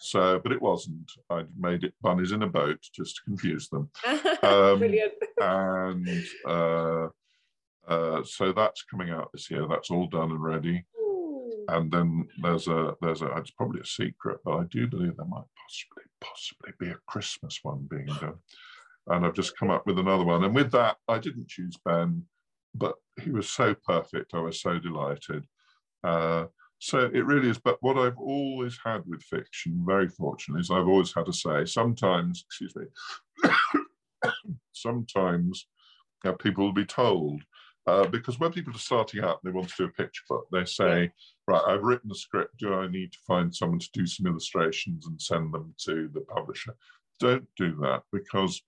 So, 0.00 0.40
but 0.42 0.52
it 0.52 0.62
wasn't. 0.62 1.12
I 1.28 1.44
made 1.58 1.84
it 1.84 1.92
bunnies 2.00 2.32
in 2.32 2.42
a 2.42 2.46
boat 2.46 2.78
just 2.94 3.16
to 3.16 3.22
confuse 3.22 3.68
them. 3.68 3.90
Um, 4.42 4.78
Brilliant. 4.78 5.12
and 5.38 6.24
uh, 6.46 7.08
uh, 7.86 8.22
so 8.24 8.52
that's 8.52 8.82
coming 8.84 9.10
out 9.10 9.30
this 9.32 9.50
year. 9.50 9.66
That's 9.68 9.90
all 9.90 10.06
done 10.06 10.30
and 10.30 10.42
ready. 10.42 10.86
Ooh. 10.98 11.66
And 11.68 11.92
then 11.92 12.26
there's 12.40 12.66
a 12.68 12.94
there's 13.02 13.20
a 13.20 13.26
it's 13.36 13.50
probably 13.50 13.82
a 13.82 13.86
secret, 13.86 14.38
but 14.42 14.56
I 14.56 14.64
do 14.70 14.86
believe 14.86 15.16
there 15.18 15.26
might 15.26 15.44
possibly 15.62 16.04
possibly 16.20 16.72
be 16.80 16.88
a 16.88 16.98
Christmas 17.06 17.60
one 17.62 17.86
being 17.90 18.06
done. 18.06 18.38
And 19.08 19.26
I've 19.26 19.34
just 19.34 19.58
come 19.58 19.70
up 19.70 19.86
with 19.86 19.98
another 19.98 20.24
one. 20.24 20.42
And 20.44 20.54
with 20.54 20.72
that, 20.72 20.96
I 21.06 21.18
didn't 21.18 21.48
choose 21.48 21.76
Ben 21.84 22.24
but 22.74 22.94
he 23.22 23.30
was 23.30 23.48
so 23.48 23.74
perfect. 23.74 24.34
I 24.34 24.40
was 24.40 24.60
so 24.60 24.78
delighted. 24.78 25.46
Uh, 26.02 26.46
so 26.78 27.10
it 27.12 27.26
really 27.26 27.50
is. 27.50 27.58
But 27.58 27.76
what 27.80 27.98
I've 27.98 28.18
always 28.18 28.78
had 28.84 29.02
with 29.06 29.22
fiction, 29.22 29.82
very 29.86 30.08
fortunately, 30.08 30.60
is 30.60 30.70
I've 30.70 30.88
always 30.88 31.12
had 31.14 31.26
to 31.26 31.32
say 31.32 31.64
sometimes, 31.66 32.44
excuse 32.46 32.74
me, 32.74 33.50
sometimes 34.72 35.66
uh, 36.24 36.32
people 36.32 36.64
will 36.64 36.72
be 36.72 36.86
told. 36.86 37.42
Uh, 37.86 38.06
because 38.06 38.38
when 38.38 38.52
people 38.52 38.74
are 38.74 38.78
starting 38.78 39.24
out 39.24 39.40
and 39.42 39.52
they 39.52 39.56
want 39.56 39.68
to 39.68 39.74
do 39.78 39.84
a 39.84 39.88
picture 39.88 40.22
book, 40.28 40.46
they 40.52 40.64
say, 40.64 41.10
right, 41.48 41.62
I've 41.66 41.82
written 41.82 42.10
a 42.10 42.14
script. 42.14 42.58
Do 42.58 42.74
I 42.74 42.86
need 42.86 43.12
to 43.12 43.18
find 43.26 43.54
someone 43.54 43.78
to 43.78 43.88
do 43.92 44.06
some 44.06 44.26
illustrations 44.26 45.06
and 45.06 45.20
send 45.20 45.52
them 45.52 45.74
to 45.86 46.08
the 46.12 46.20
publisher? 46.20 46.74
Don't 47.18 47.46
do 47.56 47.76
that 47.80 48.02
because 48.12 48.62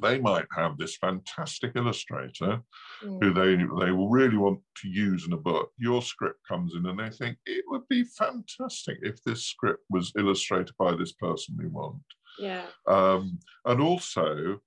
they 0.00 0.18
might 0.18 0.46
have 0.54 0.76
this 0.76 0.96
fantastic 0.96 1.72
illustrator 1.74 2.60
mm. 3.04 3.22
who 3.22 3.32
they 3.32 3.56
they 3.84 3.92
will 3.92 4.08
really 4.08 4.36
want 4.36 4.60
to 4.82 4.88
use 4.88 5.26
in 5.26 5.32
a 5.32 5.36
book. 5.36 5.70
Your 5.78 6.02
script 6.02 6.40
comes 6.48 6.74
in 6.74 6.86
and 6.86 6.98
they 6.98 7.10
think 7.10 7.38
it 7.46 7.64
would 7.68 7.86
be 7.88 8.04
fantastic 8.04 8.98
if 9.02 9.22
this 9.24 9.44
script 9.44 9.84
was 9.90 10.12
illustrated 10.16 10.74
by 10.78 10.94
this 10.94 11.12
person 11.12 11.56
we 11.58 11.68
want. 11.68 12.02
Yeah. 12.38 12.66
Um, 12.86 13.38
and 13.64 13.80
also, 13.80 14.60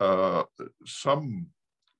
uh, 0.00 0.44
some 0.86 1.48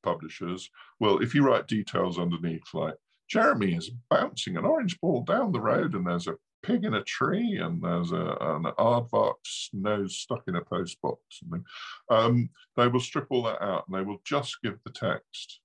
publishers, 0.03 0.71
well, 1.01 1.19
if 1.19 1.35
you 1.35 1.45
write 1.45 1.67
details 1.67 2.19
underneath, 2.19 2.63
like 2.73 2.95
Jeremy 3.29 3.75
is 3.75 3.91
bouncing 4.09 4.57
an 4.57 4.65
orange 4.65 4.99
ball 5.01 5.23
down 5.23 5.53
the 5.53 5.61
road 5.61 5.95
and 5.95 6.07
there's 6.07 6.29
a 6.29 6.37
pig 6.63 6.85
in 6.85 6.95
a 6.95 7.03
tree 7.03 7.59
and 7.59 7.83
there's 7.83 8.13
a, 8.13 8.37
an 8.41 8.65
aardvark's 8.79 9.71
nose 9.73 10.17
stuck 10.17 10.43
in 10.49 10.57
a 10.57 10.65
post 10.65 11.01
box. 11.03 11.21
Something. 11.31 11.65
Um, 12.11 12.51
they 12.77 12.89
will 12.89 13.01
strip 13.01 13.27
all 13.31 13.43
that 13.45 13.63
out 13.63 13.85
and 13.89 13.97
they 13.97 14.03
will 14.03 14.21
just 14.25 14.61
give 14.63 14.79
the 14.85 14.93
text 14.93 15.61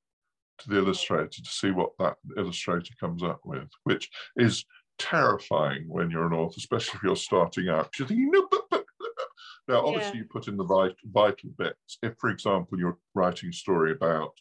to 0.60 0.70
the 0.70 0.78
illustrator 0.78 1.30
to 1.30 1.50
see 1.50 1.72
what 1.72 1.92
that 2.00 2.18
illustrator 2.38 2.94
comes 3.00 3.24
up 3.24 3.42
with, 3.46 3.70
which 3.84 4.10
is 4.38 4.66
terrifying 5.00 5.86
when 5.88 6.12
you're 6.12 6.28
an 6.28 6.34
author, 6.34 6.56
especially 6.58 6.98
if 6.98 7.04
you're 7.04 7.16
starting 7.16 7.70
out. 7.70 7.90
You're 7.98 8.08
thinking, 8.08 8.30
no, 8.32 8.48
but, 8.50 8.62
but, 8.70 8.86
now 9.68 9.86
obviously 9.86 10.18
yeah. 10.18 10.24
you 10.24 10.26
put 10.30 10.48
in 10.48 10.58
the 10.58 10.64
vital, 10.64 10.96
vital 11.06 11.50
bits. 11.58 11.98
If, 12.02 12.14
for 12.20 12.30
example, 12.30 12.78
you're 12.78 12.98
writing 13.16 13.50
a 13.50 13.54
story 13.54 13.92
about 13.92 14.32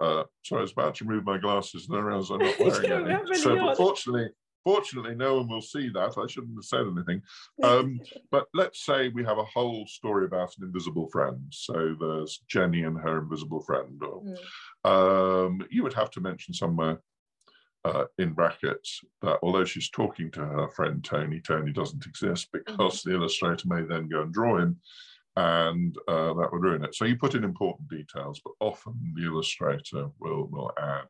uh, 0.00 0.24
sorry, 0.44 0.60
I 0.60 0.62
was 0.62 0.72
about 0.72 0.96
to 0.96 1.04
remove 1.04 1.24
my 1.24 1.38
glasses 1.38 1.88
and 1.88 1.96
I 1.96 2.00
realized 2.00 2.32
I'm 2.32 2.38
not 2.38 2.58
wearing 2.60 3.08
any. 3.08 3.36
so, 3.36 3.52
unfortunately, 3.52 3.74
Fortunately, 3.76 4.28
no 4.66 5.36
one 5.36 5.48
will 5.48 5.60
see 5.60 5.88
that. 5.90 6.16
I 6.16 6.26
shouldn't 6.26 6.56
have 6.56 6.64
said 6.64 6.86
anything. 6.86 7.22
Um, 7.62 8.00
but 8.30 8.46
let's 8.52 8.84
say 8.84 9.08
we 9.08 9.24
have 9.24 9.38
a 9.38 9.44
whole 9.44 9.86
story 9.86 10.26
about 10.26 10.54
an 10.58 10.64
invisible 10.64 11.08
friend. 11.08 11.40
So 11.50 11.96
there's 11.98 12.42
Jenny 12.48 12.82
and 12.82 12.98
her 12.98 13.18
invisible 13.18 13.60
friend. 13.60 14.00
Or, 14.02 14.22
mm. 14.22 15.46
um, 15.46 15.66
you 15.70 15.82
would 15.82 15.94
have 15.94 16.10
to 16.12 16.20
mention 16.20 16.52
somewhere 16.52 17.00
uh, 17.84 18.04
in 18.18 18.32
brackets 18.32 19.00
that 19.22 19.38
although 19.42 19.64
she's 19.64 19.90
talking 19.90 20.30
to 20.32 20.40
her 20.40 20.68
friend 20.68 21.02
Tony, 21.04 21.40
Tony 21.40 21.72
doesn't 21.72 22.06
exist 22.06 22.48
because 22.52 23.00
mm-hmm. 23.00 23.10
the 23.10 23.16
illustrator 23.16 23.68
may 23.68 23.82
then 23.82 24.08
go 24.08 24.22
and 24.22 24.32
draw 24.32 24.58
him 24.58 24.78
and 25.36 25.96
uh, 26.06 26.32
that 26.34 26.48
would 26.52 26.62
ruin 26.62 26.84
it. 26.84 26.94
So 26.94 27.04
you 27.04 27.16
put 27.16 27.34
in 27.34 27.44
important 27.44 27.88
details, 27.88 28.40
but 28.44 28.52
often 28.60 29.14
the 29.16 29.24
illustrator 29.24 30.08
will, 30.20 30.46
will 30.46 30.72
add 30.78 31.08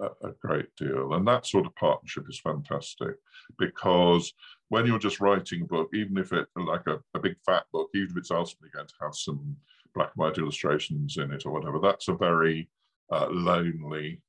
a, 0.00 0.32
great 0.40 0.74
deal. 0.76 1.14
And 1.14 1.26
that 1.26 1.46
sort 1.46 1.66
of 1.66 1.74
partnership 1.76 2.24
is 2.28 2.40
fantastic 2.40 3.16
because 3.58 4.32
when 4.68 4.86
you're 4.86 4.98
just 4.98 5.20
writing 5.20 5.62
a 5.62 5.66
book, 5.66 5.90
even 5.94 6.16
if 6.18 6.32
it's 6.32 6.50
like 6.56 6.86
a, 6.86 7.00
a 7.14 7.20
big 7.20 7.36
fat 7.44 7.64
book, 7.72 7.90
even 7.94 8.10
if 8.10 8.16
it's 8.16 8.30
ultimately 8.30 8.70
going 8.74 8.86
to 8.86 8.94
have 9.00 9.14
some 9.14 9.56
black 9.94 10.10
and 10.14 10.24
white 10.24 10.38
illustrations 10.38 11.16
in 11.16 11.32
it 11.32 11.44
or 11.44 11.52
whatever, 11.52 11.78
that's 11.78 12.08
a 12.08 12.14
very 12.14 12.68
uh, 13.10 13.26
lonely, 13.30 14.22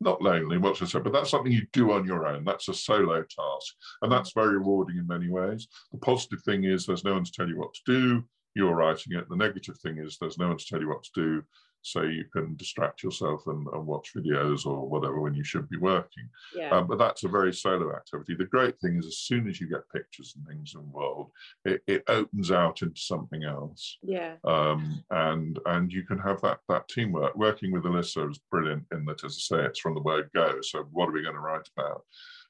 not 0.00 0.20
lonely, 0.20 0.58
what 0.58 0.76
should 0.76 0.88
I 0.88 0.90
say, 0.90 0.98
but 1.00 1.12
that's 1.12 1.30
something 1.30 1.52
you 1.52 1.66
do 1.72 1.92
on 1.92 2.06
your 2.06 2.26
own. 2.26 2.44
That's 2.44 2.68
a 2.68 2.74
solo 2.74 3.22
task. 3.22 3.74
And 4.02 4.12
that's 4.12 4.32
very 4.32 4.58
rewarding 4.58 4.98
in 4.98 5.06
many 5.06 5.28
ways. 5.28 5.68
The 5.92 5.98
positive 5.98 6.42
thing 6.42 6.64
is 6.64 6.84
there's 6.84 7.04
no 7.04 7.14
one 7.14 7.24
to 7.24 7.32
tell 7.32 7.48
you 7.48 7.58
what 7.58 7.74
to 7.74 7.80
do. 7.86 8.24
You're 8.54 8.74
writing 8.74 9.16
it. 9.16 9.28
The 9.28 9.36
negative 9.36 9.78
thing 9.78 9.98
is 9.98 10.16
there's 10.18 10.38
no 10.38 10.48
one 10.48 10.58
to 10.58 10.66
tell 10.66 10.80
you 10.80 10.88
what 10.88 11.02
to 11.04 11.10
do. 11.14 11.44
So 11.86 12.02
you 12.02 12.24
can 12.32 12.56
distract 12.56 13.04
yourself 13.04 13.46
and, 13.46 13.64
and 13.72 13.86
watch 13.86 14.12
videos 14.12 14.66
or 14.66 14.88
whatever 14.88 15.20
when 15.20 15.34
you 15.34 15.44
should 15.44 15.68
be 15.68 15.76
working. 15.76 16.28
Yeah. 16.52 16.70
Um, 16.70 16.88
but 16.88 16.98
that's 16.98 17.22
a 17.22 17.28
very 17.28 17.52
solo 17.52 17.94
activity. 17.94 18.34
The 18.34 18.46
great 18.46 18.76
thing 18.80 18.98
is, 18.98 19.06
as 19.06 19.18
soon 19.18 19.48
as 19.48 19.60
you 19.60 19.68
get 19.68 19.88
pictures 19.94 20.34
and 20.36 20.44
things 20.46 20.74
involved, 20.74 21.30
it, 21.64 21.82
it 21.86 22.02
opens 22.08 22.50
out 22.50 22.82
into 22.82 23.00
something 23.00 23.44
else. 23.44 23.98
Yeah. 24.02 24.34
Um, 24.44 25.04
and 25.10 25.60
and 25.66 25.92
you 25.92 26.02
can 26.02 26.18
have 26.18 26.40
that 26.42 26.58
that 26.68 26.88
teamwork. 26.88 27.36
Working 27.36 27.70
with 27.70 27.86
Elissa 27.86 28.28
is 28.28 28.40
brilliant 28.50 28.84
in 28.92 29.04
that, 29.04 29.22
as 29.22 29.38
I 29.38 29.56
say, 29.56 29.64
it's 29.64 29.78
from 29.78 29.94
the 29.94 30.00
word 30.00 30.28
go. 30.34 30.60
So 30.62 30.88
what 30.90 31.08
are 31.08 31.12
we 31.12 31.22
going 31.22 31.34
to 31.34 31.40
write 31.40 31.68
about? 31.76 32.02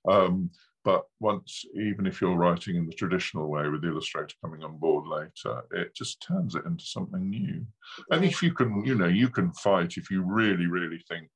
Um, 0.08 0.50
but 0.86 1.02
once, 1.18 1.64
even 1.74 2.06
if 2.06 2.20
you're 2.20 2.36
writing 2.36 2.76
in 2.76 2.86
the 2.86 2.92
traditional 2.92 3.48
way 3.48 3.68
with 3.68 3.82
the 3.82 3.88
illustrator 3.88 4.36
coming 4.40 4.62
on 4.62 4.78
board 4.78 5.04
later, 5.08 5.64
it 5.72 5.92
just 5.96 6.22
turns 6.22 6.54
it 6.54 6.64
into 6.64 6.84
something 6.84 7.28
new. 7.28 7.66
And 8.12 8.24
if 8.24 8.40
you 8.40 8.54
can, 8.54 8.84
you 8.84 8.94
know, 8.94 9.08
you 9.08 9.28
can 9.28 9.50
fight 9.54 9.96
if 9.96 10.12
you 10.12 10.22
really, 10.22 10.66
really 10.66 11.02
think 11.08 11.28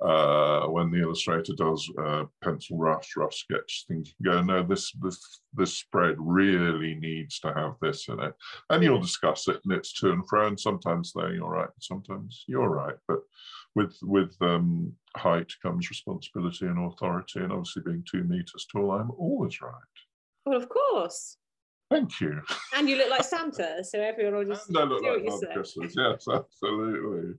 uh, 0.00 0.66
when 0.66 0.92
the 0.92 1.00
illustrator 1.00 1.52
does 1.56 1.90
uh, 2.00 2.24
pencil 2.44 2.78
rough, 2.78 3.08
rough 3.16 3.34
sketch 3.34 3.86
things, 3.88 4.14
go, 4.22 4.40
no, 4.40 4.62
this 4.62 4.92
this 5.00 5.40
this 5.52 5.74
spread 5.74 6.14
really 6.18 6.94
needs 6.94 7.40
to 7.40 7.52
have 7.54 7.74
this 7.82 8.08
in 8.08 8.20
it, 8.20 8.34
and 8.70 8.84
you'll 8.84 9.00
discuss 9.00 9.48
it, 9.48 9.60
and 9.64 9.74
it's 9.74 9.92
to 9.94 10.12
and 10.12 10.28
fro, 10.28 10.46
and 10.46 10.60
sometimes 10.60 11.12
they're 11.12 11.34
you're 11.34 11.50
right, 11.50 11.70
sometimes 11.80 12.44
you're 12.46 12.70
right, 12.70 12.96
but 13.08 13.18
with 13.74 13.96
with 14.02 14.34
um, 14.40 14.92
height 15.16 15.52
comes 15.62 15.88
responsibility 15.88 16.66
and 16.66 16.92
authority, 16.92 17.40
and 17.40 17.52
obviously 17.52 17.82
being 17.84 18.04
two 18.10 18.24
meters 18.24 18.66
tall, 18.70 18.92
I'm 18.92 19.10
always 19.12 19.60
right. 19.60 19.72
Well, 20.44 20.56
of 20.56 20.68
course. 20.68 21.36
Thank 21.90 22.20
you. 22.20 22.40
And 22.74 22.88
you 22.88 22.96
look 22.96 23.10
like 23.10 23.24
Santa, 23.24 23.84
so 23.84 24.00
everyone 24.00 24.34
will 24.34 24.54
just 24.54 24.68
and 24.68 24.78
I 24.78 24.84
look 24.84 25.02
like 25.02 25.28
Father. 25.28 25.48
Christmas. 25.52 25.94
Yes, 25.96 26.26
absolutely. 26.32 27.34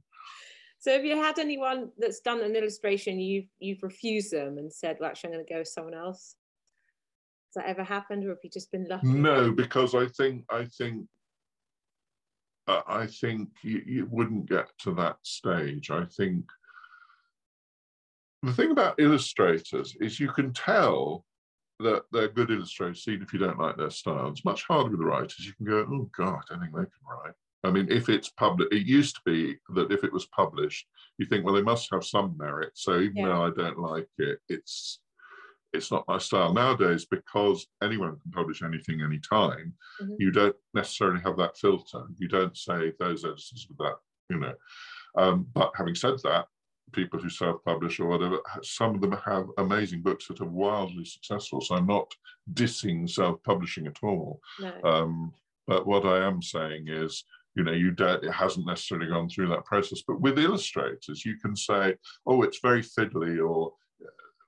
So 0.79 0.91
have 0.91 1.05
you 1.05 1.15
had 1.15 1.39
anyone 1.39 1.89
that's 1.97 2.19
done 2.19 2.41
an 2.41 2.55
illustration, 2.55 3.19
you've 3.19 3.47
you've 3.59 3.81
refused 3.81 4.31
them 4.31 4.57
and 4.57 4.71
said, 4.71 4.97
well, 4.99 5.09
actually, 5.09 5.29
I'm 5.29 5.33
going 5.35 5.45
to 5.45 5.53
go 5.53 5.59
with 5.59 5.69
someone 5.69 5.93
else? 5.93 6.35
Has 7.55 7.63
that 7.63 7.69
ever 7.69 7.83
happened, 7.83 8.25
or 8.25 8.29
have 8.29 8.39
you 8.43 8.49
just 8.49 8.71
been 8.71 8.87
lucky? 8.89 9.07
No, 9.07 9.51
because 9.51 9.95
I 9.95 10.07
think 10.07 10.43
I 10.51 10.65
think 10.77 11.07
uh, 12.67 12.81
I 12.87 13.07
think 13.07 13.49
you, 13.61 13.81
you 13.85 14.07
wouldn't 14.09 14.49
get 14.49 14.67
to 14.79 14.93
that 14.95 15.17
stage. 15.23 15.91
I 15.91 16.05
think 16.05 16.45
the 18.41 18.53
thing 18.53 18.71
about 18.71 18.99
illustrators 18.99 19.95
is 19.99 20.19
you 20.19 20.29
can 20.29 20.53
tell 20.53 21.25
that 21.79 22.03
they're 22.11 22.27
good 22.27 22.51
illustrators, 22.51 23.05
even 23.07 23.23
if 23.23 23.33
you 23.33 23.39
don't 23.39 23.59
like 23.59 23.77
their 23.77 23.89
style. 23.89 24.29
It's 24.29 24.45
much 24.45 24.63
harder 24.63 24.91
with 24.91 24.99
the 24.99 25.05
writers. 25.05 25.45
You 25.45 25.53
can 25.53 25.65
go, 25.65 25.87
oh 25.89 26.09
God, 26.15 26.41
I 26.49 26.53
don't 26.53 26.61
think 26.61 26.73
they 26.73 26.81
can 26.81 26.89
write. 27.09 27.33
I 27.65 27.71
mean, 27.71 27.87
if 27.89 28.09
it's 28.09 28.29
public, 28.29 28.67
it 28.71 28.85
used 28.85 29.15
to 29.15 29.21
be 29.25 29.57
that 29.73 29.91
if 29.91 30.03
it 30.03 30.11
was 30.11 30.25
published, 30.27 30.85
you 31.17 31.25
think, 31.25 31.45
well, 31.45 31.53
they 31.53 31.61
must 31.61 31.89
have 31.91 32.03
some 32.03 32.35
merit. 32.37 32.71
So 32.75 32.99
even 32.99 33.17
Yeah. 33.17 33.27
though 33.27 33.45
I 33.45 33.49
don't 33.51 33.79
like 33.79 34.09
it, 34.17 34.39
it's 34.49 34.99
it's 35.73 35.91
not 35.91 36.07
my 36.07 36.17
style 36.17 36.53
nowadays 36.53 37.05
because 37.05 37.67
anyone 37.81 38.19
can 38.21 38.31
publish 38.31 38.61
anything 38.61 39.01
anytime. 39.01 39.73
Mhm. 40.01 40.15
You 40.19 40.31
don't 40.31 40.55
necessarily 40.73 41.21
have 41.21 41.37
that 41.37 41.57
filter. 41.57 42.05
You 42.17 42.27
don't 42.27 42.55
say 42.55 42.93
those 42.99 43.25
editors 43.25 43.67
with 43.67 43.77
that, 43.79 43.97
you 44.29 44.39
know. 44.39 44.53
Um, 45.17 45.47
but 45.53 45.71
having 45.75 45.95
said 45.95 46.19
that, 46.23 46.47
people 46.91 47.19
who 47.19 47.29
self-publish 47.29 47.99
or 47.99 48.07
whatever, 48.07 48.39
some 48.61 48.93
of 48.95 49.01
them 49.01 49.13
have 49.13 49.47
amazing 49.57 50.01
books 50.01 50.27
that 50.27 50.41
are 50.41 50.45
wildly 50.45 51.05
successful. 51.05 51.59
So 51.59 51.75
I'm 51.75 51.87
not 51.87 52.13
dissing 52.53 53.09
self-publishing 53.09 53.87
at 53.87 53.97
all. 54.03 54.41
No. 54.59 54.81
Um, 54.83 55.33
but 55.65 55.87
what 55.87 56.05
I 56.05 56.25
am 56.27 56.41
saying 56.41 56.87
is, 56.87 57.23
you 57.55 57.63
know, 57.63 57.71
you 57.71 57.91
don't, 57.91 58.23
it 58.23 58.31
hasn't 58.31 58.65
necessarily 58.65 59.07
gone 59.07 59.29
through 59.29 59.47
that 59.49 59.65
process. 59.65 60.01
But 60.07 60.21
with 60.21 60.39
illustrators, 60.39 61.25
you 61.25 61.37
can 61.37 61.55
say, 61.55 61.95
oh, 62.25 62.41
it's 62.43 62.59
very 62.59 62.81
fiddly 62.81 63.43
or 63.47 63.73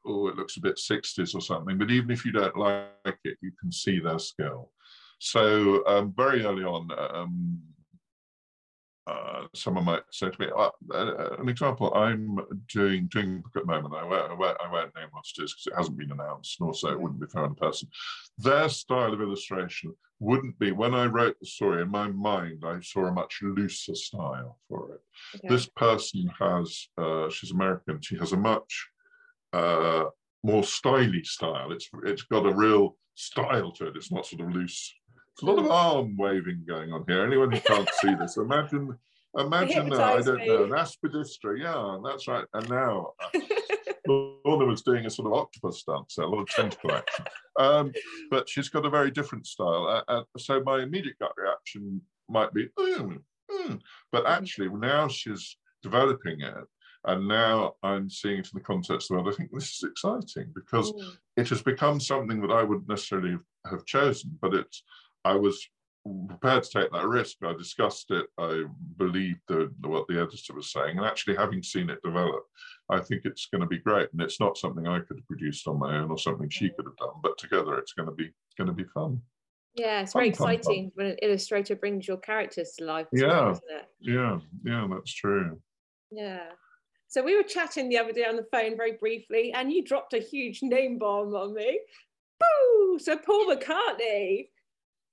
oh, 0.07 0.27
it 0.27 0.35
looks 0.35 0.57
a 0.57 0.61
bit 0.61 0.75
60s 0.77 1.35
or 1.35 1.41
something. 1.41 1.77
But 1.77 1.91
even 1.91 2.11
if 2.11 2.25
you 2.25 2.31
don't 2.31 2.57
like 2.57 3.19
it, 3.23 3.37
you 3.41 3.51
can 3.59 3.71
see 3.71 3.99
their 3.99 4.19
skill. 4.19 4.71
So 5.19 5.85
um, 5.87 6.13
very 6.15 6.43
early 6.45 6.63
on, 6.63 6.89
um, 6.97 7.61
uh, 9.07 9.43
someone 9.53 9.85
might 9.85 10.01
say 10.11 10.29
to 10.29 10.41
me, 10.41 10.47
uh, 10.55 10.69
uh, 10.93 11.35
an 11.39 11.47
example, 11.47 11.93
I'm 11.93 12.39
doing 12.73 13.07
doing 13.11 13.37
a 13.37 13.39
book 13.39 13.51
at 13.55 13.61
the 13.61 13.67
moment. 13.67 13.93
I 13.93 14.03
won't, 14.03 14.31
I 14.31 14.33
won't, 14.33 14.57
I 14.63 14.71
won't 14.71 14.95
name 14.95 15.07
what 15.11 15.25
it 15.37 15.43
is 15.43 15.53
because 15.53 15.67
it 15.67 15.77
hasn't 15.77 15.97
been 15.97 16.11
announced, 16.11 16.59
and 16.59 16.67
also 16.67 16.91
it 16.91 16.99
wouldn't 16.99 17.21
be 17.21 17.27
fair 17.27 17.43
on 17.43 17.49
the 17.49 17.55
person. 17.55 17.87
Their 18.39 18.67
style 18.67 19.13
of 19.13 19.21
illustration 19.21 19.93
wouldn't 20.19 20.57
be, 20.57 20.71
when 20.71 20.95
I 20.95 21.05
wrote 21.05 21.35
the 21.39 21.45
story, 21.45 21.81
in 21.81 21.91
my 21.91 22.07
mind, 22.07 22.63
I 22.65 22.79
saw 22.81 23.05
a 23.05 23.11
much 23.11 23.39
looser 23.43 23.95
style 23.95 24.57
for 24.67 24.93
it. 24.93 25.01
Okay. 25.35 25.49
This 25.49 25.67
person 25.67 26.31
has, 26.39 26.87
uh, 26.97 27.29
she's 27.29 27.51
American, 27.51 28.01
she 28.01 28.17
has 28.17 28.31
a 28.31 28.37
much 28.37 28.87
uh, 29.55 30.09
more 30.43 30.63
stylish 30.63 31.29
style. 31.29 31.71
It's 31.71 31.89
It's 32.03 32.23
got 32.23 32.45
a 32.45 32.53
real 32.53 32.97
style 33.15 33.71
to 33.73 33.87
it. 33.87 33.95
It's 33.95 34.11
not 34.11 34.25
sort 34.25 34.41
of 34.41 34.53
loose. 34.53 34.93
It's 35.33 35.43
a 35.43 35.45
lot 35.45 35.59
of 35.59 35.71
arm 35.71 36.15
waving 36.17 36.63
going 36.67 36.93
on 36.93 37.03
here. 37.07 37.25
Anyone 37.25 37.51
who 37.51 37.59
can't 37.59 37.89
see 38.01 38.13
this, 38.15 38.37
imagine 38.49 38.97
imagine 39.37 39.89
that. 39.89 39.99
I 40.01 40.21
don't 40.21 40.45
know, 40.45 40.63
an 40.65 40.71
aspidistra. 40.71 41.59
Yeah, 41.61 41.97
that's 42.03 42.27
right. 42.27 42.45
And 42.53 42.69
now 42.69 43.13
uh, 43.21 43.39
Lorna 44.07 44.65
was 44.65 44.81
doing 44.81 45.05
a 45.05 45.09
sort 45.09 45.27
of 45.27 45.33
octopus 45.33 45.83
dance, 45.83 46.17
a 46.17 46.25
lot 46.25 46.41
of 46.41 46.49
tentacle 46.49 46.91
action. 46.91 47.25
Um, 47.59 47.93
but 48.29 48.47
she's 48.47 48.69
got 48.69 48.85
a 48.85 48.89
very 48.89 49.11
different 49.11 49.47
style. 49.47 49.87
Uh, 49.87 50.11
uh, 50.11 50.23
so 50.37 50.61
my 50.63 50.83
immediate 50.83 51.19
gut 51.19 51.33
reaction 51.37 52.01
might 52.29 52.53
be, 52.53 52.67
"Mm, 52.79 53.21
mm." 53.51 53.79
but 54.11 54.25
actually 54.25 54.69
now 54.69 55.07
she's 55.07 55.57
developing 55.81 56.41
it. 56.41 56.65
And 57.07 57.27
now 57.27 57.75
I'm 57.83 58.09
seeing 58.09 58.39
it 58.39 58.45
in 58.51 58.51
the 58.55 58.61
context 58.61 59.11
of, 59.11 59.25
I 59.27 59.31
think 59.31 59.51
this 59.53 59.69
is 59.75 59.83
exciting 59.89 60.51
because 60.55 60.91
Mm. 60.93 61.17
it 61.37 61.49
has 61.49 61.61
become 61.61 61.99
something 61.99 62.41
that 62.41 62.51
I 62.51 62.63
wouldn't 62.63 62.87
necessarily 62.89 63.37
have 63.69 63.85
chosen, 63.85 64.37
but 64.41 64.53
it's 64.53 64.83
I 65.23 65.35
was 65.35 65.67
prepared 66.27 66.61
to 66.63 66.69
take 66.69 66.91
that 66.91 67.07
risk. 67.07 67.37
I 67.43 67.53
discussed 67.53 68.11
it. 68.11 68.27
I 68.37 68.65
believed 68.97 69.39
the, 69.47 69.73
what 69.81 70.07
the 70.07 70.21
editor 70.21 70.53
was 70.53 70.71
saying, 70.71 70.97
and 70.97 71.05
actually 71.05 71.35
having 71.35 71.63
seen 71.63 71.89
it 71.89 71.99
develop, 72.03 72.43
I 72.89 72.99
think 72.99 73.25
it's 73.25 73.47
going 73.47 73.61
to 73.61 73.67
be 73.67 73.79
great. 73.79 74.09
And 74.11 74.21
it's 74.21 74.39
not 74.39 74.55
something 74.57 74.87
I 74.87 74.99
could 74.99 75.17
have 75.17 75.27
produced 75.27 75.67
on 75.67 75.79
my 75.79 75.97
own 75.97 76.11
or 76.11 76.17
something 76.19 76.47
she 76.49 76.69
could 76.69 76.85
have 76.85 76.97
done, 76.97 77.19
but 77.23 77.37
together 77.39 77.77
it's 77.79 77.93
going 77.93 78.07
to 78.07 78.13
be 78.15 78.31
going 78.57 78.67
to 78.67 78.73
be 78.73 78.83
fun. 78.83 79.21
Yeah, 79.73 80.01
it's 80.01 80.13
very 80.13 80.29
Fun, 80.31 80.37
fun, 80.37 80.45
fun. 80.47 80.55
exciting 80.55 80.91
when 80.93 81.07
an 81.07 81.17
illustrator 81.23 81.75
brings 81.75 82.07
your 82.07 82.17
characters 82.17 82.73
to 82.77 82.85
life. 82.85 83.07
well, 83.11 83.21
Yeah. 83.21 83.51
isn't 83.51 83.63
it? 83.71 83.85
Yeah, 83.99 84.39
yeah, 84.63 84.87
that's 84.89 85.11
true. 85.13 85.59
Yeah. 86.11 86.51
So 87.07 87.23
we 87.23 87.35
were 87.35 87.43
chatting 87.43 87.89
the 87.89 87.97
other 87.97 88.11
day 88.11 88.25
on 88.25 88.35
the 88.35 88.47
phone 88.51 88.75
very 88.75 88.93
briefly, 88.93 89.53
and 89.53 89.71
you 89.71 89.83
dropped 89.83 90.13
a 90.13 90.19
huge 90.19 90.61
name 90.61 90.97
bomb 90.97 91.33
on 91.35 91.53
me. 91.53 91.79
Boo! 92.39 92.99
So 92.99 93.17
Paul 93.17 93.45
McCartney. 93.55 94.49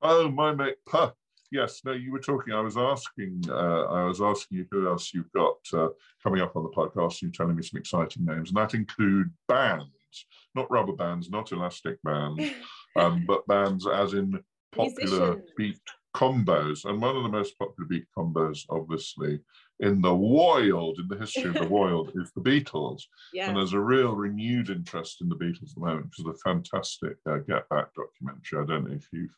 Oh, 0.01 0.31
my 0.31 0.55
mate. 0.55 0.77
Puh. 0.87 1.13
Yes, 1.53 1.83
no, 1.85 1.93
you 1.93 2.11
were 2.11 2.19
talking. 2.19 2.55
I 2.55 2.61
was 2.61 2.79
asking. 2.79 3.45
Uh, 3.47 3.85
I 3.85 4.05
was 4.05 4.23
asking 4.23 4.59
you 4.59 4.67
who 4.71 4.89
else 4.89 5.13
you've 5.13 5.31
got 5.33 5.59
uh, 5.75 5.89
coming 6.23 6.41
up 6.41 6.57
on 6.57 6.63
the 6.63 6.71
podcast. 6.71 7.21
You're 7.21 7.31
telling 7.31 7.57
me 7.57 7.63
some 7.63 7.79
exciting 7.79 8.25
names, 8.25 8.49
and 8.49 8.57
that 8.57 8.73
include 8.73 9.31
bands, 9.49 10.27
not 10.55 10.71
rubber 10.71 10.95
bands, 10.95 11.29
not 11.29 11.53
elastic 11.53 12.03
bands, 12.05 12.43
um, 12.97 13.27
but 13.29 13.47
bands 13.47 13.87
as 13.87 14.15
in 14.15 14.43
popular 14.73 15.35
Musicians. 15.37 15.51
beat 15.59 15.81
combos. 16.15 16.85
And 16.85 17.01
one 17.01 17.17
of 17.17 17.23
the 17.23 17.29
most 17.29 17.59
popular 17.59 17.89
beat 17.89 18.07
combos, 18.17 18.65
obviously, 18.71 19.41
in 19.81 20.01
the 20.01 20.15
world, 20.15 20.99
in 20.99 21.09
the 21.09 21.19
history 21.19 21.51
of 21.51 21.55
the 21.55 21.69
world, 21.69 22.13
is 22.15 22.31
the 22.35 22.43
Beatles. 22.43 23.03
yeah. 23.33 23.49
And 23.49 23.57
there's 23.57 23.73
a 23.73 23.81
real 23.81 24.15
renewed 24.15 24.71
interest 24.71 25.21
in 25.21 25.29
the 25.29 25.37
Beatles 25.37 25.71
at 25.71 25.75
the 25.75 25.81
moment 25.81 26.11
because 26.11 26.27
of 26.27 26.33
the 26.33 26.41
fantastic 26.45 27.17
uh, 27.29 27.39
Get 27.39 27.69
Back 27.69 27.89
documentary. 27.95 28.61
I 28.61 28.67
don't 28.67 28.89
know 28.89 28.97
if 28.97 29.09
you've 29.13 29.37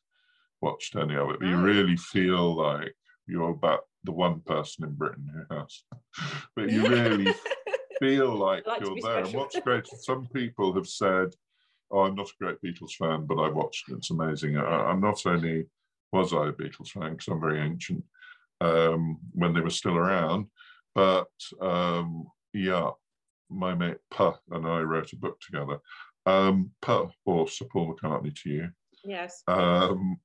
watched 0.60 0.96
any 0.96 1.16
of 1.16 1.30
it, 1.30 1.40
but 1.40 1.48
you 1.48 1.56
really 1.56 1.96
feel 1.96 2.54
like 2.54 2.94
you're 3.26 3.50
about 3.50 3.80
the 4.04 4.12
one 4.12 4.40
person 4.40 4.84
in 4.84 4.94
Britain 4.94 5.30
who 5.32 5.56
has. 5.56 5.82
but 6.56 6.70
you 6.70 6.86
really 6.86 7.32
feel 7.98 8.34
like, 8.34 8.66
like 8.66 8.80
you're 8.80 8.96
there. 9.00 9.24
And 9.24 9.34
what's 9.34 9.58
great 9.60 9.84
is 9.92 10.04
some 10.04 10.26
people 10.34 10.74
have 10.74 10.86
said, 10.86 11.28
"Oh, 11.90 12.00
I'm 12.00 12.14
not 12.14 12.28
a 12.28 12.44
great 12.44 12.60
Beatles 12.62 12.92
fan, 12.98 13.26
but 13.26 13.38
I 13.38 13.48
watched 13.48 13.88
it. 13.88 13.94
It's 13.94 14.10
amazing." 14.10 14.56
I, 14.56 14.62
I'm 14.62 15.00
not 15.00 15.24
only 15.26 15.66
was 16.14 16.32
I 16.32 16.48
a 16.48 16.52
Beatles 16.52 16.90
fan 16.90 17.10
because 17.10 17.28
I'm 17.28 17.40
very 17.40 17.60
ancient 17.60 18.04
um, 18.60 19.18
when 19.32 19.52
they 19.52 19.60
were 19.60 19.70
still 19.70 19.96
around, 19.96 20.46
but 20.94 21.26
um, 21.60 22.26
yeah, 22.52 22.90
my 23.50 23.74
mate 23.74 23.98
Puh 24.10 24.34
and 24.52 24.66
I 24.66 24.80
wrote 24.80 25.12
a 25.12 25.16
book 25.16 25.40
together. 25.40 25.78
Um, 26.24 26.70
Puh, 26.80 27.10
or 27.26 27.48
Sir 27.48 27.66
Paul 27.70 27.94
McCartney 27.94 28.34
to 28.42 28.50
you, 28.50 28.68
yes. 29.04 29.42
um, 29.48 30.16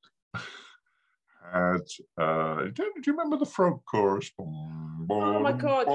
had. 1.51 1.81
Uh, 2.17 2.65
do, 2.65 2.71
do 2.73 3.01
you 3.05 3.13
remember 3.13 3.37
the 3.37 3.45
frog 3.45 3.81
chorus? 3.89 4.31
Oh 4.39 5.39
my 5.39 5.51
God. 5.51 5.87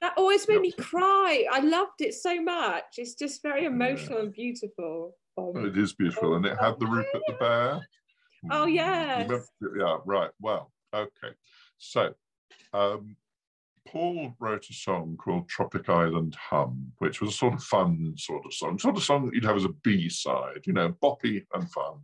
That 0.00 0.14
always 0.16 0.46
made 0.48 0.60
me 0.60 0.72
cry. 0.72 1.46
I 1.50 1.60
loved 1.60 2.00
it 2.00 2.14
so 2.14 2.40
much. 2.40 2.84
It's 2.98 3.14
just 3.14 3.42
very 3.42 3.64
emotional 3.64 4.20
and 4.20 4.32
beautiful. 4.32 5.16
It 5.36 5.76
is 5.76 5.94
beautiful, 5.94 6.36
and 6.36 6.46
it 6.46 6.56
had 6.60 6.78
the 6.78 6.86
Rupert 6.86 7.22
the 7.26 7.34
Bear. 7.34 7.80
Oh, 8.50 8.66
Mm, 8.66 9.30
yes. 9.30 9.50
Yeah, 9.76 9.98
right. 10.04 10.30
Well, 10.40 10.72
okay. 10.94 11.34
So, 11.78 12.14
um, 12.72 13.16
Paul 13.86 14.34
wrote 14.38 14.68
a 14.70 14.74
song 14.74 15.16
called 15.16 15.48
Tropic 15.48 15.88
Island 15.88 16.36
Hum, 16.36 16.92
which 16.98 17.20
was 17.20 17.30
a 17.30 17.36
sort 17.36 17.54
of 17.54 17.62
fun 17.62 18.14
sort 18.16 18.46
of 18.46 18.54
song, 18.54 18.78
sort 18.78 18.96
of 18.96 19.02
song 19.02 19.26
that 19.26 19.34
you'd 19.34 19.44
have 19.44 19.56
as 19.56 19.64
a 19.64 19.72
B 19.82 20.08
side, 20.08 20.62
you 20.66 20.72
know, 20.72 20.92
boppy 21.02 21.44
and 21.52 21.70
fun. 21.70 22.02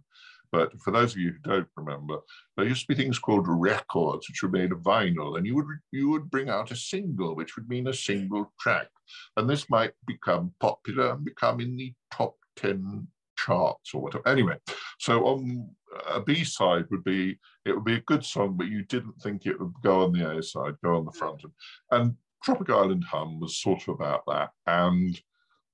But 0.50 0.72
for 0.80 0.90
those 0.90 1.12
of 1.12 1.18
you 1.20 1.32
who 1.32 1.38
don't 1.38 1.68
remember, 1.76 2.18
there 2.56 2.66
used 2.66 2.82
to 2.82 2.88
be 2.88 2.94
things 2.94 3.18
called 3.18 3.46
records, 3.46 4.28
which 4.28 4.42
were 4.42 4.48
made 4.48 4.72
of 4.72 4.78
vinyl, 4.80 5.36
and 5.36 5.46
you 5.46 5.54
would 5.54 5.66
you 5.92 6.08
would 6.10 6.30
bring 6.30 6.48
out 6.48 6.70
a 6.70 6.76
single, 6.76 7.36
which 7.36 7.56
would 7.56 7.68
mean 7.68 7.86
a 7.86 7.92
single 7.92 8.52
track, 8.58 8.88
and 9.36 9.48
this 9.48 9.68
might 9.68 9.92
become 10.06 10.54
popular 10.58 11.12
and 11.12 11.24
become 11.24 11.60
in 11.60 11.76
the 11.76 11.94
top 12.12 12.36
ten 12.56 13.08
charts 13.36 13.92
or 13.94 14.00
whatever. 14.02 14.26
Anyway, 14.26 14.56
so 14.98 15.26
on 15.26 15.76
a 16.06 16.20
B 16.20 16.44
side 16.44 16.84
would 16.90 17.04
be 17.04 17.38
it 17.64 17.72
would 17.72 17.84
be 17.84 17.96
a 17.96 18.00
good 18.00 18.24
song, 18.24 18.56
but 18.56 18.68
you 18.68 18.84
didn't 18.84 19.20
think 19.22 19.46
it 19.46 19.58
would 19.58 19.72
go 19.82 20.04
on 20.04 20.12
the 20.12 20.30
A 20.30 20.42
side, 20.42 20.74
go 20.82 20.96
on 20.96 21.04
the 21.04 21.10
hmm. 21.10 21.18
front, 21.18 21.44
and, 21.44 21.52
and 21.90 22.14
Tropic 22.42 22.70
Island 22.70 23.04
Hum 23.04 23.40
was 23.40 23.58
sort 23.58 23.82
of 23.82 23.94
about 23.94 24.22
that, 24.26 24.50
and 24.66 25.20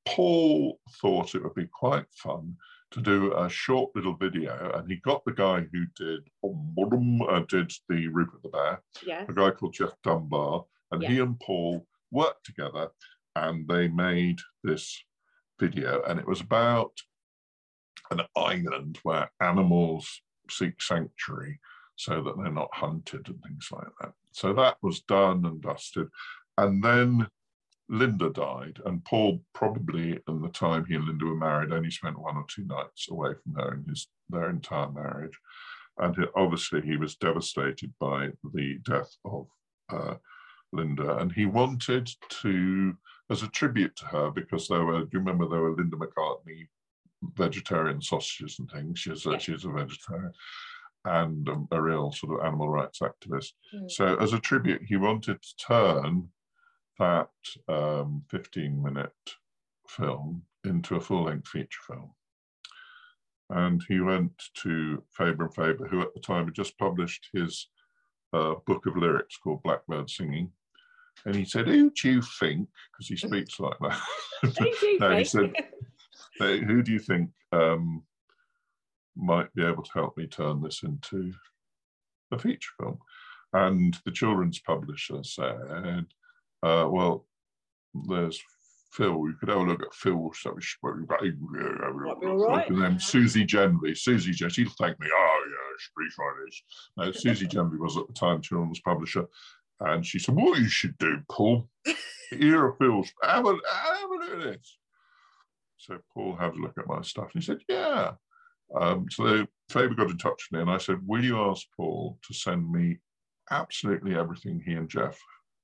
Paul 0.07 0.79
thought 1.01 1.35
it 1.35 1.43
would 1.43 1.55
be 1.55 1.67
quite 1.67 2.07
fun 2.11 2.57
to 2.93 3.01
do 3.01 3.37
a 3.37 3.49
short 3.49 3.91
little 3.95 4.15
video, 4.15 4.71
and 4.75 4.89
he 4.89 4.97
got 4.97 5.25
the 5.25 5.33
guy 5.33 5.67
who 5.73 5.85
did 5.97 6.21
um, 6.45 6.75
um, 6.79 7.23
uh, 7.23 7.43
did 7.49 7.73
the 7.89 8.09
Rupert 8.09 8.43
the 8.43 8.49
Bear, 8.51 8.83
yes. 9.05 9.27
a 9.29 9.33
guy 9.33 9.51
called 9.51 9.75
Geoff 9.75 9.95
Dunbar, 10.03 10.65
and 10.93 11.03
he 11.03 11.19
and 11.19 11.39
Paul 11.41 11.87
worked 12.13 12.47
together, 12.47 12.89
and 13.37 13.67
they 13.67 13.89
made 13.89 14.39
this 14.63 14.97
video, 15.59 16.03
and 16.07 16.21
it 16.21 16.27
was 16.27 16.41
about 16.41 16.93
an 18.11 18.23
island 18.37 18.99
where 19.03 19.31
animals 19.41 20.23
seek 20.51 20.81
sanctuary 20.81 21.59
so 21.97 22.23
that 22.23 22.37
they're 22.37 22.53
not 22.53 22.75
hunted 22.75 23.27
and 23.29 23.43
things 23.43 23.69
like 23.73 23.87
that. 24.01 24.13
So 24.33 24.53
that 24.55 24.77
was 24.83 25.01
done 25.01 25.47
and 25.47 25.61
dusted, 25.61 26.09
and 26.59 26.83
then 26.83 27.29
Linda 27.89 28.31
died, 28.31 28.81
and 28.87 29.05
Paul 29.05 29.43
probably, 29.53 30.19
in 30.27 30.41
the 30.41 30.49
time 30.49 30.87
he 30.87 30.95
and 30.95 31.05
Linda 31.05 31.27
were 31.27 31.37
married, 31.37 31.73
only 31.73 31.91
spent 31.91 32.19
one 32.19 32.37
or 32.37 32.47
two 32.49 32.65
nights 32.65 33.09
away 33.11 33.33
from 33.43 33.55
her 33.55 33.75
in 33.75 33.85
his 33.89 34.09
their 34.31 34.49
entire 34.49 34.91
marriage, 34.91 35.39
and 35.99 36.17
obviously 36.35 36.81
he 36.81 36.97
was 36.97 37.17
devastated 37.17 37.93
by 38.01 38.31
the 38.55 38.79
death 38.85 39.15
of 39.25 39.47
uh, 39.91 40.15
Linda, 40.73 41.19
and 41.19 41.31
he 41.31 41.45
wanted 41.47 42.11
to, 42.43 42.97
as 43.31 43.43
a 43.43 43.49
tribute 43.49 43.95
to 43.97 44.07
her, 44.07 44.31
because 44.31 44.67
there 44.67 44.85
were, 44.85 45.03
do 45.03 45.11
you 45.13 45.19
remember 45.19 45.47
there 45.47 45.61
were 45.61 45.77
Linda 45.77 45.97
McCartney 45.97 46.67
vegetarian 47.35 48.01
sausages 48.01 48.59
and 48.59 48.71
things? 48.71 48.99
She's 48.99 49.27
a, 49.27 49.39
she's 49.39 49.65
a 49.65 49.71
vegetarian 49.71 50.33
and 51.05 51.49
a, 51.49 51.77
a, 51.77 51.83
real 51.83 52.13
sort 52.13 52.39
of 52.41 52.47
animal 52.47 52.69
rights 52.69 53.01
activist. 53.01 53.53
Mm. 53.75 53.91
So, 53.91 54.17
as 54.17 54.33
a 54.33 54.41
tribute, 54.41 54.83
he 54.87 54.97
wanted 54.97 55.43
to 55.43 55.57
turn 55.57 56.29
that 56.99 57.29
um, 57.69 58.23
15 58.31 58.83
minute 58.83 59.13
film 59.89 60.43
into 60.65 60.97
a 60.97 61.01
full 61.01 61.25
length 61.25 61.49
feature 61.49 61.81
film. 61.87 62.11
And 63.51 63.83
he 63.89 64.01
went 64.01 64.33
to 64.63 65.03
Faber 65.11 65.45
and 65.45 65.55
Faber, 65.55 65.87
who 65.87 66.01
at 66.01 66.15
the 66.15 66.21
time 66.21 66.47
had 66.47 66.55
just 66.55 66.79
published 66.79 67.29
his 67.33 67.69
uh, 68.33 68.55
book 68.67 68.87
of 68.87 68.97
lyrics 68.97 69.37
called 69.37 69.63
Blackbird 69.63 70.09
Singing. 70.09 70.51
And 71.27 71.35
he 71.35 71.45
said, 71.45 71.69
Who 71.69 71.91
do 71.91 72.11
you 72.11 72.23
think? 72.41 72.69
Because 72.93 73.09
he 73.09 73.17
speaks 73.29 73.61
like 73.61 73.79
that. 73.81 74.01
no, 75.01 75.17
he 75.17 75.25
said, 75.25 75.53
Who 76.39 76.83
do 76.83 76.93
you 76.93 76.99
think 76.99 77.31
um, 77.53 78.03
might 79.17 79.53
be 79.55 79.65
able 79.65 79.83
to 79.83 79.93
help 79.93 80.17
me 80.17 80.27
turn 80.27 80.63
this 80.63 80.83
into 80.83 81.33
a 82.33 82.39
feature 82.39 82.71
film? 82.81 82.99
And 83.53 83.97
the 84.05 84.11
children's 84.11 84.59
publisher 84.59 85.23
said, 85.23 86.07
uh, 86.63 86.89
well, 86.91 87.27
there's 88.09 88.43
Phil. 88.95 89.27
You 89.29 89.35
could 89.39 89.49
have 89.49 89.59
a 89.59 89.63
look 89.63 89.83
at 89.83 89.95
Phil. 89.95 90.33
So 90.35 90.57
right. 92.37 92.69
And 92.69 92.83
then 92.83 92.99
Susie 92.99 93.47
Genby. 93.47 93.97
Susie. 93.97 94.33
She'll 94.33 94.49
thank 94.79 94.99
me. 95.01 95.09
Oh, 95.13 95.45
yeah, 95.49 95.77
speak 95.79 96.19
like 96.19 96.47
this. 96.47 96.63
No, 96.97 97.13
Susie 97.13 97.47
Genby 97.47 97.79
was 97.79 97.97
at 97.97 98.07
the 98.07 98.13
time 98.13 98.41
children's 98.41 98.81
publisher. 98.81 99.27
And 99.81 100.07
she 100.07 100.19
said, 100.19 100.37
What 100.37 100.61
you 100.61 100.69
should 100.69 100.97
do, 100.99 101.19
Paul, 101.29 101.69
here 102.31 102.67
are 102.67 102.73
Phil's. 102.75 103.13
Have 103.23 103.47
a, 103.47 103.51
have 103.51 104.11
a 104.11 104.15
look 104.15 104.31
at 104.31 104.39
this. 104.53 104.79
So 105.85 105.99
Paul 106.13 106.37
had 106.37 106.55
a 106.55 106.57
look 106.57 106.79
at 106.79 106.87
my 106.87 107.03
stuff. 107.03 107.31
And 107.35 107.43
he 107.43 107.47
said, 107.47 107.61
Yeah. 107.69 108.13
Um, 108.75 109.07
so 109.11 109.47
Faber 109.69 109.95
got 109.95 110.11
in 110.11 110.19
touch 110.19 110.49
with 110.51 110.57
me 110.57 110.63
and 110.63 110.71
I 110.71 110.79
said, 110.79 110.99
Will 111.07 111.25
you 111.25 111.39
ask 111.39 111.67
Paul 111.77 112.19
to 112.27 112.35
send 112.35 112.71
me 112.71 112.99
absolutely 113.51 114.15
everything 114.15 114.63
he 114.65 114.73
and 114.73 114.89
Geoff 114.89 115.19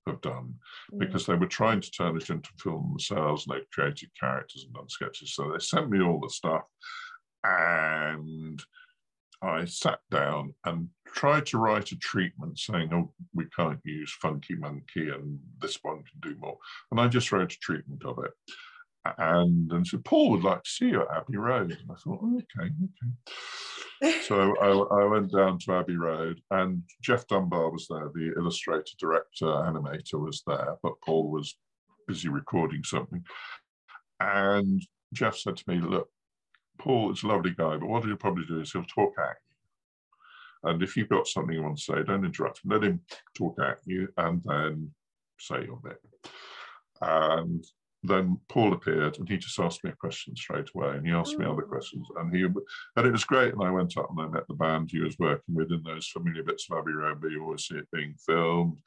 have 0.07 0.21
done 0.21 0.55
mm. 0.93 0.99
because 0.99 1.27
they 1.27 1.35
were 1.35 1.47
trying 1.47 1.81
to 1.81 1.91
turn 1.91 2.16
it 2.16 2.29
into 2.31 2.51
film 2.59 2.91
themselves 2.91 3.47
and 3.47 3.57
they 3.57 3.64
created 3.73 4.11
characters 4.18 4.64
and 4.64 4.75
done 4.75 4.89
sketches. 4.89 5.35
So 5.35 5.51
they 5.51 5.59
sent 5.59 5.91
me 5.91 6.03
all 6.03 6.21
the 6.21 6.29
stuff 6.29 6.62
and 7.45 8.62
I 9.43 9.64
sat 9.64 10.01
down 10.11 10.55
and 10.66 10.89
tried 11.07 11.47
to 11.47 11.59
write 11.59 11.93
a 11.93 11.97
treatment 11.97 12.59
saying, 12.59 12.91
oh, 12.93 13.11
we 13.35 13.47
can't 13.57 13.81
use 13.85 14.12
Funky 14.21 14.55
Monkey 14.55 15.09
and 15.09 15.39
this 15.61 15.79
one 15.81 16.03
can 16.05 16.31
do 16.31 16.39
more. 16.39 16.59
And 16.91 17.01
I 17.01 17.09
just 17.09 17.33
wrote 17.33 17.55
a 17.55 17.59
treatment 17.59 18.05
of 18.05 18.18
it 18.23 18.33
and 19.18 19.72
and 19.72 19.86
so 19.86 19.98
Paul 19.98 20.30
would 20.30 20.44
like 20.44 20.62
to 20.62 20.70
see 20.70 20.88
you 20.88 21.03
at 21.03 21.16
Abbey 21.16 21.36
Road. 21.36 21.70
And 21.72 21.90
I 21.90 21.94
thought, 21.94 22.20
oh, 22.22 22.40
okay, 22.59 22.70
okay. 24.03 24.20
so 24.22 24.55
I, 24.61 25.03
I, 25.03 25.05
went 25.07 25.32
down 25.32 25.59
to 25.61 25.72
Abbey 25.72 25.96
Road, 25.96 26.40
and 26.51 26.82
Geoff 27.03 27.26
Dunbar 27.26 27.70
was 27.70 27.86
there, 27.88 28.11
the 28.14 28.32
illustrator, 28.36 28.92
director, 28.98 29.46
animator 29.46 30.20
was 30.20 30.42
there, 30.46 30.76
but 30.82 31.01
Paul 31.05 31.30
was 31.30 31.57
busy 32.07 32.28
recording 32.28 32.82
something. 32.82 33.24
And 34.20 34.82
Geoff 35.12 35.38
said 35.38 35.57
to 35.57 35.64
me, 35.66 35.80
look, 35.80 36.09
Paul 36.78 37.12
is 37.12 37.22
a 37.22 37.26
lovely 37.26 37.55
guy, 37.57 37.76
but 37.76 37.88
what 37.88 38.05
he'll 38.05 38.16
probably 38.16 38.44
do 38.46 38.61
is 38.61 38.72
he'll 38.72 38.84
talk 38.84 39.12
at 39.18 39.36
you. 40.64 40.70
And 40.70 40.82
if 40.82 40.96
you've 40.96 41.09
got 41.09 41.26
something 41.26 41.55
you 41.55 41.62
want 41.62 41.78
to 41.78 41.82
say, 41.82 42.03
don't 42.03 42.24
interrupt 42.24 42.64
him. 42.64 42.70
Let 42.70 42.84
him 42.84 43.01
talk 43.36 43.59
at 43.61 43.78
you 43.86 44.09
and 44.18 44.42
then 44.44 44.90
say 45.38 45.64
your 45.64 45.80
bit. 45.82 45.98
And 47.01 47.64
then 48.03 48.38
Paul 48.48 48.72
appeared 48.72 49.18
and 49.18 49.28
he 49.28 49.36
just 49.36 49.59
asked 49.59 49.84
me 49.84 49.90
a 49.90 49.96
question 49.96 50.34
straight 50.34 50.68
away 50.74 50.96
and 50.96 51.07
he 51.07 51.12
asked 51.12 51.38
me 51.38 51.44
other 51.44 51.64
oh. 51.64 51.68
questions. 51.68 52.07
And 52.16 52.34
he 52.34 52.44
and 52.44 53.07
it 53.07 53.12
was 53.12 53.24
great 53.24 53.53
and 53.53 53.62
I 53.62 53.70
went 53.70 53.96
up 53.96 54.09
and 54.11 54.20
I 54.20 54.26
met 54.26 54.48
the 54.48 54.55
band 54.55 54.90
he 54.90 55.01
was 55.01 55.18
working 55.18 55.55
with 55.55 55.70
in 55.70 55.82
those 55.82 56.09
familiar 56.09 56.42
bits 56.42 56.66
of 56.70 56.78
Abbey 56.78 56.92
Road 56.92 57.20
but 57.20 57.30
you 57.30 57.42
always 57.42 57.66
see 57.66 57.76
it 57.76 57.88
being 57.92 58.14
filmed 58.26 58.78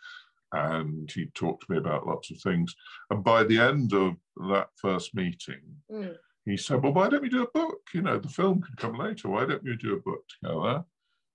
and 0.51 1.11
he 1.11 1.25
talked 1.27 1.65
to 1.65 1.71
me 1.71 1.77
about 1.77 2.07
lots 2.07 2.31
of 2.31 2.39
things. 2.39 2.75
And 3.09 3.23
by 3.23 3.43
the 3.43 3.59
end 3.59 3.93
of 3.93 4.15
that 4.49 4.69
first 4.77 5.13
meeting 5.13 5.61
mm. 5.91 6.15
he 6.45 6.57
said 6.57 6.81
well 6.81 6.93
why 6.93 7.07
don't 7.07 7.21
we 7.21 7.29
do 7.29 7.43
a 7.43 7.51
book? 7.51 7.81
You 7.93 8.01
know 8.01 8.17
the 8.17 8.29
film 8.29 8.61
can 8.61 8.75
come 8.77 8.97
later. 8.97 9.29
Why 9.29 9.45
don't 9.45 9.63
we 9.63 9.75
do 9.75 9.93
a 9.93 10.01
book 10.01 10.23
together? 10.41 10.83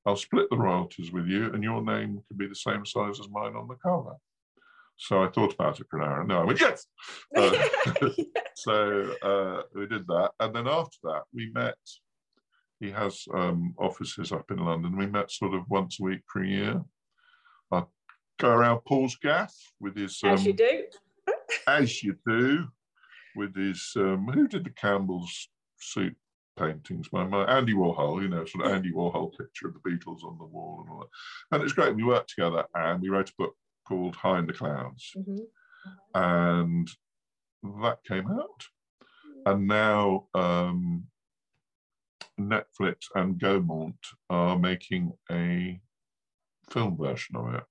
I'll 0.05 0.16
split 0.16 0.49
the 0.51 0.57
royalties 0.57 1.12
with 1.12 1.26
you 1.26 1.53
and 1.53 1.62
your 1.62 1.83
name 1.83 2.22
can 2.26 2.37
be 2.37 2.49
the 2.49 2.55
same 2.55 2.85
size 2.85 3.20
as 3.20 3.29
mine 3.29 3.55
on 3.55 3.68
the 3.68 3.76
cover 3.76 4.16
so 4.99 5.23
I 5.23 5.29
thought 5.29 5.55
about 5.55 5.79
it 5.79 5.87
for 5.89 6.01
an 6.01 6.09
hour. 6.09 6.21
and 6.21 6.29
No, 6.29 6.41
I 6.41 6.45
went, 6.45 6.61
yes. 6.61 6.87
Uh, 7.37 7.51
yes. 7.53 8.27
so 8.57 9.15
uh, 9.23 9.63
we 9.75 9.87
did 9.87 10.07
that. 10.09 10.33
And 10.41 10.55
then 10.55 10.67
after 10.67 10.99
that, 11.05 11.23
we 11.33 11.51
met. 11.55 11.77
He 12.81 12.91
has 12.91 13.25
um, 13.35 13.75
offices 13.79 14.33
up 14.33 14.51
in 14.51 14.59
London. 14.59 14.97
We 14.97 15.07
met 15.07 15.31
sort 15.31 15.55
of 15.55 15.63
once 15.69 15.99
a 16.01 16.05
week 16.05 16.21
for 16.27 16.43
a 16.43 16.49
year. 16.49 16.83
I 17.73 17.85
go 18.39 18.51
around 18.51 18.81
Paul's 18.87 19.17
gaff 19.17 19.55
with 19.81 19.97
his. 19.97 20.21
Um, 20.25 20.31
as 20.31 20.45
you 20.45 20.53
do. 20.53 20.83
as 21.67 22.03
you 22.03 22.17
do. 22.27 22.69
With 23.37 23.57
his. 23.57 23.93
Um, 23.97 24.27
who 24.27 24.49
did 24.49 24.65
the 24.65 24.71
Campbell's 24.71 25.49
suit 25.81 26.17
paintings 26.59 27.09
by 27.09 27.25
my 27.25 27.45
Andy 27.45 27.73
Warhol, 27.73 28.21
you 28.21 28.29
know, 28.29 28.45
sort 28.45 28.67
of 28.67 28.73
Andy 28.73 28.91
Warhol 28.91 29.31
picture 29.39 29.69
of 29.69 29.75
the 29.75 29.89
Beatles 29.89 30.25
on 30.25 30.37
the 30.39 30.45
wall 30.45 30.81
and 30.83 30.91
all 30.91 31.01
that. 31.01 31.55
And 31.55 31.63
it's 31.63 31.73
great. 31.73 31.95
We 31.95 32.03
worked 32.03 32.31
together 32.31 32.65
and 32.75 33.01
we 33.01 33.11
wrote 33.11 33.31
a 33.31 33.35
book 33.39 33.55
called 33.89 34.16
High 34.16 34.41
in 34.41 34.47
the 34.47 34.53
Clouds. 34.53 35.12
Mm-hmm. 35.16 35.39
And 36.14 36.89
that 37.82 37.99
came 38.07 38.30
out. 38.30 38.64
And 39.47 39.66
now 39.66 40.26
um, 40.34 41.05
Netflix 42.39 43.07
and 43.14 43.39
Gaumont 43.39 43.97
are 44.28 44.59
making 44.59 45.12
a 45.30 45.80
film 46.70 46.97
version 46.97 47.36
of 47.36 47.55
it. 47.55 47.64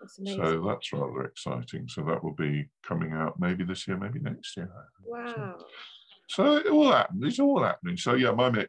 That's 0.00 0.36
so 0.36 0.64
that's 0.66 0.92
rather 0.92 1.24
exciting. 1.24 1.88
So 1.88 2.02
that 2.02 2.22
will 2.22 2.34
be 2.34 2.68
coming 2.84 3.12
out 3.12 3.40
maybe 3.40 3.64
this 3.64 3.88
year, 3.88 3.96
maybe 3.96 4.20
next 4.20 4.56
year. 4.56 4.70
Wow. 5.04 5.56
So, 6.28 6.44
so 6.44 6.56
it 6.56 6.66
all 6.66 6.92
happened. 6.92 7.24
It's 7.24 7.40
all 7.40 7.62
happening. 7.62 7.96
So 7.96 8.14
yeah, 8.14 8.30
my 8.30 8.50
mate, 8.50 8.68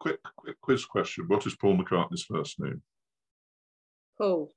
quick, 0.00 0.18
quick 0.36 0.60
quiz 0.60 0.84
question. 0.84 1.26
What 1.28 1.46
is 1.46 1.54
Paul 1.54 1.76
McCartney's 1.76 2.24
first 2.24 2.58
name? 2.58 2.82
Paul. 4.18 4.52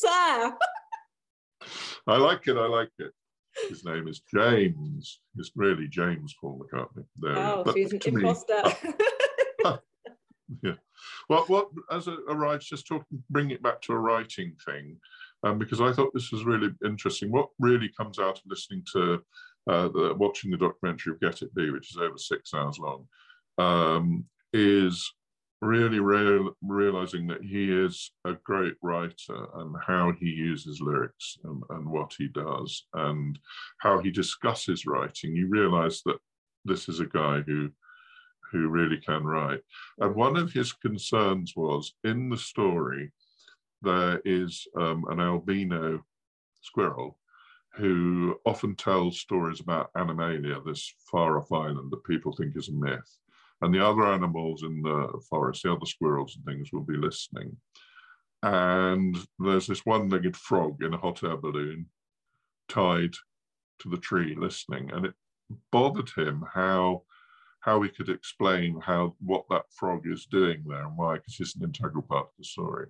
Sir. 0.00 0.56
I 2.06 2.16
like 2.16 2.48
it. 2.48 2.56
I 2.56 2.66
like 2.66 2.90
it. 2.98 3.12
His 3.68 3.84
name 3.84 4.08
is 4.08 4.22
James. 4.34 5.20
It's 5.36 5.50
really 5.54 5.88
James 5.88 6.34
Paul 6.40 6.58
McCartney. 6.58 7.04
There 7.18 7.36
oh, 7.36 7.62
but 7.64 7.74
she's 7.74 7.92
an 7.92 8.00
imposter. 8.06 8.62
Me, 8.82 8.92
yeah. 10.62 10.72
Well, 11.28 11.44
what 11.48 11.68
as 11.90 12.08
a, 12.08 12.16
a 12.28 12.34
writer, 12.34 12.62
just 12.62 12.86
talking, 12.86 13.22
bring 13.28 13.50
it 13.50 13.62
back 13.62 13.82
to 13.82 13.92
a 13.92 13.98
writing 13.98 14.56
thing. 14.64 14.96
um, 15.42 15.58
because 15.58 15.82
I 15.82 15.92
thought 15.92 16.14
this 16.14 16.32
was 16.32 16.44
really 16.44 16.70
interesting. 16.84 17.30
What 17.30 17.48
really 17.58 17.90
comes 17.94 18.18
out 18.18 18.38
of 18.38 18.42
listening 18.46 18.84
to 18.94 19.22
uh, 19.68 19.88
the, 19.88 20.14
watching 20.16 20.50
the 20.50 20.56
documentary 20.56 21.12
of 21.12 21.20
Get 21.20 21.42
It 21.42 21.54
Be, 21.54 21.70
which 21.70 21.90
is 21.90 21.98
over 21.98 22.16
six 22.16 22.54
hours 22.54 22.78
long, 22.78 23.06
um, 23.58 24.24
is 24.54 25.12
really 25.60 26.00
real, 26.00 26.56
realizing 26.62 27.26
that 27.26 27.42
he 27.42 27.70
is 27.70 28.12
a 28.24 28.32
great 28.44 28.74
writer 28.82 29.46
and 29.56 29.74
how 29.86 30.12
he 30.18 30.26
uses 30.26 30.80
lyrics 30.80 31.36
and, 31.44 31.62
and 31.70 31.86
what 31.86 32.14
he 32.16 32.28
does 32.28 32.86
and 32.94 33.38
how 33.80 33.98
he 33.98 34.10
discusses 34.10 34.86
writing. 34.86 35.36
You 35.36 35.48
realize 35.48 36.02
that 36.06 36.18
this 36.64 36.88
is 36.88 37.00
a 37.00 37.06
guy 37.06 37.42
who 37.42 37.70
who 38.52 38.68
really 38.68 38.98
can 38.98 39.24
write. 39.24 39.60
And 39.98 40.14
one 40.14 40.36
of 40.36 40.52
his 40.52 40.72
concerns 40.72 41.54
was 41.54 41.94
in 42.02 42.28
the 42.28 42.36
story, 42.36 43.12
there 43.82 44.20
is 44.24 44.66
um, 44.76 45.04
an 45.08 45.20
albino 45.20 46.02
squirrel 46.60 47.16
who 47.74 48.36
often 48.44 48.74
tells 48.74 49.20
stories 49.20 49.60
about 49.60 49.90
Animalia, 49.96 50.60
this 50.66 50.92
far 51.10 51.38
off 51.38 51.52
island 51.52 51.92
that 51.92 52.04
people 52.04 52.32
think 52.32 52.56
is 52.56 52.68
a 52.68 52.72
myth. 52.72 53.18
And 53.62 53.74
the 53.74 53.84
other 53.84 54.06
animals 54.06 54.62
in 54.62 54.82
the 54.82 55.20
forest, 55.28 55.62
the 55.62 55.72
other 55.72 55.86
squirrels 55.86 56.36
and 56.36 56.44
things, 56.44 56.70
will 56.72 56.84
be 56.84 56.96
listening. 56.96 57.56
And 58.42 59.18
there's 59.38 59.66
this 59.66 59.84
one 59.84 60.08
legged 60.08 60.36
frog 60.36 60.82
in 60.82 60.94
a 60.94 60.98
hot 60.98 61.22
air 61.22 61.36
balloon 61.36 61.86
tied 62.68 63.12
to 63.80 63.88
the 63.90 63.98
tree 63.98 64.34
listening. 64.34 64.90
And 64.92 65.06
it 65.06 65.14
bothered 65.70 66.10
him 66.16 66.44
how 66.54 67.02
how 67.60 67.78
we 67.78 67.88
could 67.88 68.08
explain 68.08 68.80
how 68.80 69.14
what 69.20 69.44
that 69.50 69.70
frog 69.70 70.06
is 70.06 70.26
doing 70.26 70.64
there 70.66 70.86
and 70.86 70.96
why, 70.96 71.16
because 71.16 71.36
it's 71.38 71.56
an 71.56 71.64
integral 71.64 72.02
part 72.02 72.26
of 72.26 72.32
the 72.38 72.44
story. 72.44 72.86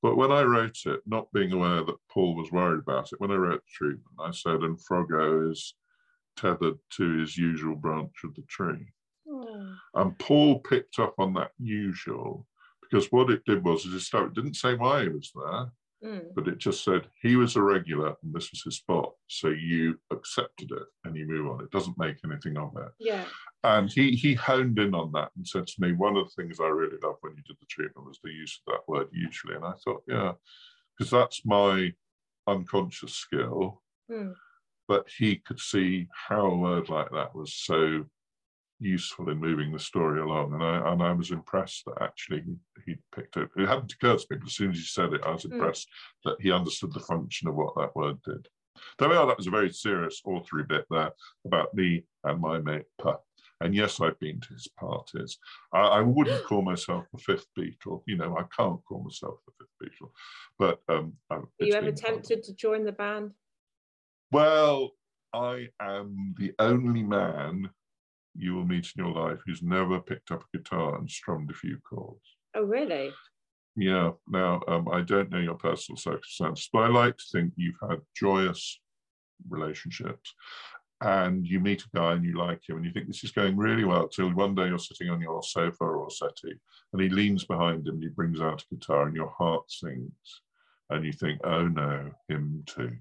But 0.00 0.16
when 0.16 0.30
I 0.30 0.42
wrote 0.42 0.78
it, 0.86 1.00
not 1.06 1.32
being 1.32 1.52
aware 1.52 1.82
that 1.82 1.96
Paul 2.08 2.36
was 2.36 2.52
worried 2.52 2.78
about 2.78 3.12
it, 3.12 3.20
when 3.20 3.32
I 3.32 3.34
wrote 3.34 3.62
the 3.62 3.72
treatment, 3.72 4.04
I 4.20 4.30
said, 4.30 4.60
and 4.60 4.80
Froggo 4.80 5.50
is 5.50 5.74
tethered 6.36 6.78
to 6.90 7.18
his 7.18 7.36
usual 7.36 7.74
branch 7.74 8.12
of 8.24 8.34
the 8.36 8.42
tree. 8.42 8.86
And 9.94 10.18
Paul 10.18 10.60
picked 10.60 10.98
up 10.98 11.14
on 11.18 11.34
that 11.34 11.52
usual 11.58 12.46
because 12.82 13.08
what 13.12 13.30
it 13.30 13.44
did 13.44 13.64
was 13.64 13.84
it 13.86 14.34
didn't 14.34 14.54
say 14.54 14.74
why 14.74 15.02
he 15.02 15.08
was 15.08 15.30
there. 15.34 15.72
Mm. 16.04 16.26
But 16.34 16.46
it 16.46 16.58
just 16.58 16.84
said 16.84 17.08
he 17.22 17.34
was 17.34 17.56
a 17.56 17.62
regular 17.62 18.14
and 18.22 18.32
this 18.32 18.50
was 18.52 18.62
his 18.64 18.76
spot. 18.76 19.12
So 19.26 19.48
you 19.48 19.98
accepted 20.12 20.70
it 20.70 20.86
and 21.04 21.16
you 21.16 21.26
move 21.26 21.50
on. 21.50 21.62
It 21.62 21.72
doesn't 21.72 21.98
make 21.98 22.18
anything 22.24 22.56
of 22.56 22.72
it. 22.76 22.92
Yeah. 23.00 23.24
And 23.64 23.90
he 23.90 24.12
he 24.12 24.34
honed 24.34 24.78
in 24.78 24.94
on 24.94 25.10
that 25.12 25.30
and 25.36 25.46
said 25.46 25.66
to 25.66 25.74
me, 25.80 25.92
one 25.92 26.16
of 26.16 26.26
the 26.26 26.42
things 26.42 26.60
I 26.60 26.68
really 26.68 26.98
loved 27.02 27.18
when 27.22 27.34
you 27.36 27.42
did 27.42 27.56
the 27.60 27.66
treatment 27.68 28.06
was 28.06 28.20
the 28.22 28.30
use 28.30 28.60
of 28.66 28.74
that 28.74 28.88
word 28.88 29.08
usually. 29.12 29.56
And 29.56 29.64
I 29.64 29.72
thought, 29.84 30.04
yeah, 30.06 30.32
because 30.96 31.10
that's 31.10 31.42
my 31.44 31.92
unconscious 32.46 33.14
skill. 33.14 33.82
Mm. 34.10 34.34
But 34.86 35.06
he 35.18 35.36
could 35.36 35.60
see 35.60 36.06
how 36.12 36.46
a 36.46 36.56
word 36.56 36.88
like 36.88 37.10
that 37.10 37.34
was 37.34 37.54
so 37.54 38.04
useful 38.80 39.28
in 39.30 39.38
moving 39.38 39.72
the 39.72 39.78
story 39.78 40.20
along. 40.20 40.52
And 40.54 40.62
I 40.62 40.92
and 40.92 41.02
I 41.02 41.12
was 41.12 41.30
impressed 41.30 41.84
that 41.86 42.02
actually 42.02 42.44
he 42.86 42.96
picked 43.14 43.36
it. 43.36 43.50
It 43.56 43.68
hadn't 43.68 43.92
occurred 43.92 44.18
to 44.18 44.26
me, 44.30 44.38
but 44.38 44.46
as 44.46 44.54
soon 44.54 44.70
as 44.70 44.76
he 44.78 44.84
said 44.84 45.12
it, 45.12 45.22
I 45.24 45.30
was 45.30 45.44
hmm. 45.44 45.52
impressed 45.52 45.88
mm. 45.88 46.30
that 46.30 46.40
he 46.40 46.52
understood 46.52 46.92
the 46.92 47.00
function 47.00 47.48
of 47.48 47.54
what 47.54 47.74
that 47.76 47.94
word 47.94 48.18
did. 48.24 48.48
There 48.98 49.08
we 49.08 49.16
are. 49.16 49.26
that 49.26 49.36
was 49.36 49.46
a 49.46 49.50
very 49.50 49.72
serious 49.72 50.22
authory 50.26 50.66
bit 50.66 50.84
there 50.90 51.10
about 51.44 51.74
me 51.74 52.04
and 52.24 52.40
my 52.40 52.58
mate 52.58 52.86
Puh. 53.00 53.16
And 53.60 53.74
yes, 53.74 54.00
I've 54.00 54.18
been 54.20 54.40
to 54.40 54.54
his 54.54 54.68
parties. 54.78 55.38
I, 55.72 55.80
I, 55.80 56.00
wouldn't 56.00 56.44
call 56.44 56.62
myself 56.62 57.06
the 57.12 57.18
fifth 57.18 57.48
Beatle. 57.58 58.02
You 58.06 58.16
know, 58.16 58.36
I 58.38 58.44
can't 58.56 58.80
call 58.84 59.02
myself 59.02 59.40
the 59.46 59.52
fifth 59.58 59.92
Beatle. 60.00 60.10
But 60.60 60.78
um, 60.88 61.14
Are 61.28 61.42
you 61.58 61.74
ever 61.74 61.90
tempted 61.90 62.38
fun. 62.38 62.42
to 62.42 62.54
join 62.54 62.84
the 62.84 62.92
band? 62.92 63.32
Well, 64.30 64.92
I 65.32 65.68
am 65.80 66.34
the 66.38 66.52
only 66.60 67.02
man 67.02 67.68
you 68.38 68.54
will 68.54 68.64
meet 68.64 68.90
in 68.96 69.04
your 69.04 69.14
life 69.14 69.38
who's 69.44 69.62
never 69.62 70.00
picked 70.00 70.30
up 70.30 70.42
a 70.42 70.56
guitar 70.56 70.96
and 70.96 71.10
strummed 71.10 71.50
a 71.50 71.54
few 71.54 71.78
chords. 71.88 72.36
Oh, 72.54 72.62
really? 72.62 73.12
Yeah. 73.76 74.12
Now, 74.28 74.60
um, 74.68 74.88
I 74.92 75.02
don't 75.02 75.30
know 75.30 75.38
your 75.38 75.54
personal 75.54 75.96
circumstances, 75.96 76.68
but 76.72 76.80
I 76.80 76.88
like 76.88 77.16
to 77.16 77.24
think 77.32 77.52
you've 77.56 77.78
had 77.80 78.00
joyous 78.16 78.80
relationships 79.48 80.34
and 81.00 81.46
you 81.46 81.60
meet 81.60 81.82
a 81.82 81.96
guy 81.96 82.12
and 82.12 82.24
you 82.24 82.36
like 82.36 82.60
him 82.68 82.76
and 82.76 82.84
you 82.84 82.92
think 82.92 83.06
this 83.06 83.22
is 83.22 83.30
going 83.30 83.56
really 83.56 83.84
well 83.84 84.08
till 84.08 84.34
one 84.34 84.54
day 84.54 84.66
you're 84.66 84.78
sitting 84.78 85.10
on 85.10 85.20
your 85.20 85.42
sofa 85.44 85.84
or 85.84 86.10
settee 86.10 86.58
and 86.92 87.00
he 87.00 87.08
leans 87.08 87.44
behind 87.44 87.86
him 87.86 87.94
and 87.94 88.02
he 88.02 88.08
brings 88.08 88.40
out 88.40 88.62
a 88.62 88.74
guitar 88.74 89.06
and 89.06 89.14
your 89.14 89.32
heart 89.38 89.70
sings 89.70 90.42
and 90.90 91.04
you 91.04 91.12
think, 91.12 91.40
oh 91.44 91.68
no, 91.68 92.10
him 92.28 92.64
too. 92.66 92.96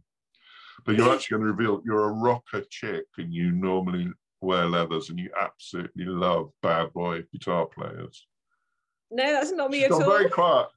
But 0.86 0.96
you're 0.96 1.10
actually 1.14 1.38
going 1.38 1.48
to 1.48 1.54
reveal 1.54 1.82
you're 1.86 2.10
a 2.10 2.14
rocker 2.14 2.64
chick 2.70 3.06
and 3.18 3.34
you 3.34 3.52
normally 3.52 4.12
wear 4.42 4.66
leathers 4.66 5.10
and 5.10 5.20
you 5.20 5.30
absolutely 5.40 6.06
love 6.06 6.52
bad 6.62 6.94
boy 6.94 7.24
guitar 7.32 7.66
players. 7.66 8.28
No, 9.10 9.32
that's 9.32 9.52
not 9.52 9.72
me 9.72 9.80
she's 9.80 9.86
at 9.86 9.92
all. 9.94 10.02
very 10.02 10.30
quiet. 10.30 10.68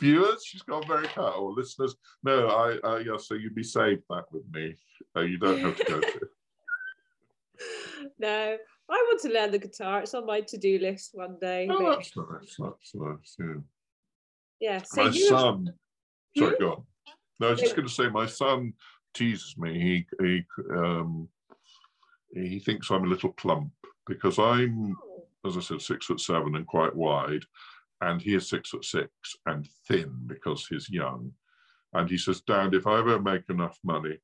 Viewers, 0.00 0.44
she's 0.44 0.62
got 0.62 0.86
very 0.86 1.06
quiet. 1.08 1.36
Or 1.36 1.52
listeners, 1.52 1.94
no, 2.22 2.48
I, 2.48 2.78
uh, 2.86 2.96
yeah, 2.96 3.16
so 3.16 3.34
you'd 3.34 3.54
be 3.54 3.62
saved 3.62 4.02
that 4.10 4.24
with 4.32 4.44
me. 4.52 4.74
Uh, 5.16 5.20
you 5.20 5.38
don't 5.38 5.60
have 5.60 5.76
to 5.76 5.84
go 5.84 6.00
to. 6.00 6.20
no, 8.18 8.56
I 8.90 8.92
want 8.92 9.20
to 9.22 9.28
learn 9.28 9.52
the 9.52 9.58
guitar. 9.58 10.00
It's 10.00 10.14
on 10.14 10.26
my 10.26 10.40
to-do 10.40 10.78
list 10.80 11.10
one 11.12 11.36
day. 11.40 11.68
Oh, 11.70 11.78
but... 11.78 11.96
that's 11.96 12.16
nice. 12.16 12.56
That's 12.58 12.94
nice. 12.94 13.36
Yeah. 13.38 13.54
Yeah. 14.60 14.82
So 14.82 15.04
my 15.04 15.10
son. 15.12 15.66
Have... 15.66 15.74
Sorry, 16.36 16.56
hmm? 16.56 16.64
go 16.64 16.72
on. 16.72 16.84
No, 17.40 17.48
I 17.48 17.50
was 17.50 17.60
just 17.60 17.76
going 17.76 17.88
to 17.88 17.94
say, 17.94 18.08
my 18.08 18.26
son 18.26 18.72
teases 19.14 19.54
me. 19.56 20.06
He 20.18 20.24
he 20.24 20.44
um, 20.72 21.28
he 22.34 22.58
thinks 22.58 22.90
I'm 22.90 23.04
a 23.04 23.08
little 23.08 23.32
plump 23.32 23.70
because 24.06 24.38
I'm, 24.38 24.96
oh. 25.02 25.48
as 25.48 25.56
I 25.56 25.60
said, 25.60 25.80
six 25.80 26.06
foot 26.06 26.20
seven 26.20 26.56
and 26.56 26.66
quite 26.66 26.94
wide, 26.94 27.44
and 28.00 28.20
he 28.20 28.34
is 28.34 28.48
six 28.48 28.70
foot 28.70 28.84
six 28.84 29.10
and 29.46 29.66
thin 29.88 30.12
because 30.26 30.66
he's 30.66 30.90
young. 30.90 31.32
And 31.92 32.10
he 32.10 32.18
says, 32.18 32.40
Dad, 32.40 32.74
if 32.74 32.86
I 32.86 32.98
ever 32.98 33.20
make 33.20 33.48
enough 33.48 33.78
money, 33.84 34.18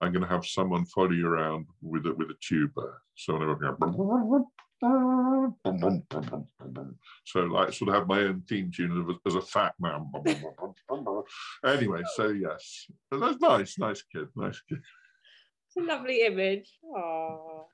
I'm 0.00 0.12
going 0.12 0.22
to 0.22 0.28
have 0.28 0.46
someone 0.46 0.84
follow 0.86 1.10
you 1.10 1.28
around 1.28 1.66
with 1.82 2.06
a, 2.06 2.14
with 2.14 2.30
a 2.30 2.36
tuba. 2.40 2.94
So 3.14 3.36
I'm 3.36 3.46
going 3.46 3.58
so 7.24 7.40
like 7.40 7.72
sort 7.72 7.90
of 7.90 7.94
have 7.94 8.08
my 8.08 8.20
own 8.20 8.42
theme 8.48 8.72
tune 8.74 9.16
as 9.26 9.36
a 9.36 9.40
fat 9.40 9.74
man. 9.78 10.10
anyway, 11.64 12.02
so 12.16 12.30
yes, 12.30 12.86
that's 13.12 13.40
nice, 13.40 13.78
nice 13.78 14.02
kid, 14.02 14.26
nice 14.34 14.60
kid. 14.68 14.80
It's 15.74 15.84
a 15.84 15.88
lovely 15.88 16.26
image. 16.26 16.68
Oh, 16.84 17.66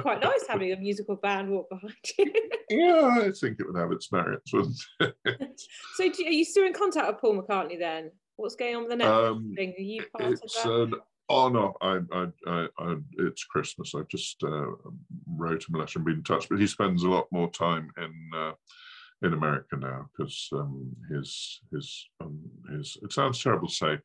quite 0.00 0.20
nice 0.20 0.46
having 0.48 0.72
a 0.72 0.76
musical 0.76 1.16
band 1.16 1.50
walk 1.50 1.68
behind 1.68 1.94
you. 2.18 2.32
yeah, 2.70 3.20
I 3.22 3.30
think 3.38 3.60
it 3.60 3.66
would 3.66 3.78
have 3.78 3.92
its 3.92 4.10
merits, 4.10 4.52
wouldn't 4.52 4.80
it? 5.00 5.14
so, 5.94 6.08
do, 6.08 6.24
are 6.24 6.30
you 6.30 6.44
still 6.44 6.64
in 6.64 6.72
contact 6.72 7.06
with 7.06 7.20
Paul 7.20 7.42
McCartney 7.42 7.78
then? 7.78 8.10
What's 8.36 8.56
going 8.56 8.76
on 8.76 8.82
with 8.82 8.90
the 8.90 8.96
next 8.96 9.10
um, 9.10 9.52
thing? 9.54 9.74
Are 9.76 9.82
you 9.82 10.04
part 10.16 10.32
of 10.32 10.40
that? 10.40 10.66
An, 10.66 10.94
oh 11.28 11.48
no, 11.48 11.74
I, 11.82 12.00
I, 12.12 12.26
I, 12.46 12.66
I, 12.78 12.96
it's 13.18 13.44
Christmas. 13.44 13.94
I 13.94 14.00
just 14.08 14.42
uh, 14.42 14.66
wrote 15.26 15.68
him 15.68 15.74
a 15.74 15.78
letter 15.78 15.98
and 15.98 16.06
been 16.06 16.14
in 16.16 16.24
touch, 16.24 16.48
but 16.48 16.58
he 16.58 16.66
spends 16.66 17.02
a 17.02 17.10
lot 17.10 17.26
more 17.30 17.50
time 17.50 17.90
in. 17.98 18.30
Uh, 18.34 18.52
in 19.22 19.32
America 19.32 19.76
now, 19.76 20.06
because 20.14 20.48
um, 20.52 20.94
his 21.10 21.60
his 21.72 22.08
um, 22.20 22.38
his 22.70 22.98
it 23.02 23.12
sounds 23.12 23.42
terrible 23.42 23.68
to 23.68 23.74
say 23.74 23.98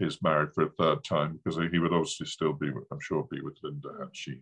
he's 0.00 0.22
married 0.22 0.52
for 0.54 0.64
a 0.64 0.70
third 0.70 1.04
time 1.04 1.38
because 1.38 1.60
he 1.70 1.78
would 1.78 1.92
obviously 1.92 2.26
still 2.26 2.52
be, 2.52 2.68
I'm 2.90 3.00
sure, 3.00 3.28
be 3.30 3.40
with 3.40 3.58
Linda 3.62 3.90
had 4.00 4.08
she 4.12 4.40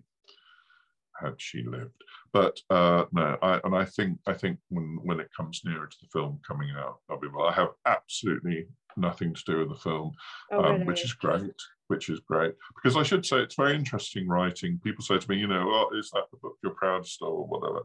had 1.21 1.35
she 1.39 1.63
lived. 1.63 2.03
But 2.33 2.59
uh, 2.71 3.05
no, 3.13 3.37
I, 3.43 3.61
and 3.65 3.75
I 3.75 3.85
think 3.85 4.19
I 4.27 4.33
think 4.33 4.59
when 4.69 4.99
when 5.03 5.21
it 5.21 5.31
comes 5.37 5.63
nearer 5.65 5.87
to 5.87 5.97
the 6.01 6.09
film 6.13 6.41
coming 6.47 6.71
out, 6.77 6.99
I'll 7.11 7.21
be 7.21 7.29
well. 7.29 7.49
I 7.49 7.53
have 7.53 7.71
absolutely 7.87 8.67
nothing 8.97 9.35
to 9.35 9.43
do 9.47 9.59
with 9.59 9.69
the 9.71 9.77
film, 9.77 10.13
oh, 10.53 10.59
um, 10.59 10.73
really? 10.73 10.85
which 10.85 11.05
is 11.05 11.13
great. 11.13 11.55
Which 11.89 12.11
is 12.11 12.21
great 12.21 12.55
because 12.77 12.99
I 12.99 13.03
should 13.03 13.25
say 13.25 13.39
it's 13.39 13.55
very 13.55 13.75
interesting 13.75 14.29
writing. 14.29 14.79
People 14.85 15.03
say 15.03 15.19
to 15.19 15.31
me, 15.31 15.39
you 15.39 15.47
know, 15.47 15.67
oh, 15.69 15.97
is 15.97 16.11
that 16.11 16.25
the 16.31 16.37
book 16.37 16.57
you're 16.63 16.73
proudest 16.73 17.23
of 17.23 17.29
or 17.29 17.47
whatever? 17.47 17.81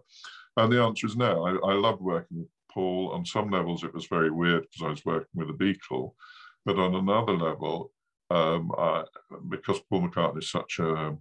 And 0.58 0.72
the 0.72 0.82
answer 0.82 1.08
is 1.08 1.16
no. 1.16 1.46
I, 1.48 1.72
I 1.72 1.74
love 1.74 2.02
working 2.02 2.40
with 2.40 2.50
Paul. 2.70 3.12
On 3.14 3.26
some 3.26 3.50
levels, 3.50 3.84
it 3.84 3.94
was 3.94 4.08
very 4.08 4.30
weird 4.30 4.64
because 4.64 4.86
I 4.86 4.90
was 4.90 5.06
working 5.06 5.30
with 5.36 5.50
a 5.50 5.54
Beatle 5.54 6.14
but 6.66 6.80
on 6.80 6.96
another 6.96 7.34
level, 7.34 7.92
um, 8.30 8.72
I, 8.78 9.04
because 9.50 9.80
Paul 9.90 10.08
McCartney 10.08 10.40
is 10.40 10.50
such 10.50 10.80
a, 10.80 11.16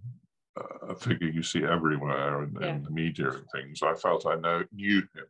a 0.87 0.95
figure 0.95 1.29
you 1.29 1.43
see 1.43 1.63
everywhere 1.63 2.43
in, 2.43 2.57
yeah. 2.59 2.75
in, 2.75 2.83
the 2.83 2.89
media 2.91 3.29
and 3.29 3.45
things, 3.53 3.81
I 3.81 3.93
felt 3.93 4.25
I 4.25 4.35
know, 4.35 4.63
knew 4.73 4.99
him 4.99 5.27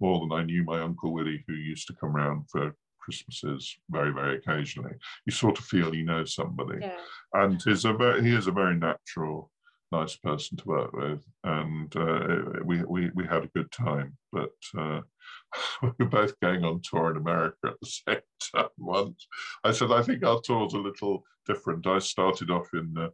more 0.00 0.20
than 0.20 0.32
I 0.32 0.44
knew 0.44 0.64
my 0.64 0.80
Uncle 0.80 1.12
Willie, 1.12 1.44
who 1.46 1.54
used 1.54 1.86
to 1.88 1.94
come 1.94 2.16
around 2.16 2.44
for 2.50 2.74
Christmases 3.04 3.76
very, 3.90 4.12
very 4.12 4.36
occasionally. 4.36 4.94
You 5.26 5.32
sort 5.32 5.58
of 5.58 5.64
feel 5.64 5.94
you 5.94 6.04
know 6.04 6.24
somebody. 6.24 6.78
Yeah. 6.80 6.96
And 7.32 7.60
he's 7.62 7.84
a 7.84 7.92
very, 7.92 8.22
he 8.22 8.34
is 8.34 8.46
a 8.46 8.52
very 8.52 8.76
natural, 8.76 9.50
nice 9.92 10.16
person 10.16 10.56
to 10.58 10.68
work 10.68 10.92
with. 10.92 11.22
And 11.44 11.94
uh, 11.96 12.60
we, 12.64 12.82
we, 12.84 13.10
we 13.14 13.26
had 13.26 13.44
a 13.44 13.50
good 13.54 13.70
time. 13.70 14.16
But 14.32 14.52
uh, 14.76 15.00
we 15.82 15.90
were 15.98 16.06
both 16.06 16.38
going 16.40 16.64
on 16.64 16.80
tour 16.82 17.10
in 17.10 17.16
America 17.16 17.56
at 17.64 17.80
the 17.80 17.86
same 17.86 18.20
time 18.54 18.68
once. 18.78 19.26
I 19.62 19.72
said, 19.72 19.92
I 19.92 20.02
think 20.02 20.24
our 20.24 20.40
tour's 20.40 20.74
a 20.74 20.78
little 20.78 21.24
different. 21.46 21.86
I 21.86 21.98
started 21.98 22.50
off 22.50 22.68
in 22.74 22.94
uh, 22.98 23.08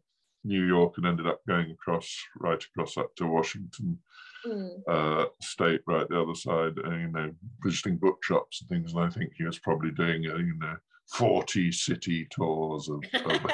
New 0.44 0.64
York 0.64 0.94
and 0.96 1.06
ended 1.06 1.26
up 1.26 1.40
going 1.46 1.70
across, 1.70 2.16
right 2.38 2.62
across 2.62 2.96
up 2.96 3.14
to 3.16 3.26
Washington 3.26 3.98
mm. 4.46 4.70
uh, 4.88 5.26
State, 5.40 5.82
right 5.86 6.08
the 6.08 6.20
other 6.20 6.34
side, 6.34 6.78
uh, 6.84 6.90
you 6.90 7.08
know, 7.08 7.30
visiting 7.62 7.96
bookshops 7.96 8.60
and 8.60 8.68
things. 8.68 8.94
And 8.94 9.04
I 9.04 9.10
think 9.10 9.32
he 9.36 9.44
was 9.44 9.58
probably 9.58 9.90
doing, 9.90 10.26
uh, 10.26 10.36
you 10.36 10.54
know, 10.58 10.76
40 11.12 11.72
city 11.72 12.26
tours 12.30 12.88
of, 12.88 13.02
of, 13.24 13.46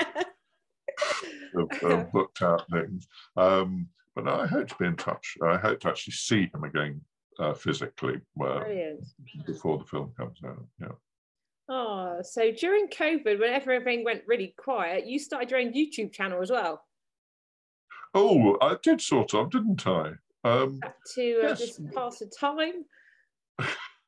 of, 1.57 1.83
of 1.83 2.13
booked 2.13 2.43
out 2.43 2.65
things. 2.71 3.09
Um, 3.37 3.89
but 4.15 4.29
I 4.29 4.47
hope 4.47 4.69
to 4.69 4.77
be 4.79 4.87
in 4.87 4.97
touch. 4.97 5.37
I 5.43 5.57
hope 5.57 5.81
to 5.81 5.89
actually 5.89 6.15
see 6.15 6.51
him 6.53 6.65
again 6.65 7.01
uh, 7.39 7.55
physically 7.55 8.21
uh, 8.43 8.65
before 9.47 9.79
the 9.79 9.85
film 9.85 10.13
comes 10.17 10.39
out. 10.45 10.65
Yeah. 10.81 10.89
Oh, 11.69 12.19
so 12.23 12.53
during 12.53 12.89
COVID, 12.89 13.41
when 13.41 13.53
everything 13.53 14.05
went 14.05 14.23
really 14.27 14.55
quiet, 14.57 15.07
you 15.07 15.19
started 15.19 15.51
your 15.51 15.61
own 15.61 15.73
YouTube 15.73 16.13
channel 16.13 16.41
as 16.41 16.51
well. 16.51 16.83
Oh, 18.15 18.57
I 18.63 18.77
did 18.83 19.01
sort 19.01 19.35
of, 19.35 19.51
didn't 19.51 19.87
I? 19.87 20.13
Um, 20.45 20.81
to 21.15 21.41
uh, 21.43 21.49
yes. 21.49 21.59
just 21.59 21.81
pass 21.93 22.21
the 22.21 22.27
time. 22.27 22.85
yeah, 23.59 23.67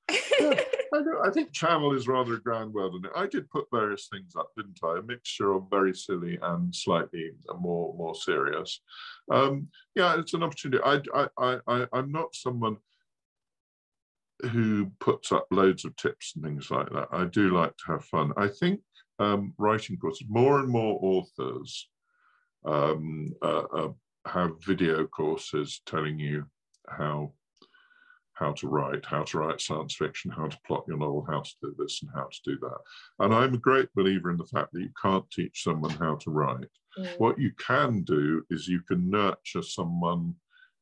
I, 0.95 1.03
I, 1.27 1.31
think 1.31 1.53
channel 1.53 1.95
is 1.95 2.07
rather 2.07 2.35
a 2.35 2.41
grand 2.41 2.73
word. 2.73 2.93
I 3.17 3.27
did 3.27 3.51
put 3.51 3.67
various 3.73 4.09
things 4.11 4.35
up, 4.37 4.51
didn't 4.57 4.79
I? 4.85 4.99
A 4.99 5.03
mixture 5.03 5.53
of 5.53 5.65
very 5.69 5.93
silly 5.93 6.39
and 6.41 6.73
slightly 6.75 7.33
more 7.59 7.93
more 7.99 8.15
serious. 8.15 8.81
Um, 9.33 9.69
yeah, 9.97 10.17
it's 10.19 10.33
an 10.33 10.45
opportunity. 10.45 10.83
I, 10.85 11.03
I, 11.37 11.59
I, 11.67 11.87
I'm 11.93 12.13
not 12.13 12.37
someone 12.37 12.77
who 14.41 14.91
puts 15.01 15.33
up 15.33 15.47
loads 15.51 15.85
of 15.85 15.97
tips 15.97 16.35
and 16.35 16.45
things 16.45 16.71
like 16.71 16.91
that. 16.91 17.09
I 17.13 17.25
do 17.25 17.51
like 17.51 17.77
to 17.77 17.93
have 17.93 18.05
fun. 18.05 18.33
I 18.37 18.49
think 18.49 18.81
um, 19.19 19.53
writing 19.59 19.97
courses, 19.97 20.27
more 20.29 20.61
and 20.61 20.69
more 20.69 20.99
authors 21.03 21.89
um, 22.65 23.35
uh, 23.43 23.65
uh, 23.73 23.93
have 24.27 24.63
video 24.65 25.07
courses 25.07 25.81
telling 25.87 26.19
you 26.19 26.45
how 26.89 27.33
how 28.35 28.53
to 28.53 28.69
write, 28.69 29.05
how 29.05 29.25
to 29.25 29.39
write 29.39 29.61
science 29.61 29.97
fiction, 29.97 30.31
how 30.31 30.47
to 30.47 30.59
plot 30.65 30.85
your 30.87 30.97
novel, 30.97 31.27
how 31.29 31.41
to 31.41 31.51
do 31.61 31.75
this 31.77 32.03
and 32.03 32.11
how 32.15 32.23
to 32.23 32.39
do 32.45 32.57
that. 32.61 32.79
And 33.19 33.35
I'm 33.35 33.55
a 33.55 33.59
great 33.59 33.89
believer 33.97 34.31
in 34.31 34.37
the 34.37 34.47
fact 34.47 34.73
that 34.73 34.81
you 34.81 34.91
can't 35.03 35.29
teach 35.33 35.65
someone 35.65 35.91
how 35.91 36.15
to 36.17 36.31
write. 36.31 36.69
Mm. 36.97 37.19
What 37.19 37.41
you 37.41 37.51
can 37.59 38.03
do 38.03 38.45
is 38.49 38.69
you 38.69 38.81
can 38.83 39.11
nurture 39.11 39.63
someone 39.63 40.37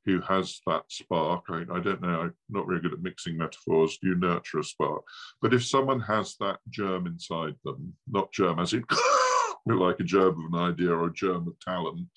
who 0.07 0.21
has 0.21 0.61
that 0.67 0.85
spark. 0.89 1.45
I, 1.51 1.65
I, 1.71 1.81
don't 1.81 2.01
know, 2.01 2.21
I'm 2.21 2.35
not 2.49 2.67
very 2.67 2.81
good 2.81 2.93
at 2.93 3.03
mixing 3.03 3.37
metaphors. 3.37 3.99
You 4.03 4.15
nurture 4.15 4.61
a 4.61 4.65
spark? 4.65 5.03
But 5.43 5.53
if 5.53 5.67
someone 5.67 6.01
has 6.01 6.37
that 6.41 6.59
germ 6.71 7.07
inside 7.07 7.57
them, 7.65 7.93
not 8.09 8.33
germ 8.33 8.61
as 8.61 8.73
in 8.73 8.85
like 9.67 9.99
a 9.99 10.05
germ 10.05 10.39
of 10.39 10.55
an 10.55 10.73
idea 10.73 10.93
or 10.93 11.09
a 11.09 11.13
germ 11.13 11.49
of 11.49 11.59
talent, 11.61 12.09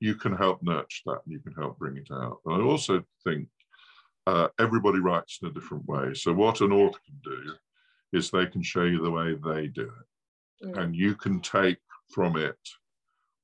you 0.00 0.14
can 0.14 0.34
help 0.34 0.62
nurture 0.62 1.02
that 1.06 1.20
and 1.26 1.32
you 1.32 1.40
can 1.40 1.52
help 1.52 1.78
bring 1.78 1.98
it 1.98 2.08
out. 2.10 2.38
And 2.46 2.54
I 2.62 2.64
also 2.64 3.04
think 3.24 3.48
uh, 4.26 4.48
everybody 4.58 4.98
writes 4.98 5.38
in 5.42 5.48
a 5.48 5.52
different 5.52 5.86
way. 5.86 6.14
So 6.14 6.32
what 6.32 6.62
an 6.62 6.72
author 6.72 6.98
can 7.04 7.20
do 7.22 7.54
is 8.12 8.30
they 8.30 8.46
can 8.46 8.62
show 8.62 8.84
you 8.84 9.02
the 9.02 9.10
way 9.10 9.34
they 9.34 9.66
do 9.66 9.82
it. 9.82 10.66
Mm. 10.66 10.78
And 10.78 10.96
you 10.96 11.14
can 11.14 11.40
take 11.40 11.78
from 12.10 12.36
it 12.36 12.58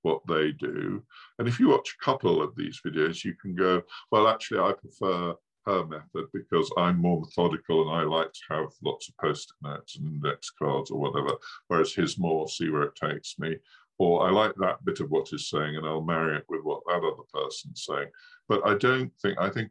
what 0.05 0.21
they 0.29 0.53
do. 0.53 1.03
And 1.39 1.49
if 1.49 1.59
you 1.59 1.69
watch 1.69 1.95
a 1.95 2.05
couple 2.05 2.41
of 2.43 2.55
these 2.57 2.81
videos, 2.87 3.25
you 3.25 3.35
can 3.41 3.55
go, 3.55 3.83
well, 4.11 4.29
actually, 4.29 4.61
I 4.61 4.73
prefer 4.73 5.35
her 5.67 5.87
method 5.87 6.27
because 6.33 6.71
I'm 6.77 6.99
more 6.99 7.21
methodical 7.21 7.83
and 7.83 7.99
I 7.99 8.03
like 8.03 8.33
to 8.33 8.55
have 8.55 8.67
lots 8.85 9.09
of 9.09 9.17
post-it 9.17 9.67
notes 9.67 9.97
and 9.97 10.07
index 10.07 10.51
cards 10.51 10.91
or 10.91 11.01
whatever, 11.01 11.33
whereas 11.69 11.95
his 11.95 12.19
more 12.19 12.47
see 12.49 12.69
where 12.69 12.83
it 12.83 12.97
takes 12.97 13.39
me. 13.39 13.57
Or 13.99 14.27
I 14.27 14.31
like 14.31 14.55
that 14.57 14.85
bit 14.85 15.01
of 15.01 15.11
what 15.11 15.29
he's 15.29 15.49
saying 15.49 15.77
and 15.77 15.87
I'll 15.87 16.03
marry 16.03 16.37
it 16.37 16.45
with 16.49 16.63
what 16.65 16.83
that 16.87 16.97
other 16.97 17.23
person's 17.33 17.87
saying. 17.89 18.09
But 18.49 18.67
I 18.67 18.75
don't 18.75 19.13
think, 19.23 19.39
I 19.41 19.49
think 19.49 19.71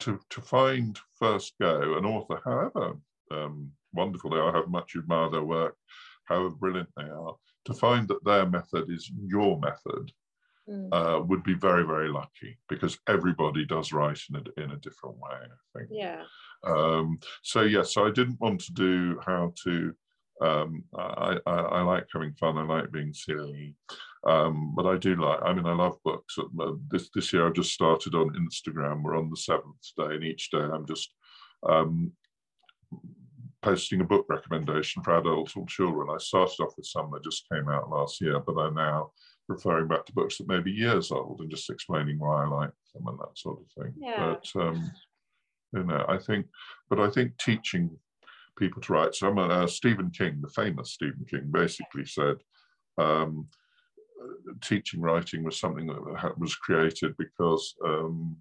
to, 0.00 0.20
to 0.30 0.40
find 0.40 0.98
first 1.18 1.54
go 1.60 1.96
an 1.96 2.04
author, 2.04 2.40
however 2.44 2.96
um, 3.30 3.70
wonderful 3.92 4.30
they 4.30 4.36
are, 4.36 4.52
how 4.52 4.66
much 4.66 4.96
admire 4.96 5.30
their 5.30 5.44
work, 5.44 5.76
however 6.24 6.50
brilliant 6.50 6.88
they 6.96 7.04
are, 7.04 7.36
to 7.66 7.74
find 7.74 8.08
that 8.08 8.24
their 8.24 8.46
method 8.46 8.90
is 8.90 9.10
your 9.26 9.58
method 9.60 10.12
mm. 10.68 10.88
uh, 10.92 11.20
would 11.22 11.42
be 11.42 11.54
very, 11.54 11.84
very 11.84 12.08
lucky 12.08 12.58
because 12.68 12.98
everybody 13.08 13.64
does 13.64 13.92
write 13.92 14.20
in 14.30 14.36
a, 14.36 14.62
in 14.62 14.70
a 14.72 14.76
different 14.76 15.16
way, 15.16 15.30
I 15.32 15.78
think. 15.78 15.90
Yeah. 15.90 16.22
Um, 16.64 17.18
so, 17.42 17.62
yes, 17.62 17.72
yeah, 17.72 17.82
so 17.82 18.06
I 18.06 18.10
didn't 18.10 18.40
want 18.40 18.60
to 18.62 18.72
do 18.72 19.20
how 19.24 19.52
to. 19.64 19.94
Um, 20.42 20.84
I, 20.94 21.38
I, 21.46 21.50
I, 21.50 21.80
like 21.80 22.08
having 22.12 22.34
fun. 22.34 22.58
I 22.58 22.62
like 22.64 22.92
being 22.92 23.14
silly, 23.14 23.74
um, 24.26 24.74
but 24.76 24.84
I 24.84 24.98
do 24.98 25.16
like. 25.16 25.40
I 25.42 25.54
mean, 25.54 25.64
I 25.64 25.72
love 25.72 25.96
books. 26.04 26.36
This 26.90 27.08
this 27.14 27.32
year, 27.32 27.46
I've 27.46 27.54
just 27.54 27.72
started 27.72 28.14
on 28.14 28.34
Instagram. 28.34 29.02
We're 29.02 29.16
on 29.16 29.30
the 29.30 29.36
seventh 29.38 29.80
day, 29.96 30.14
and 30.14 30.24
each 30.24 30.50
day 30.50 30.58
I'm 30.58 30.84
just 30.86 31.10
um, 31.66 32.12
posting 33.66 34.00
a 34.00 34.04
book 34.04 34.26
recommendation 34.28 35.02
for 35.02 35.18
adults 35.18 35.56
or 35.56 35.66
children. 35.66 36.06
I 36.08 36.18
started 36.18 36.60
off 36.60 36.76
with 36.76 36.86
some 36.86 37.10
that 37.10 37.24
just 37.24 37.48
came 37.52 37.68
out 37.68 37.90
last 37.90 38.20
year, 38.20 38.38
but 38.38 38.56
I'm 38.56 38.74
now 38.74 39.10
referring 39.48 39.88
back 39.88 40.06
to 40.06 40.12
books 40.12 40.38
that 40.38 40.46
may 40.46 40.60
be 40.60 40.70
years 40.70 41.10
old 41.10 41.40
and 41.40 41.50
just 41.50 41.68
explaining 41.68 42.20
why 42.20 42.44
I 42.44 42.46
like 42.46 42.70
them 42.94 43.08
and 43.08 43.18
that 43.18 43.36
sort 43.36 43.58
of 43.60 43.82
thing. 43.82 43.92
Yeah. 43.98 44.36
But 44.54 44.62
um, 44.62 44.92
you 45.72 45.82
know, 45.82 46.04
I 46.08 46.16
think, 46.16 46.46
but 46.88 47.00
I 47.00 47.10
think 47.10 47.36
teaching 47.38 47.90
people 48.56 48.80
to 48.82 48.92
write. 48.92 49.16
So, 49.16 49.36
uh, 49.36 49.66
Stephen 49.66 50.10
King, 50.10 50.38
the 50.40 50.48
famous 50.48 50.92
Stephen 50.92 51.26
King, 51.28 51.48
basically 51.50 52.06
said. 52.06 52.36
Um, 52.98 53.48
teaching 54.62 55.00
writing 55.00 55.42
was 55.42 55.58
something 55.58 55.86
that 55.88 56.38
was 56.38 56.54
created 56.54 57.14
because 57.18 57.74
um, 57.84 58.36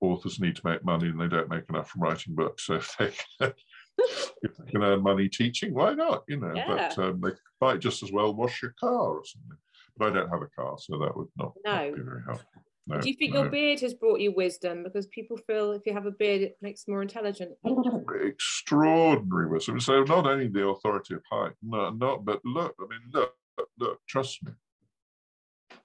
authors 0.00 0.40
need 0.40 0.56
to 0.56 0.66
make 0.66 0.84
money 0.84 1.08
and 1.08 1.20
they 1.20 1.28
don't 1.28 1.50
make 1.50 1.68
enough 1.68 1.90
from 1.90 2.02
writing 2.02 2.34
books. 2.34 2.66
So 2.66 2.74
if 2.74 2.96
they 2.98 3.12
if 3.98 4.56
they 4.56 4.70
can 4.70 4.82
earn 4.82 5.02
money 5.02 5.28
teaching, 5.28 5.74
why 5.74 5.94
not? 5.94 6.24
You 6.28 6.40
know, 6.40 6.52
yeah. 6.54 6.66
but 6.66 6.98
um, 6.98 7.20
they 7.20 7.30
might 7.60 7.80
just 7.80 8.02
as 8.02 8.12
well 8.12 8.34
wash 8.34 8.62
your 8.62 8.74
car 8.78 9.18
or 9.18 9.22
something. 9.24 9.58
But 9.96 10.10
I 10.10 10.14
don't 10.14 10.30
have 10.30 10.42
a 10.42 10.48
car, 10.48 10.76
so 10.78 10.98
that 10.98 11.16
would 11.16 11.28
not, 11.36 11.52
no. 11.64 11.72
not 11.72 11.96
be 11.96 12.02
very 12.02 12.22
helpful. 12.26 12.62
No, 12.86 13.00
Do 13.00 13.08
you 13.08 13.14
think 13.14 13.32
no. 13.32 13.42
your 13.42 13.50
beard 13.50 13.80
has 13.80 13.94
brought 13.94 14.20
you 14.20 14.32
wisdom? 14.32 14.82
Because 14.82 15.06
people 15.06 15.38
feel 15.46 15.72
if 15.72 15.82
you 15.86 15.94
have 15.94 16.06
a 16.06 16.10
beard, 16.10 16.42
it 16.42 16.56
makes 16.60 16.86
more 16.86 17.00
intelligent. 17.00 17.52
Extraordinary 18.22 19.48
wisdom. 19.48 19.80
So 19.80 20.02
not 20.04 20.26
only 20.26 20.48
the 20.48 20.66
authority 20.66 21.14
of 21.14 21.22
height, 21.30 21.52
no, 21.62 21.90
not 21.90 22.24
but 22.24 22.44
look. 22.44 22.74
I 22.78 22.82
mean, 22.82 23.00
look, 23.12 23.32
look. 23.78 24.00
Trust 24.06 24.42
me. 24.44 24.52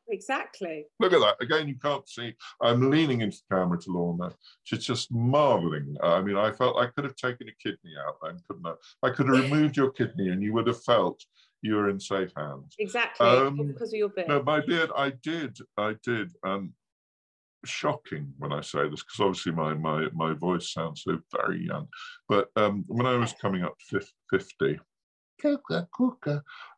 Exactly. 0.10 0.86
Look 1.00 1.14
at 1.14 1.20
that. 1.20 1.36
Again, 1.42 1.68
you 1.68 1.76
can't 1.76 2.08
see. 2.08 2.34
I'm 2.62 2.90
leaning 2.90 3.22
into 3.22 3.38
the 3.38 3.56
camera 3.56 3.80
to 3.80 3.92
Lorna. 3.92 4.34
She's 4.64 4.84
just 4.86 5.12
marveling. 5.12 5.96
I 6.02 6.22
mean, 6.22 6.36
I 6.36 6.52
felt 6.52 6.78
I 6.78 6.88
could 6.88 7.04
have 7.04 7.16
taken 7.16 7.48
a 7.48 7.52
kidney 7.62 7.94
out 8.06 8.16
then, 8.24 8.40
couldn't 8.48 8.66
I? 8.66 9.08
I 9.08 9.12
could 9.12 9.28
have 9.28 9.52
removed 9.52 9.78
your 9.78 9.92
kidney 9.92 10.30
and 10.30 10.42
you 10.42 10.54
would 10.54 10.68
have 10.68 10.84
felt 10.84 11.24
you 11.62 11.76
were 11.76 11.90
in 11.90 12.00
safe 12.00 12.32
hands. 12.36 12.76
Exactly. 12.80 13.26
Um, 13.26 13.58
because 13.68 13.94
of 13.94 13.98
your 13.98 14.10
beard. 14.10 14.28
No, 14.28 14.42
my 14.44 14.62
beard, 14.62 14.90
I 14.96 15.12
did. 15.22 15.58
I 15.78 15.96
did. 16.04 16.32
Um, 16.44 16.74
shocking 17.66 18.34
when 18.38 18.54
I 18.54 18.62
say 18.62 18.88
this 18.90 19.04
because 19.04 19.20
obviously 19.20 19.52
my, 19.52 19.74
my, 19.74 20.08
my 20.14 20.34
voice 20.34 20.72
sounds 20.72 21.04
so 21.04 21.20
very 21.36 21.66
young. 21.66 21.88
But 22.28 22.50
um, 22.56 22.86
when 22.88 23.06
I 23.06 23.16
was 23.18 23.34
coming 23.34 23.64
up 23.64 23.76
to 23.90 24.02
50, 24.30 24.80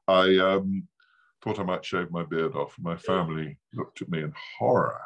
I 0.07 0.37
um, 0.37 0.87
thought 1.43 1.59
I 1.59 1.63
might 1.63 1.85
shave 1.85 2.11
my 2.11 2.23
beard 2.23 2.55
off. 2.55 2.75
My 2.79 2.95
family 2.95 3.57
looked 3.73 4.01
at 4.01 4.09
me 4.09 4.21
in 4.21 4.33
horror. 4.57 5.01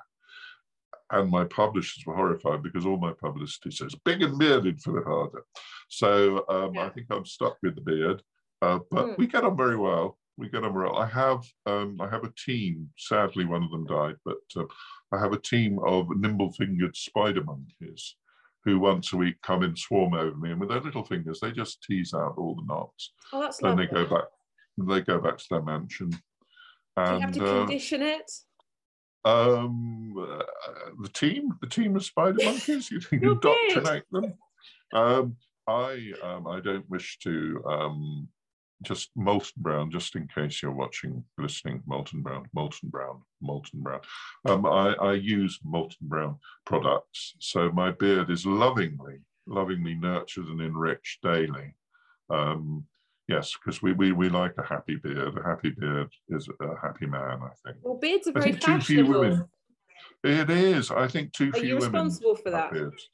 And 1.11 1.29
my 1.29 1.45
publishers 1.45 2.03
were 2.05 2.15
horrified 2.15 2.63
because 2.63 2.85
all 2.85 2.97
my 2.97 3.13
publicity 3.13 3.69
says 3.69 3.93
big 4.05 4.23
and 4.23 4.39
bearded 4.39 4.81
Philip 4.81 5.05
Ardagh. 5.05 5.41
So 5.87 6.43
um, 6.49 6.73
yeah. 6.73 6.85
I 6.85 6.89
think 6.89 7.07
I'm 7.11 7.25
stuck 7.25 7.57
with 7.61 7.75
the 7.75 7.81
beard, 7.81 8.23
uh, 8.63 8.79
but 8.89 9.05
mm. 9.05 9.17
we 9.17 9.27
get 9.27 9.43
on 9.43 9.55
very 9.55 9.77
well. 9.77 10.17
We 10.37 10.49
get 10.49 10.63
on 10.63 10.73
well. 10.73 10.97
I 10.97 11.05
have 11.05 11.43
um, 11.67 12.01
I 12.01 12.09
have 12.09 12.23
a 12.23 12.33
team. 12.43 12.89
Sadly, 12.97 13.45
one 13.45 13.63
of 13.63 13.69
them 13.69 13.85
died, 13.85 14.15
but 14.25 14.41
uh, 14.57 14.65
I 15.11 15.19
have 15.19 15.31
a 15.31 15.39
team 15.39 15.77
of 15.85 16.07
nimble-fingered 16.09 16.97
spider 16.97 17.43
monkeys 17.43 18.15
who 18.63 18.79
once 18.79 19.13
a 19.13 19.17
week 19.17 19.35
come 19.43 19.61
and 19.61 19.77
swarm 19.77 20.15
over 20.15 20.35
me, 20.35 20.51
and 20.51 20.59
with 20.59 20.69
their 20.69 20.81
little 20.81 21.05
fingers, 21.05 21.39
they 21.39 21.51
just 21.51 21.83
tease 21.83 22.15
out 22.15 22.33
all 22.35 22.55
the 22.55 22.65
knots. 22.65 23.13
Oh, 23.31 23.41
that's 23.41 23.59
then 23.59 23.77
lovely. 23.77 23.85
they 23.85 23.93
go 23.93 24.05
back 24.07 24.25
they 24.77 25.01
go 25.01 25.19
back 25.19 25.37
to 25.37 25.45
their 25.49 25.61
mansion. 25.61 26.11
And, 26.97 27.07
Do 27.07 27.13
you 27.15 27.21
have 27.21 27.31
to 27.33 27.45
uh, 27.45 27.59
condition 27.59 28.01
it? 28.01 28.31
Um, 29.25 30.15
uh, 30.17 30.43
the 31.01 31.09
team, 31.09 31.49
the 31.61 31.67
team 31.67 31.95
of 31.95 32.05
spider 32.05 32.37
monkeys. 32.43 32.91
You 32.91 32.99
can 32.99 33.23
indoctrinate 33.23 34.03
them. 34.11 34.33
Um, 34.93 35.35
I, 35.67 36.11
um, 36.23 36.47
I 36.47 36.59
don't 36.59 36.87
wish 36.89 37.17
to 37.23 37.63
um, 37.67 38.27
just 38.83 39.09
Molton 39.17 39.55
Brown, 39.57 39.91
just 39.91 40.15
in 40.15 40.27
case 40.27 40.61
you're 40.61 40.71
watching, 40.71 41.23
listening, 41.37 41.81
Molton 41.89 42.21
Brown, 42.21 42.45
Molton 42.55 42.91
Brown, 42.91 43.21
Molton 43.43 43.81
Brown. 43.81 44.01
Um, 44.47 44.65
I, 44.65 44.93
I 44.93 45.13
use 45.13 45.59
Molton 45.65 46.01
Brown 46.01 46.37
products, 46.65 47.35
so 47.39 47.71
my 47.71 47.91
beard 47.91 48.29
is 48.29 48.45
lovingly, 48.45 49.19
lovingly 49.47 49.95
nurtured 49.95 50.45
and 50.47 50.61
enriched 50.61 51.23
daily. 51.23 51.75
Um, 52.29 52.85
yes, 53.27 53.53
because 53.53 53.81
we, 53.81 53.93
we 53.93 54.11
we 54.11 54.29
like 54.29 54.53
a 54.57 54.65
happy 54.65 54.95
beard. 54.95 55.37
A 55.37 55.43
happy 55.43 55.71
beard 55.71 56.09
is 56.29 56.47
a 56.61 56.75
happy 56.81 57.05
man. 57.05 57.39
I 57.43 57.49
think. 57.63 57.77
Well, 57.81 57.97
beards 57.97 58.27
are 58.27 58.33
very 58.33 58.53
fashionable. 58.53 59.49
It 60.23 60.49
is. 60.49 60.91
I 60.91 61.07
think 61.07 61.33
too 61.33 61.51
few 61.51 61.61
women. 61.61 61.63
Are 61.63 61.67
you 61.67 61.75
responsible 61.75 62.35
for 62.35 62.49
that? 62.51 62.71
Beards. 62.71 63.09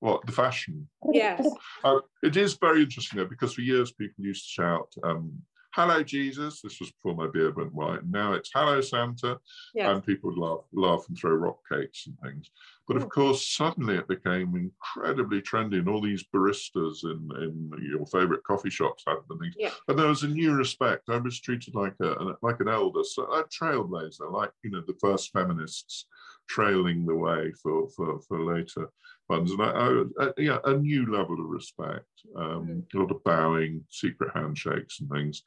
What 0.00 0.26
the 0.26 0.32
fashion? 0.32 0.88
Yes. 1.12 1.46
Uh, 1.84 2.00
it 2.22 2.36
is 2.36 2.54
very 2.54 2.82
interesting 2.82 3.18
though, 3.18 3.26
because 3.26 3.54
for 3.54 3.60
years 3.60 3.92
people 3.92 4.24
used 4.24 4.44
to 4.44 4.50
shout, 4.62 4.92
um, 5.04 5.32
hello 5.74 6.02
Jesus. 6.02 6.60
This 6.60 6.80
was 6.80 6.90
before 6.90 7.14
my 7.14 7.26
beard 7.26 7.56
went 7.56 7.74
white. 7.74 8.06
Now 8.06 8.32
it's 8.32 8.50
hello 8.54 8.80
Santa. 8.80 9.38
Yes. 9.74 9.90
And 9.90 10.04
people 10.04 10.30
would 10.30 10.38
laugh, 10.38 10.60
laugh 10.72 11.04
and 11.08 11.16
throw 11.16 11.32
rock 11.32 11.58
cakes 11.70 12.06
and 12.06 12.18
things. 12.20 12.50
But 12.88 12.96
of 12.96 13.08
course, 13.08 13.48
suddenly 13.48 13.96
it 13.96 14.08
became 14.08 14.54
incredibly 14.56 15.40
trendy, 15.40 15.78
and 15.78 15.88
all 15.88 16.00
these 16.00 16.24
baristas 16.34 17.04
in, 17.04 17.30
in 17.40 17.70
your 17.80 18.04
favorite 18.06 18.44
coffee 18.44 18.70
shops 18.70 19.04
had 19.06 19.16
them. 19.28 19.40
Yeah. 19.56 19.70
And 19.88 19.98
there 19.98 20.08
was 20.08 20.24
a 20.24 20.28
new 20.28 20.52
respect. 20.52 21.08
I 21.08 21.18
was 21.18 21.40
treated 21.40 21.74
like 21.74 21.94
a 22.00 22.36
like 22.42 22.60
an 22.60 22.68
elder, 22.68 23.04
so 23.04 23.22
a 23.32 23.44
trailblazer, 23.44 24.30
like 24.30 24.50
you 24.62 24.70
know 24.70 24.82
the 24.86 24.98
first 25.00 25.30
feminists 25.32 26.06
trailing 26.48 27.06
the 27.06 27.14
way 27.14 27.52
for 27.62 27.88
for, 27.90 28.20
for 28.20 28.40
later 28.40 28.90
ones. 29.28 29.52
And 29.52 29.62
I, 29.62 30.24
I, 30.24 30.30
yeah, 30.36 30.58
a 30.64 30.74
new 30.74 31.10
level 31.12 31.40
of 31.40 31.46
respect, 31.46 32.06
um, 32.36 32.66
mm. 32.66 32.94
a 32.94 32.98
lot 32.98 33.10
of 33.10 33.24
bowing, 33.24 33.84
secret 33.88 34.30
handshakes, 34.34 35.00
and 35.00 35.10
things. 35.10 35.42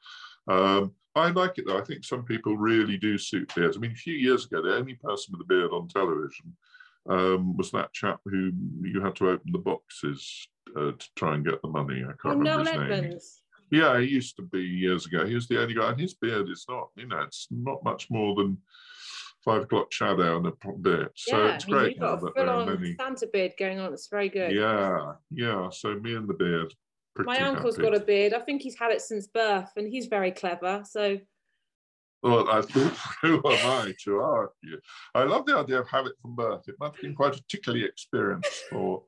Um, 0.47 0.93
I 1.15 1.29
like 1.29 1.57
it 1.57 1.65
though. 1.67 1.77
I 1.77 1.83
think 1.83 2.03
some 2.03 2.23
people 2.23 2.57
really 2.57 2.97
do 2.97 3.17
suit 3.17 3.53
beards. 3.55 3.77
I 3.77 3.79
mean, 3.79 3.91
a 3.91 3.95
few 3.95 4.15
years 4.15 4.45
ago, 4.45 4.61
the 4.61 4.75
only 4.75 4.95
person 4.95 5.33
with 5.33 5.41
a 5.41 5.47
beard 5.47 5.71
on 5.71 5.87
television 5.87 6.55
um, 7.09 7.55
was 7.55 7.71
that 7.71 7.93
chap 7.93 8.19
who 8.25 8.51
you 8.81 9.01
had 9.01 9.15
to 9.17 9.29
open 9.29 9.51
the 9.51 9.59
boxes 9.59 10.47
uh, 10.75 10.91
to 10.91 11.07
try 11.15 11.35
and 11.35 11.45
get 11.45 11.61
the 11.61 11.69
money. 11.69 12.03
I 12.03 12.13
can't 12.21 12.39
remember 12.39 12.69
his 12.69 13.01
name. 13.01 13.19
Yeah, 13.71 13.99
he 13.99 14.07
used 14.07 14.35
to 14.35 14.43
be 14.43 14.61
years 14.61 15.05
ago. 15.05 15.25
He 15.25 15.33
was 15.33 15.47
the 15.47 15.59
only 15.61 15.73
guy, 15.73 15.89
and 15.89 15.99
his 15.99 16.13
beard 16.13 16.49
is 16.49 16.65
not, 16.69 16.89
you 16.95 17.07
know, 17.07 17.21
it's 17.21 17.47
not 17.49 17.83
much 17.83 18.11
more 18.11 18.35
than 18.35 18.57
five 19.45 19.61
o'clock 19.63 19.93
shadow 19.93 20.37
and 20.37 20.47
a 20.47 20.51
bit. 20.81 21.11
So 21.15 21.37
yeah, 21.37 21.55
it's 21.55 21.65
great. 21.65 21.91
You've 21.91 22.01
got 22.01 22.23
a 22.23 22.31
full 22.31 22.49
on 22.49 22.67
many... 22.67 22.95
Santa 22.95 23.27
beard 23.31 23.53
going 23.57 23.79
on. 23.79 23.93
It's 23.93 24.07
very 24.07 24.27
good. 24.27 24.51
Yeah, 24.51 25.13
yeah. 25.31 25.69
So 25.69 25.95
me 25.95 26.15
and 26.15 26.27
the 26.27 26.33
beard. 26.33 26.73
My 27.17 27.39
uncle's 27.39 27.77
happy. 27.77 27.89
got 27.89 27.95
a 27.95 28.03
beard. 28.03 28.33
I 28.33 28.39
think 28.39 28.61
he's 28.61 28.77
had 28.77 28.91
it 28.91 29.01
since 29.01 29.27
birth, 29.27 29.69
and 29.77 29.87
he's 29.87 30.07
very 30.07 30.31
clever. 30.31 30.83
So 30.85 31.19
well, 32.23 32.49
I 32.49 32.61
thought, 32.61 32.97
who 33.21 33.35
am 33.35 33.43
I 33.45 33.93
to 34.03 34.17
argue? 34.17 34.81
I 35.13 35.23
love 35.23 35.45
the 35.45 35.57
idea 35.57 35.79
of 35.79 35.87
having 35.87 36.11
it 36.11 36.17
from 36.21 36.35
birth. 36.35 36.67
It 36.67 36.75
must 36.79 36.95
have 36.95 37.03
been 37.03 37.15
quite 37.15 37.35
a 37.35 37.43
tickly 37.47 37.83
experience 37.85 38.47
for 38.69 39.03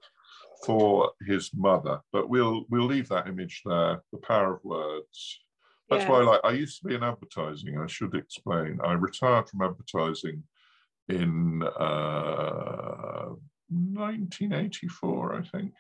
for 0.65 1.11
his 1.27 1.51
mother, 1.53 1.99
but 2.13 2.29
we'll 2.29 2.65
we'll 2.69 2.85
leave 2.85 3.09
that 3.09 3.27
image 3.27 3.61
there. 3.65 4.03
The 4.11 4.19
power 4.19 4.55
of 4.55 4.63
words. 4.63 5.41
That's 5.89 6.03
yeah. 6.03 6.09
why 6.09 6.19
I 6.19 6.23
like. 6.23 6.41
I 6.43 6.51
used 6.51 6.81
to 6.81 6.87
be 6.87 6.95
in 6.95 7.03
advertising. 7.03 7.77
I 7.77 7.87
should 7.87 8.13
explain. 8.15 8.79
I 8.83 8.93
retired 8.93 9.49
from 9.49 9.61
advertising 9.61 10.43
in 11.07 11.63
uh, 11.63 13.29
1984, 13.69 15.35
I 15.35 15.57
think. 15.57 15.73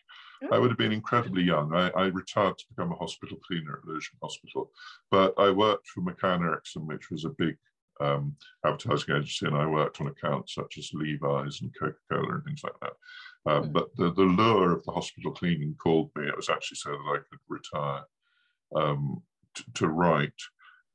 I 0.51 0.59
would 0.59 0.69
have 0.69 0.77
been 0.77 0.91
incredibly 0.91 1.43
young. 1.43 1.73
I, 1.73 1.89
I, 1.89 2.05
retired 2.05 2.57
to 2.59 2.65
become 2.69 2.91
a 2.91 2.95
hospital 2.95 3.39
cleaner 3.45 3.79
at 3.79 3.87
Lewisham 3.87 4.19
Hospital, 4.21 4.71
but 5.09 5.33
I 5.37 5.49
worked 5.49 5.87
for 5.87 6.01
McCann 6.01 6.41
Erickson, 6.41 6.85
which 6.85 7.09
was 7.09 7.25
a 7.25 7.29
big 7.29 7.57
um, 7.99 8.35
advertising 8.63 9.15
agency, 9.15 9.47
and 9.47 9.57
I 9.57 9.65
worked 9.65 9.99
on 9.99 10.07
accounts 10.07 10.53
such 10.53 10.77
as 10.77 10.91
Levi's 10.93 11.61
and 11.61 11.73
Coca 11.77 11.97
Cola 12.11 12.35
and 12.35 12.43
things 12.43 12.61
like 12.63 12.79
that. 12.81 13.51
Um, 13.51 13.63
mm. 13.63 13.73
But 13.73 13.95
the, 13.95 14.13
the 14.13 14.23
lure 14.23 14.73
of 14.73 14.83
the 14.85 14.91
hospital 14.91 15.31
cleaning 15.31 15.75
called 15.81 16.11
me. 16.15 16.27
It 16.27 16.35
was 16.35 16.49
actually 16.49 16.77
so 16.77 16.91
that 16.91 16.97
I 16.97 17.17
could 17.29 17.39
retire 17.47 18.03
um, 18.75 19.23
to 19.75 19.87
write. 19.87 20.31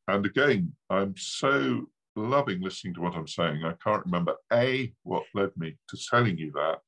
And 0.08 0.26
again, 0.26 0.72
I'm 0.90 1.14
so 1.16 1.86
loving 2.16 2.60
listening 2.60 2.94
to 2.94 3.00
what 3.00 3.14
I'm 3.14 3.28
saying. 3.28 3.64
I 3.64 3.74
can't 3.82 4.04
remember 4.04 4.34
A, 4.52 4.92
what 5.02 5.24
led 5.34 5.50
me 5.56 5.76
to 5.88 5.98
telling 6.10 6.38
you 6.38 6.52
that, 6.52 6.78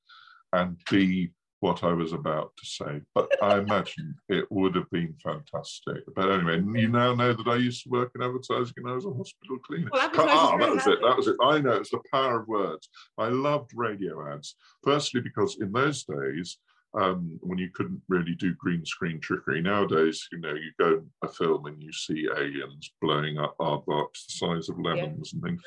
and 0.52 0.76
B, 0.90 1.30
what 1.60 1.82
I 1.82 1.94
was 1.94 2.12
about 2.12 2.52
to 2.58 2.66
say, 2.66 3.00
but 3.14 3.30
I 3.42 3.58
imagine 3.64 4.14
it 4.28 4.44
would 4.50 4.74
have 4.74 4.90
been 4.90 5.14
fantastic. 5.22 6.02
But 6.14 6.30
anyway, 6.30 6.56
you 6.78 6.88
now 6.88 7.14
know 7.14 7.32
that 7.32 7.48
I 7.48 7.56
used 7.56 7.84
to 7.84 7.90
work 7.90 8.12
in 8.14 8.22
advertising 8.22 8.74
and 8.76 8.90
I 8.90 8.94
was 8.94 9.06
a 9.06 9.10
hospital 9.10 9.58
cleaner. 9.66 9.88
Well, 9.90 10.10
ah, 10.14 10.56
that 10.58 10.74
was 10.74 10.86
it. 10.86 10.98
That 11.00 11.16
was 11.16 11.26
it. 11.26 11.36
I 11.42 11.60
know 11.60 11.72
it's 11.72 11.90
the 11.90 12.02
power 12.12 12.40
of 12.40 12.48
words. 12.48 12.90
I 13.16 13.28
loved 13.28 13.70
radio 13.74 14.30
ads. 14.30 14.56
Firstly, 14.82 15.22
because 15.22 15.56
in 15.58 15.72
those 15.72 16.04
days, 16.04 16.58
um, 16.94 17.38
when 17.42 17.58
you 17.58 17.70
couldn't 17.74 18.00
really 18.08 18.34
do 18.34 18.54
green 18.54 18.84
screen 18.84 19.20
trickery. 19.20 19.60
Nowadays, 19.60 20.26
you 20.32 20.38
know, 20.38 20.54
you 20.54 20.70
go 20.78 21.02
a 21.22 21.28
film 21.28 21.66
and 21.66 21.82
you 21.82 21.92
see 21.92 22.28
aliens 22.36 22.92
blowing 23.00 23.38
up 23.38 23.56
aardvarks 23.58 24.26
the 24.26 24.32
size 24.32 24.68
of 24.68 24.78
lemons 24.78 25.32
yeah. 25.32 25.36
and 25.36 25.42
things. 25.42 25.62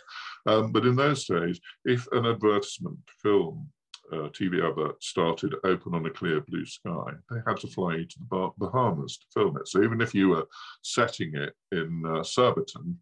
Um, 0.45 0.71
but 0.71 0.85
in 0.85 0.95
those 0.95 1.25
days, 1.25 1.59
if 1.85 2.07
an 2.11 2.25
advertisement 2.25 2.99
film 3.21 3.67
uh, 4.13 4.29
TV 4.29 4.65
advert 4.65 5.03
started 5.03 5.55
open 5.65 5.93
on 5.93 6.05
a 6.05 6.09
clear 6.09 6.41
blue 6.41 6.65
sky, 6.65 7.11
they 7.29 7.39
had 7.45 7.57
to 7.57 7.67
fly 7.67 7.97
to 7.97 8.19
the 8.19 8.49
Bahamas 8.57 9.17
to 9.17 9.25
film 9.33 9.57
it. 9.57 9.67
So 9.67 9.83
even 9.83 9.99
if 10.01 10.15
you 10.15 10.29
were 10.29 10.47
setting 10.81 11.35
it 11.35 11.53
in 11.71 12.03
uh, 12.05 12.23
Surbiton, 12.23 12.97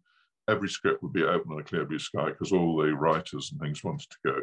every 0.48 0.68
script 0.68 1.02
would 1.02 1.12
be 1.12 1.24
open 1.24 1.52
on 1.52 1.60
a 1.60 1.64
clear 1.64 1.84
blue 1.84 1.98
sky 1.98 2.26
because 2.26 2.52
all 2.52 2.76
the 2.76 2.94
writers 2.94 3.50
and 3.50 3.60
things 3.60 3.82
wanted 3.82 4.08
to 4.10 4.16
go, 4.24 4.36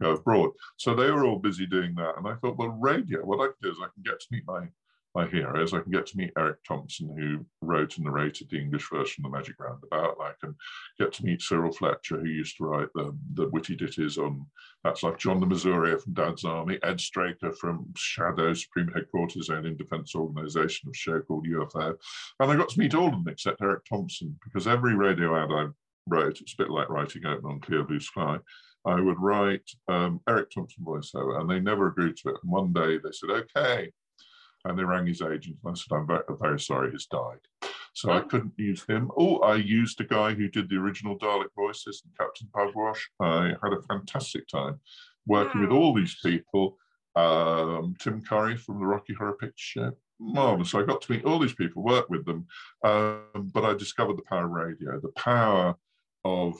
go 0.00 0.10
abroad. 0.12 0.50
So 0.76 0.94
they 0.94 1.10
were 1.10 1.24
all 1.24 1.38
busy 1.38 1.66
doing 1.66 1.94
that. 1.96 2.16
And 2.16 2.26
I 2.26 2.34
thought, 2.34 2.56
well, 2.56 2.68
radio, 2.80 3.24
what 3.24 3.40
I 3.40 3.46
can 3.46 3.54
do 3.62 3.70
is 3.70 3.78
I 3.80 3.88
can 3.94 4.02
get 4.04 4.20
to 4.20 4.26
meet 4.30 4.44
my 4.46 4.68
my 5.14 5.26
heroes. 5.26 5.74
I 5.74 5.80
can 5.80 5.90
get 5.90 6.06
to 6.06 6.16
meet 6.16 6.32
Eric 6.38 6.62
Thompson, 6.66 7.08
who 7.16 7.44
wrote 7.66 7.96
and 7.96 8.06
narrated 8.06 8.48
the 8.48 8.58
English 8.58 8.88
version 8.90 9.24
of 9.24 9.30
the 9.30 9.36
Magic 9.36 9.56
Roundabout. 9.58 10.16
I 10.20 10.32
can 10.40 10.54
get 10.98 11.12
to 11.14 11.24
meet 11.24 11.42
Cyril 11.42 11.72
Fletcher, 11.72 12.20
who 12.20 12.28
used 12.28 12.56
to 12.58 12.64
write 12.64 12.88
the, 12.94 13.16
the 13.34 13.48
witty 13.48 13.74
ditties 13.74 14.18
on 14.18 14.46
That's 14.84 15.02
Life 15.02 15.18
John 15.18 15.40
Le 15.40 15.46
Mesurier 15.46 16.00
from 16.00 16.12
Dad's 16.12 16.44
Army, 16.44 16.78
Ed 16.82 17.00
Straker 17.00 17.52
from 17.52 17.86
SHADO, 17.96 18.54
Supreme 18.54 18.88
Headquarters 18.94 19.50
Alien 19.50 19.76
Defense 19.76 20.14
Organization 20.14 20.88
of 20.88 20.96
show 20.96 21.20
called 21.20 21.46
UFO. 21.46 21.96
And 22.38 22.50
I 22.50 22.56
got 22.56 22.68
to 22.70 22.78
meet 22.78 22.94
all 22.94 23.08
of 23.08 23.12
them 23.12 23.28
except 23.28 23.62
Eric 23.62 23.84
Thompson, 23.86 24.38
because 24.44 24.68
every 24.68 24.94
radio 24.94 25.36
ad 25.36 25.50
I 25.50 25.66
wrote, 26.06 26.40
it's 26.40 26.54
a 26.54 26.62
bit 26.62 26.70
like 26.70 26.88
writing 26.88 27.26
open 27.26 27.50
on 27.50 27.60
Clear 27.60 27.82
Blue 27.82 28.00
Sky. 28.00 28.38
I 28.86 29.00
would 29.00 29.20
write 29.20 29.68
um, 29.88 30.20
Eric 30.28 30.50
Thompson 30.50 30.84
voiceover, 30.84 31.40
and 31.40 31.50
they 31.50 31.60
never 31.60 31.88
agreed 31.88 32.16
to 32.18 32.30
it. 32.30 32.36
And 32.42 32.50
one 32.50 32.72
day 32.72 32.96
they 32.96 33.12
said, 33.12 33.30
"Okay, 33.30 33.92
and 34.64 34.78
they 34.78 34.84
rang 34.84 35.06
his 35.06 35.22
agent 35.22 35.56
and 35.64 35.72
I 35.72 35.74
said, 35.74 35.96
I'm 35.96 36.06
very, 36.06 36.22
very 36.40 36.60
sorry, 36.60 36.90
he's 36.90 37.06
died. 37.06 37.38
So 37.92 38.12
I 38.12 38.20
couldn't 38.20 38.52
use 38.56 38.84
him. 38.84 39.10
Oh, 39.16 39.38
I 39.38 39.56
used 39.56 40.00
a 40.00 40.04
guy 40.04 40.32
who 40.32 40.48
did 40.48 40.68
the 40.68 40.76
original 40.76 41.18
Dalek 41.18 41.52
voices 41.56 42.02
and 42.04 42.16
Captain 42.16 42.48
Pugwash. 42.54 43.10
I 43.20 43.54
had 43.62 43.72
a 43.72 43.82
fantastic 43.82 44.46
time 44.46 44.78
working 45.26 45.62
wow. 45.62 45.66
with 45.66 45.76
all 45.76 45.94
these 45.94 46.16
people. 46.24 46.76
Um, 47.16 47.96
Tim 47.98 48.22
Curry 48.22 48.56
from 48.56 48.78
the 48.78 48.86
Rocky 48.86 49.14
Horror 49.14 49.36
Picture 49.36 49.54
Show. 49.56 49.92
Marvelous. 50.20 50.70
So 50.70 50.80
I 50.80 50.84
got 50.84 51.00
to 51.02 51.12
meet 51.12 51.24
all 51.24 51.38
these 51.38 51.54
people, 51.54 51.82
work 51.82 52.08
with 52.10 52.24
them. 52.26 52.46
Um, 52.84 53.50
but 53.52 53.64
I 53.64 53.74
discovered 53.74 54.18
the 54.18 54.22
power 54.22 54.44
of 54.44 54.50
radio, 54.50 55.00
the 55.00 55.12
power 55.16 55.74
of 56.24 56.54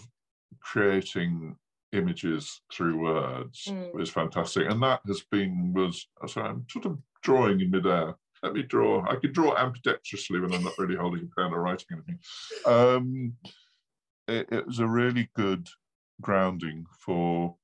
creating 0.60 1.56
images 1.92 2.62
through 2.72 2.98
words 2.98 3.66
mm. 3.68 3.92
was 3.94 4.10
fantastic. 4.10 4.68
And 4.70 4.82
that 4.82 5.00
has 5.06 5.22
been, 5.30 5.72
was, 5.74 6.06
sorry, 6.26 6.48
I'm 6.48 6.66
sort 6.70 6.86
of 6.86 6.98
drawing 7.22 7.60
in 7.60 7.70
midair. 7.70 8.14
Let 8.42 8.54
me 8.54 8.62
draw. 8.62 9.04
I 9.06 9.16
can 9.16 9.32
draw 9.32 9.54
ambidextrously 9.54 10.40
when 10.40 10.52
I'm 10.54 10.64
not 10.64 10.78
really 10.78 10.96
holding 10.96 11.28
a 11.28 11.40
pen 11.40 11.52
or 11.52 11.60
writing 11.60 11.86
anything. 11.92 12.18
Um, 12.66 13.34
it, 14.26 14.48
it, 14.50 14.66
was 14.66 14.78
a 14.78 14.86
really 14.86 15.28
good 15.34 15.68
grounding 16.22 16.86
for 17.04 17.56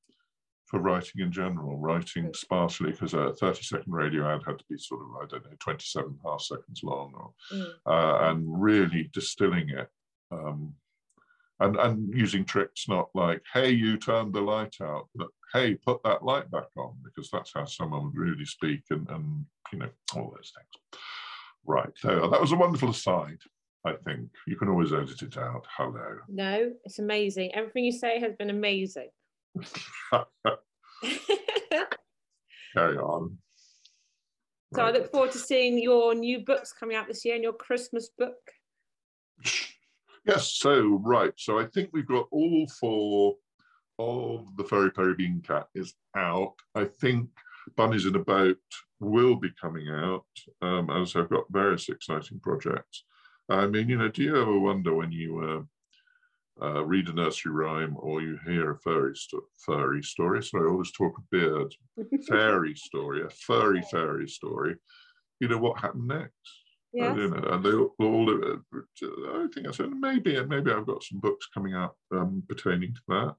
for 0.67 0.81
writing 0.81 1.21
in 1.21 1.31
general, 1.31 1.79
writing 1.79 2.33
sparsely, 2.35 2.91
because 2.91 3.15
a 3.15 3.33
30 3.35 3.63
second 3.63 3.93
radio 3.93 4.35
ad 4.35 4.43
had 4.45 4.59
to 4.59 4.65
be 4.69 4.77
sort 4.77 5.01
of, 5.01 5.23
I 5.23 5.27
don't 5.27 5.45
know, 5.45 5.57
27 5.61 6.19
half 6.25 6.41
seconds 6.41 6.81
long, 6.83 7.13
or, 7.15 7.31
mm. 7.53 7.71
uh, 7.87 8.31
and 8.31 8.45
really 8.61 9.09
distilling 9.13 9.71
it. 9.71 9.89
Um, 10.33 10.75
and, 11.61 11.77
and 11.77 12.15
using 12.15 12.45
tricks 12.45 12.89
not 12.89 13.09
like, 13.15 13.43
hey, 13.53 13.71
you 13.71 13.97
turned 13.97 14.35
the 14.35 14.41
light 14.41 14.77
out, 14.83 15.09
but 15.15 15.29
hey, 15.53 15.75
put 15.75 16.03
that 16.05 16.25
light 16.25 16.51
back 16.51 16.69
on, 16.77 16.95
because 17.03 17.31
that's 17.31 17.53
how 17.55 17.65
someone 17.65 18.05
would 18.05 18.17
really 18.17 18.45
speak 18.45 18.83
and, 18.91 19.09
and 19.09 19.45
you 19.73 19.79
know, 19.79 19.89
all 20.15 20.33
those 20.35 20.53
things. 20.55 21.01
Right. 21.65 21.91
So 21.97 22.29
that 22.31 22.41
was 22.41 22.53
a 22.53 22.57
wonderful 22.57 22.91
aside, 22.91 23.39
I 23.85 23.95
think. 24.05 24.29
You 24.47 24.57
can 24.57 24.69
always 24.69 24.93
edit 24.93 25.23
it 25.23 25.39
out. 25.39 25.67
Hello. 25.77 26.19
No, 26.29 26.73
it's 26.85 26.99
amazing. 26.99 27.55
Everything 27.55 27.85
you 27.85 27.93
say 27.93 28.21
has 28.21 28.35
been 28.35 28.51
amazing. 28.51 29.09
Carry 32.75 32.99
on. 32.99 33.39
So 34.75 34.83
right. 34.83 34.95
I 34.95 34.99
look 34.99 35.11
forward 35.11 35.33
to 35.33 35.39
seeing 35.39 35.79
your 35.79 36.15
new 36.15 36.41
books 36.41 36.73
coming 36.73 36.97
out 36.97 37.09
this 37.09 37.25
year 37.25 37.35
and 37.35 37.43
your 37.43 37.55
Christmas 37.55 38.11
book. 38.19 38.37
Yes, 40.27 40.53
so 40.55 41.01
right. 41.05 41.33
So 41.37 41.59
I 41.59 41.67
think 41.67 41.91
we've 41.93 42.07
got 42.07 42.27
all 42.33 42.67
four 42.81 43.37
of 43.99 44.57
the 44.57 44.65
Furry 44.65 44.91
Purry 44.91 45.15
Beancat 45.15 45.69
is 45.75 45.95
out. 46.17 46.55
I 46.75 46.85
think 46.85 47.29
Bunnies 47.77 48.07
in 48.07 48.17
a 48.17 48.21
boat 48.25 48.59
will 49.01 49.37
be 49.37 49.53
coming 49.61 49.89
out 49.89 50.27
um, 50.63 50.91
as 50.91 51.15
I've 51.15 51.31
got 51.31 51.45
various 51.51 51.89
exciting 51.89 52.41
projects. 52.41 53.05
I 53.49 53.67
mean, 53.67 53.89
you 53.89 53.99
know, 53.99 54.09
do 54.09 54.23
you 54.23 54.41
ever 54.41 54.59
wonder 54.59 54.95
when 54.95 55.13
you 55.13 55.67
uh, 56.61 56.65
uh, 56.65 56.85
read 56.85 57.09
a 57.09 57.13
nursery 57.13 57.53
rhyme 57.53 57.97
or 57.99 58.21
you 58.21 58.39
hear 58.45 58.73
a 58.73 58.79
furry, 58.79 59.15
sto- 59.15 59.47
furry 59.65 60.03
story? 60.03 60.43
Sorry, 60.43 60.69
I 60.69 60.73
always 60.73 60.91
talk 60.93 61.17
a 61.19 61.23
beard. 61.31 61.73
fairy 62.29 62.75
story, 62.75 63.23
a 63.23 63.31
furry 63.31 63.83
fairy 63.91 64.29
story. 64.29 64.75
You 65.39 65.49
know 65.49 65.59
what 65.59 65.81
happened 65.81 66.09
next? 66.09 66.66
Yes. 66.97 67.17
You 67.17 67.29
know, 67.29 67.37
and 67.51 67.63
they 67.65 67.73
all, 67.73 67.95
all 68.01 68.31
uh, 68.31 68.57
I 69.43 69.47
think 69.55 69.69
I 69.69 69.71
said 69.73 69.91
maybe 69.91 70.43
maybe 70.45 70.73
I've 70.73 70.87
got 70.87 71.03
some 71.03 71.21
books 71.21 71.47
coming 71.53 71.75
out 71.75 71.95
um, 72.11 72.43
pertaining 72.49 72.95
to 72.95 73.01
that. 73.09 73.35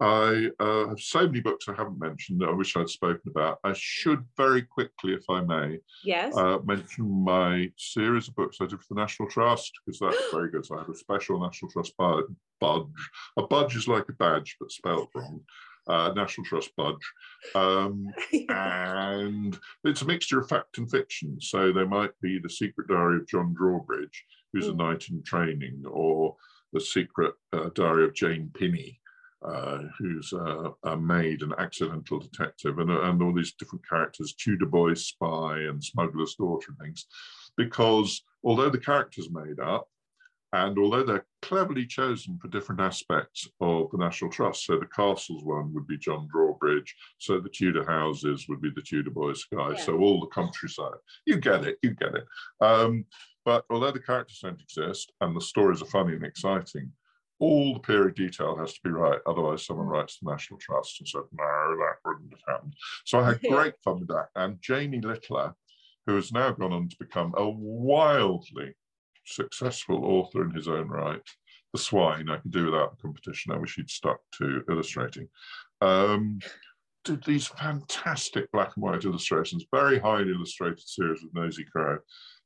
I 0.00 0.50
uh, 0.60 0.88
have 0.88 1.00
so 1.00 1.26
many 1.26 1.40
books 1.40 1.68
I 1.68 1.74
haven't 1.74 2.00
mentioned 2.00 2.40
that 2.40 2.48
I 2.48 2.52
wish 2.52 2.76
I'd 2.76 2.88
spoken 2.88 3.30
about. 3.30 3.58
I 3.64 3.72
should 3.74 4.24
very 4.36 4.62
quickly, 4.62 5.14
if 5.14 5.24
I 5.30 5.40
may, 5.40 5.78
Yes. 6.04 6.36
uh, 6.36 6.58
mention 6.64 7.24
my 7.24 7.70
series 7.78 8.26
of 8.28 8.34
books 8.34 8.58
I 8.60 8.66
did 8.66 8.80
for 8.80 8.94
the 8.94 9.00
National 9.00 9.28
Trust 9.28 9.72
because 9.86 10.00
that's 10.00 10.32
very 10.32 10.50
good. 10.50 10.66
So 10.66 10.76
I 10.76 10.80
have 10.80 10.88
a 10.88 10.96
special 10.96 11.40
National 11.40 11.70
Trust 11.70 11.94
budge. 11.96 12.86
A 13.38 13.42
budge 13.46 13.76
is 13.76 13.86
like 13.86 14.08
a 14.08 14.12
badge 14.14 14.56
but 14.58 14.72
spelled 14.72 15.08
wrong. 15.14 15.40
Uh, 15.86 16.12
National 16.16 16.44
Trust 16.46 16.70
budge. 16.76 17.12
Um, 17.54 18.06
and 18.48 19.58
it's 19.84 20.02
a 20.02 20.06
mixture 20.06 20.40
of 20.40 20.48
fact 20.48 20.78
and 20.78 20.90
fiction. 20.90 21.38
So 21.40 21.72
there 21.72 21.86
might 21.86 22.12
be 22.22 22.38
the 22.38 22.48
secret 22.50 22.88
diary 22.88 23.16
of 23.16 23.28
John 23.28 23.52
Drawbridge, 23.54 24.24
who's 24.52 24.68
a 24.68 24.72
Mm. 24.72 24.76
knight 24.78 25.08
in 25.10 25.22
training, 25.22 25.82
or 25.86 26.36
the 26.72 26.80
secret 26.80 27.34
uh, 27.52 27.68
diary 27.74 28.04
of 28.04 28.14
Jane 28.14 28.50
Pinny, 28.54 29.00
uh, 29.46 29.82
who's 29.98 30.32
uh, 30.32 30.70
a 30.84 30.96
maid, 30.96 31.42
an 31.42 31.52
accidental 31.58 32.18
detective, 32.18 32.78
and, 32.78 32.90
and 32.90 33.22
all 33.22 33.34
these 33.34 33.52
different 33.52 33.86
characters, 33.86 34.32
Tudor 34.34 34.66
boy 34.66 34.94
spy 34.94 35.58
and 35.58 35.84
smuggler's 35.84 36.34
daughter 36.36 36.68
and 36.70 36.78
things. 36.78 37.06
Because 37.58 38.22
although 38.42 38.70
the 38.70 38.78
characters 38.78 39.28
made 39.30 39.60
up, 39.60 39.86
and 40.54 40.78
although 40.78 41.02
they're 41.02 41.26
cleverly 41.42 41.84
chosen 41.84 42.38
for 42.38 42.46
different 42.46 42.80
aspects 42.80 43.48
of 43.60 43.90
the 43.90 43.98
National 43.98 44.30
Trust, 44.30 44.64
so 44.64 44.78
the 44.78 44.86
castles 44.86 45.42
one 45.44 45.74
would 45.74 45.86
be 45.88 45.98
John 45.98 46.28
Drawbridge, 46.30 46.94
so 47.18 47.40
the 47.40 47.48
Tudor 47.48 47.84
houses 47.84 48.46
would 48.48 48.60
be 48.62 48.70
the 48.74 48.80
Tudor 48.80 49.10
Boys 49.10 49.42
Spy, 49.42 49.70
Yeah. 49.70 49.76
so 49.76 49.98
all 49.98 50.20
the 50.20 50.26
countryside. 50.28 50.94
You 51.26 51.38
get 51.38 51.64
it, 51.64 51.78
you 51.82 51.90
get 51.90 52.14
it. 52.14 52.24
Um, 52.60 53.04
but 53.44 53.64
although 53.68 53.90
the 53.90 53.98
characters 53.98 54.38
don't 54.42 54.60
exist 54.62 55.12
and 55.20 55.36
the 55.36 55.40
stories 55.40 55.82
are 55.82 55.86
funny 55.86 56.14
and 56.14 56.24
exciting, 56.24 56.92
all 57.40 57.74
the 57.74 57.80
period 57.80 58.14
detail 58.14 58.56
has 58.56 58.74
to 58.74 58.80
be 58.84 58.90
right. 58.90 59.18
Otherwise, 59.26 59.66
someone 59.66 59.88
writes 59.88 60.18
the 60.22 60.30
National 60.30 60.60
Trust 60.60 61.00
and 61.00 61.08
said, 61.08 61.22
no, 61.32 61.76
that 61.78 61.96
wouldn't 62.04 62.30
have 62.32 62.54
happened. 62.54 62.74
So 63.04 63.18
I 63.18 63.24
had 63.30 63.40
great 63.42 63.74
fun 63.82 63.98
with 63.98 64.08
that. 64.08 64.28
And 64.36 64.62
Jamie 64.62 65.00
Littler, 65.00 65.52
who 66.06 66.14
has 66.14 66.30
now 66.32 66.52
gone 66.52 66.72
on 66.72 66.88
to 66.88 66.96
become 66.98 67.34
a 67.36 67.48
wildly 67.48 68.74
successful 69.24 70.04
author 70.04 70.44
in 70.44 70.50
his 70.50 70.68
own 70.68 70.88
right, 70.88 71.20
The 71.72 71.78
Swine, 71.78 72.30
I 72.30 72.38
could 72.38 72.50
do 72.50 72.66
without 72.66 72.96
the 72.96 73.02
competition. 73.02 73.52
I 73.52 73.58
wish 73.58 73.76
he'd 73.76 73.90
stuck 73.90 74.18
to 74.38 74.62
illustrating. 74.68 75.28
Um, 75.80 76.38
did 77.04 77.22
these 77.24 77.46
fantastic 77.46 78.50
black 78.52 78.72
and 78.76 78.82
white 78.82 79.04
illustrations, 79.04 79.66
very 79.70 79.98
highly 79.98 80.32
illustrated 80.32 80.80
series 80.80 81.22
with 81.22 81.34
Nosy 81.34 81.64
Crow. 81.64 81.98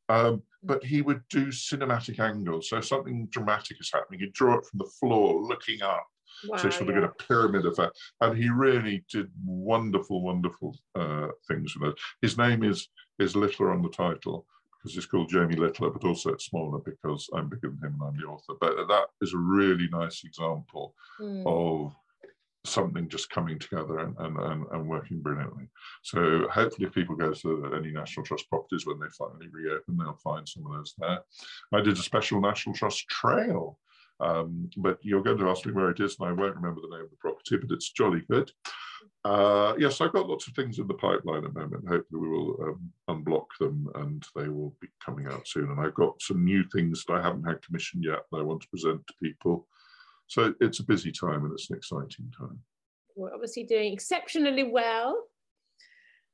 Um, 0.09 0.43
but 0.63 0.83
he 0.83 1.03
would 1.03 1.23
do 1.29 1.47
cinematic 1.47 2.19
angles. 2.19 2.69
So 2.69 2.81
something 2.81 3.27
dramatic 3.31 3.77
is 3.81 3.91
happening. 3.93 4.21
He'd 4.21 4.33
draw 4.33 4.59
it 4.59 4.67
from 4.67 4.79
the 4.79 4.91
floor, 4.99 5.43
looking 5.43 5.83
up. 5.83 6.07
wow, 6.49 6.57
so 6.57 6.65
you 6.65 6.71
sort 6.73 6.89
of 6.89 6.97
yeah. 6.97 7.03
get 7.03 7.11
a 7.11 7.25
pyramid 7.25 7.67
effect. 7.67 7.97
And 8.21 8.37
he 8.37 8.49
really 8.49 9.05
did 9.13 9.31
wonderful, 9.45 10.23
wonderful 10.23 10.77
uh, 10.95 11.29
things 11.47 11.77
with 11.77 11.91
it. 11.91 11.99
His 12.23 12.37
name 12.37 12.65
is 12.65 12.89
is 13.19 13.37
Littler 13.37 13.73
on 13.73 13.83
the 13.83 13.91
title 13.91 14.47
because 14.79 14.95
he's 14.95 15.07
called 15.07 15.29
Jamie 15.29 15.57
Littler, 15.57 15.91
but 15.91 16.05
also 16.05 16.31
it's 16.31 16.47
smaller 16.47 16.79
because 16.85 17.29
I'm 17.35 17.49
bigger 17.49 17.69
than 17.69 17.91
him 17.91 17.99
and 18.01 18.09
I'm 18.09 18.21
the 18.21 18.27
author. 18.27 18.55
But 18.61 18.89
that 18.89 19.07
is 19.21 19.35
a 19.35 19.39
really 19.39 19.89
nice 19.91 20.25
example 20.25 20.95
Mm. 21.21 21.45
of 21.47 21.93
something 22.65 23.09
just 23.09 23.31
coming 23.31 23.59
together 23.59 23.99
and, 24.01 24.15
and, 24.19 24.37
and, 24.37 24.67
and 24.73 24.89
working 24.89 25.21
brilliantly. 25.21 25.69
So 26.03 26.47
hopefully 26.49 26.87
if 26.87 26.93
people 26.93 27.17
go 27.17 27.33
to 27.33 27.73
any 27.75 27.91
National 27.91 28.25
Trust 28.25 28.49
properties 28.49 28.87
when 28.87 28.99
they 29.01 29.07
finally 29.17 29.49
reopen, 29.51 29.97
they'll 29.97 30.19
find 30.23 30.49
some 30.49 30.67
of 30.67 30.73
those 30.73 30.95
there. 30.99 31.21
I 31.73 31.81
did 31.81 31.95
a 31.99 32.03
special 32.03 32.41
National 32.41 32.75
Trust 32.75 33.09
trail, 33.09 33.79
um, 34.21 34.69
but 34.77 34.99
you're 35.03 35.23
going 35.23 35.39
to 35.39 35.49
ask 35.49 35.65
me 35.67 35.73
where 35.73 35.91
it 35.91 36.01
is 36.01 36.17
and 36.21 36.29
I 36.29 36.33
won't 36.33 36.57
remember 36.57 36.81
the 36.83 36.95
name 36.95 37.05
of 37.05 37.11
the 37.11 37.17
property, 37.17 37.57
but 37.57 37.71
it's 37.75 37.91
jolly 37.91 38.23
good. 38.31 38.51
Uh, 39.25 39.75
yes, 39.79 40.01
I've 40.01 40.13
got 40.13 40.29
lots 40.29 40.47
of 40.47 40.55
things 40.55 40.79
in 40.79 40.87
the 40.87 40.95
pipeline 40.95 41.45
at 41.45 41.53
the 41.53 41.61
moment. 41.61 41.89
Hopefully 41.89 42.21
we 42.21 42.29
will 42.29 42.57
um, 42.63 42.93
unblock 43.09 43.47
them 43.61 43.89
and 43.97 44.25
they 44.35 44.49
will 44.49 44.75
be 44.81 44.89
coming 45.05 45.27
out 45.27 45.47
soon. 45.47 45.71
And 45.71 45.81
I've 45.81 45.95
got 45.95 46.21
some 46.23 46.45
new 46.45 46.65
things 46.73 47.05
that 47.05 47.15
I 47.15 47.23
haven't 47.23 47.45
had 47.45 47.63
commissioned 47.63 48.05
yet 48.05 48.21
that 48.31 48.39
I 48.39 48.43
want 48.43 48.63
to 48.63 48.69
present 48.69 49.07
to 49.07 49.15
people. 49.23 49.67
So 50.29 50.55
it's 50.61 50.81
a 50.81 50.85
busy 50.85 51.11
time 51.11 51.45
and 51.45 51.53
it's 51.53 51.71
an 51.71 51.77
exciting 51.77 52.33
time. 52.39 52.61
We're 53.17 53.35
obviously 53.35 53.65
doing 53.65 53.93
exceptionally 53.93 54.65
well. 54.65 55.25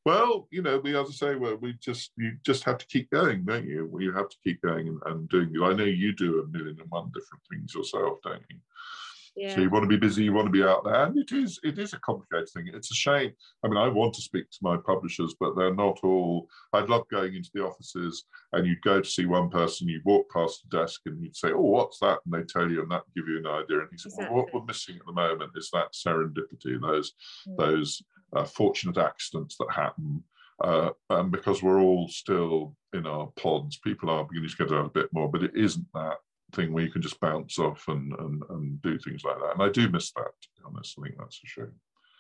Well, 0.04 0.48
you 0.50 0.60
know, 0.60 0.78
we 0.78 0.94
as 0.94 1.08
I 1.08 1.12
say, 1.12 1.34
well, 1.34 1.56
we 1.56 1.72
just 1.80 2.12
you 2.18 2.32
just 2.44 2.64
have 2.64 2.76
to 2.76 2.86
keep 2.86 3.10
going, 3.10 3.44
don't 3.44 3.66
you? 3.66 3.90
You 3.98 4.12
have 4.12 4.28
to 4.28 4.36
keep 4.44 4.60
going 4.60 4.88
and, 4.88 5.00
and 5.06 5.28
doing. 5.30 5.54
I 5.62 5.72
know 5.72 5.84
you 5.84 6.12
do 6.12 6.40
a 6.40 6.46
million 6.46 6.78
and 6.78 6.90
one 6.90 7.10
different 7.14 7.42
things 7.50 7.74
yourself, 7.74 8.18
don't 8.22 8.42
you? 8.50 8.58
Yeah. 9.36 9.54
So 9.54 9.60
you 9.62 9.70
want 9.70 9.82
to 9.82 9.88
be 9.88 9.96
busy, 9.96 10.24
you 10.24 10.32
want 10.32 10.46
to 10.46 10.52
be 10.52 10.62
out 10.62 10.84
there, 10.84 11.04
and 11.06 11.18
it 11.18 11.32
is 11.32 11.58
it 11.64 11.78
is 11.78 11.92
a 11.92 11.98
complicated 12.00 12.48
thing. 12.50 12.68
It's 12.72 12.90
a 12.90 12.94
shame. 12.94 13.32
I 13.64 13.68
mean, 13.68 13.76
I 13.76 13.88
want 13.88 14.14
to 14.14 14.22
speak 14.22 14.48
to 14.50 14.58
my 14.62 14.76
publishers, 14.76 15.34
but 15.40 15.56
they're 15.56 15.74
not 15.74 15.98
all. 16.04 16.48
I'd 16.72 16.88
love 16.88 17.08
going 17.10 17.34
into 17.34 17.50
the 17.52 17.64
offices, 17.64 18.24
and 18.52 18.66
you'd 18.66 18.82
go 18.82 19.00
to 19.00 19.08
see 19.08 19.26
one 19.26 19.50
person, 19.50 19.88
you'd 19.88 20.04
walk 20.04 20.26
past 20.32 20.62
the 20.70 20.78
desk, 20.78 21.00
and 21.06 21.20
you'd 21.22 21.36
say, 21.36 21.50
"Oh, 21.52 21.60
what's 21.62 21.98
that?" 21.98 22.20
And 22.24 22.32
they 22.34 22.44
tell 22.46 22.70
you, 22.70 22.82
and 22.82 22.90
that 22.92 23.02
give 23.16 23.26
you 23.28 23.38
an 23.38 23.46
idea. 23.46 23.80
And 23.80 23.88
he 23.90 23.98
said, 23.98 24.12
"Well, 24.16 24.32
what 24.44 24.54
we're 24.54 24.64
missing 24.64 24.96
at 24.96 25.06
the 25.06 25.12
moment 25.12 25.52
is 25.56 25.68
that 25.72 25.92
serendipity, 25.94 26.80
those 26.80 27.12
Mm. 27.48 27.56
those 27.58 28.02
uh, 28.36 28.44
fortunate 28.44 28.98
accidents 28.98 29.56
that 29.58 29.72
happen." 29.72 30.22
Uh, 30.62 30.90
and 31.10 31.32
because 31.32 31.62
we're 31.64 31.80
all 31.80 32.06
still 32.08 32.76
in 32.92 33.06
our 33.06 33.26
pods, 33.36 33.78
people 33.78 34.08
are 34.08 34.24
beginning 34.24 34.48
to 34.48 34.56
get 34.56 34.72
out 34.72 34.86
a 34.86 34.88
bit 34.90 35.12
more, 35.12 35.28
but 35.28 35.42
it 35.42 35.56
isn't 35.56 35.86
that 35.92 36.18
thing 36.54 36.72
where 36.72 36.84
you 36.84 36.90
can 36.90 37.02
just 37.02 37.20
bounce 37.20 37.58
off 37.58 37.84
and, 37.88 38.12
and, 38.18 38.42
and 38.50 38.82
do 38.82 38.98
things 38.98 39.24
like 39.24 39.36
that. 39.38 39.54
And 39.54 39.62
I 39.62 39.68
do 39.68 39.88
miss 39.88 40.12
that, 40.12 40.30
to 40.42 40.48
be 40.56 40.62
honest. 40.64 40.96
I 40.98 41.02
think 41.02 41.16
that's 41.18 41.40
a 41.44 41.46
shame. 41.46 41.72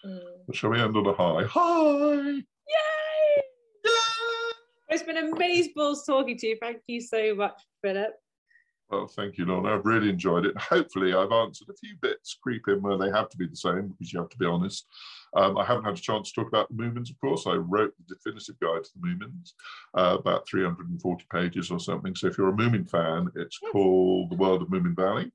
Mm. 0.04 0.20
But 0.46 0.56
shall 0.56 0.70
we 0.70 0.80
end 0.80 0.96
on 0.96 1.06
a 1.06 1.12
high? 1.12 1.44
Hi! 1.48 2.14
Yay! 2.14 3.42
It's 4.90 5.02
been 5.02 5.16
amazeballs 5.16 6.06
talking 6.06 6.36
to 6.38 6.46
you. 6.46 6.56
Thank 6.60 6.78
you 6.86 7.00
so 7.00 7.34
much, 7.34 7.60
Philip. 7.82 8.12
Well, 8.90 9.06
thank 9.06 9.38
you, 9.38 9.46
Lorna. 9.46 9.74
I've 9.74 9.86
really 9.86 10.10
enjoyed 10.10 10.44
it. 10.44 10.56
Hopefully, 10.56 11.14
I've 11.14 11.32
answered 11.32 11.68
a 11.70 11.74
few 11.74 11.96
bits 12.00 12.38
creep 12.40 12.68
in 12.68 12.82
where 12.82 12.98
they 12.98 13.10
have 13.10 13.28
to 13.30 13.36
be 13.36 13.46
the 13.46 13.56
same 13.56 13.88
because 13.88 14.12
you 14.12 14.20
have 14.20 14.28
to 14.28 14.38
be 14.38 14.46
honest. 14.46 14.86
Um, 15.36 15.58
I 15.58 15.64
haven't 15.64 15.84
had 15.84 15.94
a 15.98 16.00
chance 16.00 16.30
to 16.30 16.40
talk 16.40 16.48
about 16.48 16.68
the 16.68 16.82
Moomins, 16.82 17.10
of 17.10 17.20
course. 17.20 17.46
I 17.46 17.54
wrote 17.54 17.92
the 17.98 18.14
definitive 18.14 18.58
guide 18.60 18.84
to 18.84 18.90
the 18.94 19.06
Moomins, 19.06 19.52
uh, 19.96 20.16
about 20.18 20.46
340 20.48 21.26
pages 21.32 21.70
or 21.70 21.80
something. 21.80 22.14
So 22.14 22.28
if 22.28 22.38
you're 22.38 22.50
a 22.50 22.52
Moomin 22.52 22.88
fan, 22.88 23.30
it's 23.34 23.58
called 23.58 24.30
The 24.30 24.36
World 24.36 24.62
of 24.62 24.68
Moomin 24.68 24.94
Valley. 24.96 25.32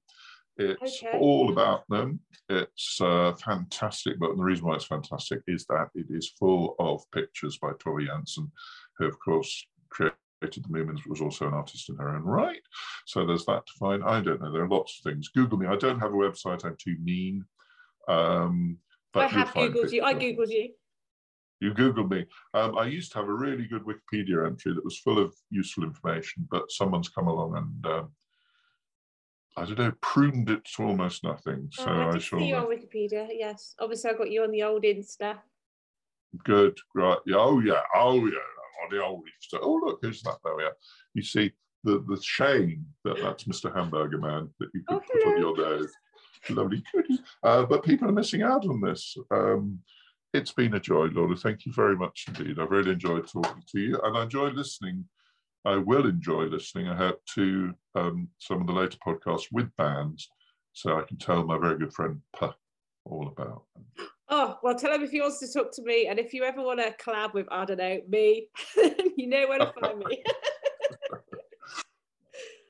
It's 0.57 1.03
Okay. 1.03 1.17
all 1.17 1.51
about 1.51 1.87
them. 1.89 2.19
It's 2.49 2.99
a 3.01 3.35
fantastic 3.37 4.19
but 4.19 4.35
the 4.35 4.43
reason 4.43 4.65
why 4.65 4.75
it's 4.75 4.85
fantastic 4.85 5.41
is 5.47 5.65
that 5.67 5.89
it 5.95 6.07
is 6.09 6.29
full 6.39 6.75
of 6.79 7.01
pictures 7.11 7.57
by 7.57 7.71
Tove 7.73 8.07
Jansson, 8.07 8.51
who, 8.97 9.05
of 9.05 9.19
course, 9.19 9.65
created 9.89 10.15
the 10.41 10.69
Moomins, 10.69 11.05
was 11.07 11.21
also 11.21 11.47
an 11.47 11.53
artist 11.53 11.89
in 11.89 11.95
her 11.97 12.15
own 12.15 12.23
right. 12.23 12.61
So 13.05 13.25
there's 13.25 13.45
that 13.45 13.65
to 13.67 13.73
find. 13.79 14.03
I 14.03 14.21
don't 14.21 14.41
know. 14.41 14.51
There 14.51 14.63
are 14.63 14.69
lots 14.69 14.99
of 14.99 15.11
things. 15.11 15.29
Google 15.29 15.57
me. 15.57 15.67
I 15.67 15.75
don't 15.75 15.99
have 15.99 16.11
a 16.13 16.17
website. 16.17 16.65
I'm 16.65 16.77
too 16.77 16.97
mean. 17.01 17.45
Um, 18.07 18.77
but 19.13 19.25
I 19.25 19.27
have 19.27 19.49
Googled 19.49 19.91
you. 19.91 20.03
I. 20.03 20.13
Googled 20.13 20.49
you. 20.49 20.69
You 21.61 21.73
Googled 21.73 22.09
me. 22.09 22.25
Um, 22.53 22.77
I 22.77 22.85
used 22.85 23.11
to 23.11 23.17
have 23.19 23.27
a 23.27 23.33
really 23.33 23.65
good 23.65 23.83
Wikipedia 23.83 24.47
entry 24.47 24.73
that 24.73 24.83
was 24.83 24.97
full 24.97 25.19
of 25.19 25.33
useful 25.49 25.83
information, 25.83 26.47
but 26.49 26.71
someone's 26.71 27.09
come 27.09 27.27
along 27.27 27.57
and 27.57 27.93
um, 27.93 28.11
I 29.57 29.65
don't 29.65 29.77
know, 29.77 29.91
pruned 29.99 30.49
it 30.49 30.63
to 30.75 30.83
almost 30.83 31.23
nothing. 31.23 31.69
So 31.73 31.85
oh, 31.85 31.91
I 31.91 32.15
I, 32.15 32.17
shall. 32.17 32.39
see 32.39 32.47
you 32.47 32.55
on 32.55 32.67
Wikipedia. 32.67 33.27
Yes. 33.31 33.75
Obviously, 33.79 34.09
I 34.09 34.13
got 34.13 34.31
you 34.31 34.43
on 34.43 34.51
the 34.51 34.63
old 34.63 34.83
Insta. 34.83 35.37
Good, 36.45 36.77
right? 36.95 37.17
Yeah. 37.25 37.37
Oh 37.39 37.59
yeah. 37.59 37.81
Oh 37.93 38.25
yeah. 38.25 38.37
On 38.83 38.89
the 38.89 39.03
old 39.03 39.23
stuff. 39.41 39.61
Oh 39.63 39.81
look, 39.83 39.99
who's 40.01 40.21
that? 40.21 40.37
There 40.45 40.55
we 40.55 40.63
are. 40.63 40.77
You 41.13 41.23
see 41.23 41.51
the 41.83 42.03
the 42.07 42.21
shame 42.21 42.85
that 43.03 43.17
that's 43.21 43.43
Mr. 43.45 43.75
Hamburger 43.75 44.19
Man 44.19 44.49
that 44.59 44.69
you 44.73 44.81
could 44.87 44.97
Oh, 44.97 45.01
put 45.11 45.27
on 45.27 45.39
your 45.39 45.57
nose. 45.57 45.91
Lovely 46.49 46.83
goodie. 46.91 47.19
Uh, 47.43 47.65
but 47.65 47.83
people 47.83 48.07
are 48.09 48.13
missing 48.13 48.41
out 48.41 48.65
on 48.65 48.81
this. 48.81 49.15
Um, 49.31 49.79
it's 50.33 50.51
been 50.51 50.75
a 50.75 50.79
joy, 50.79 51.07
Laura. 51.07 51.35
Thank 51.35 51.65
you 51.65 51.73
very 51.73 51.95
much 51.95 52.25
indeed. 52.27 52.59
I've 52.59 52.71
really 52.71 52.91
enjoyed 52.91 53.27
talking 53.27 53.63
to 53.71 53.79
you, 53.79 53.99
and 54.03 54.17
I 54.17 54.23
enjoy 54.23 54.49
listening. 54.49 55.05
I 55.65 55.75
will 55.75 56.07
enjoy 56.07 56.43
listening. 56.43 56.87
I 56.87 56.95
hope 56.95 57.19
to 57.35 57.73
um, 57.95 58.29
some 58.37 58.61
of 58.61 58.67
the 58.67 58.73
later 58.73 58.97
podcasts 59.05 59.47
with 59.51 59.75
bands, 59.75 60.29
so 60.73 60.97
I 60.97 61.01
can 61.01 61.17
tell 61.17 61.43
my 61.43 61.57
very 61.57 61.77
good 61.77 61.93
friend 61.93 62.21
Puh 62.37 62.53
all 63.05 63.27
about 63.27 63.63
them. 63.75 64.07
Oh, 64.29 64.59
well, 64.61 64.75
tell 64.75 64.93
him 64.93 65.01
if 65.01 65.09
he 65.09 65.21
wants 65.21 65.39
to 65.39 65.51
talk 65.51 65.71
to 65.73 65.81
me. 65.81 66.07
And 66.07 66.19
if 66.19 66.33
you 66.33 66.43
ever 66.43 66.61
want 66.61 66.79
to 66.79 66.93
collab 67.03 67.33
with, 67.33 67.47
I 67.51 67.65
don't 67.65 67.77
know, 67.77 67.99
me, 68.07 68.47
you 69.17 69.27
know 69.27 69.47
where 69.47 69.59
to 69.59 69.73
find 69.79 69.99
me. 69.99 70.23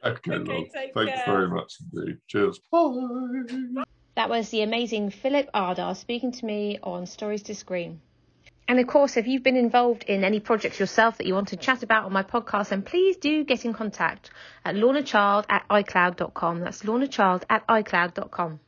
okay, 0.04 0.32
okay 0.34 0.70
Thanks 0.94 0.94
care. 0.94 1.24
very 1.26 1.50
much 1.50 1.74
indeed. 1.94 2.18
Cheers. 2.28 2.60
Bye. 2.72 3.84
That 4.16 4.30
was 4.30 4.50
the 4.50 4.62
amazing 4.62 5.12
Philip 5.12 5.50
Ardagh 5.54 5.96
speaking 5.96 6.32
to 6.34 6.46
me 6.46 6.80
on 6.84 7.06
Stories 7.06 7.44
to 7.44 7.56
Scream. 7.56 8.02
And 8.68 8.80
of 8.80 8.86
course, 8.86 9.18
if 9.18 9.26
you've 9.26 9.42
been 9.42 9.56
involved 9.56 10.04
in 10.04 10.24
any 10.24 10.40
projects 10.40 10.80
yourself 10.80 11.18
that 11.18 11.26
you 11.26 11.34
want 11.34 11.48
to 11.48 11.58
chat 11.58 11.82
about 11.82 12.06
on 12.06 12.14
my 12.14 12.22
podcast, 12.22 12.70
then 12.70 12.84
please 12.84 13.18
do 13.18 13.44
get 13.44 13.66
in 13.66 13.74
contact 13.74 14.30
at 14.64 14.76
lornachild 14.76 15.46
at 15.50 15.68
icloud.com. 15.70 16.60
That's 16.60 16.84
lornachild 16.84 17.44
at 17.50 17.66
icloud.com. 17.68 18.60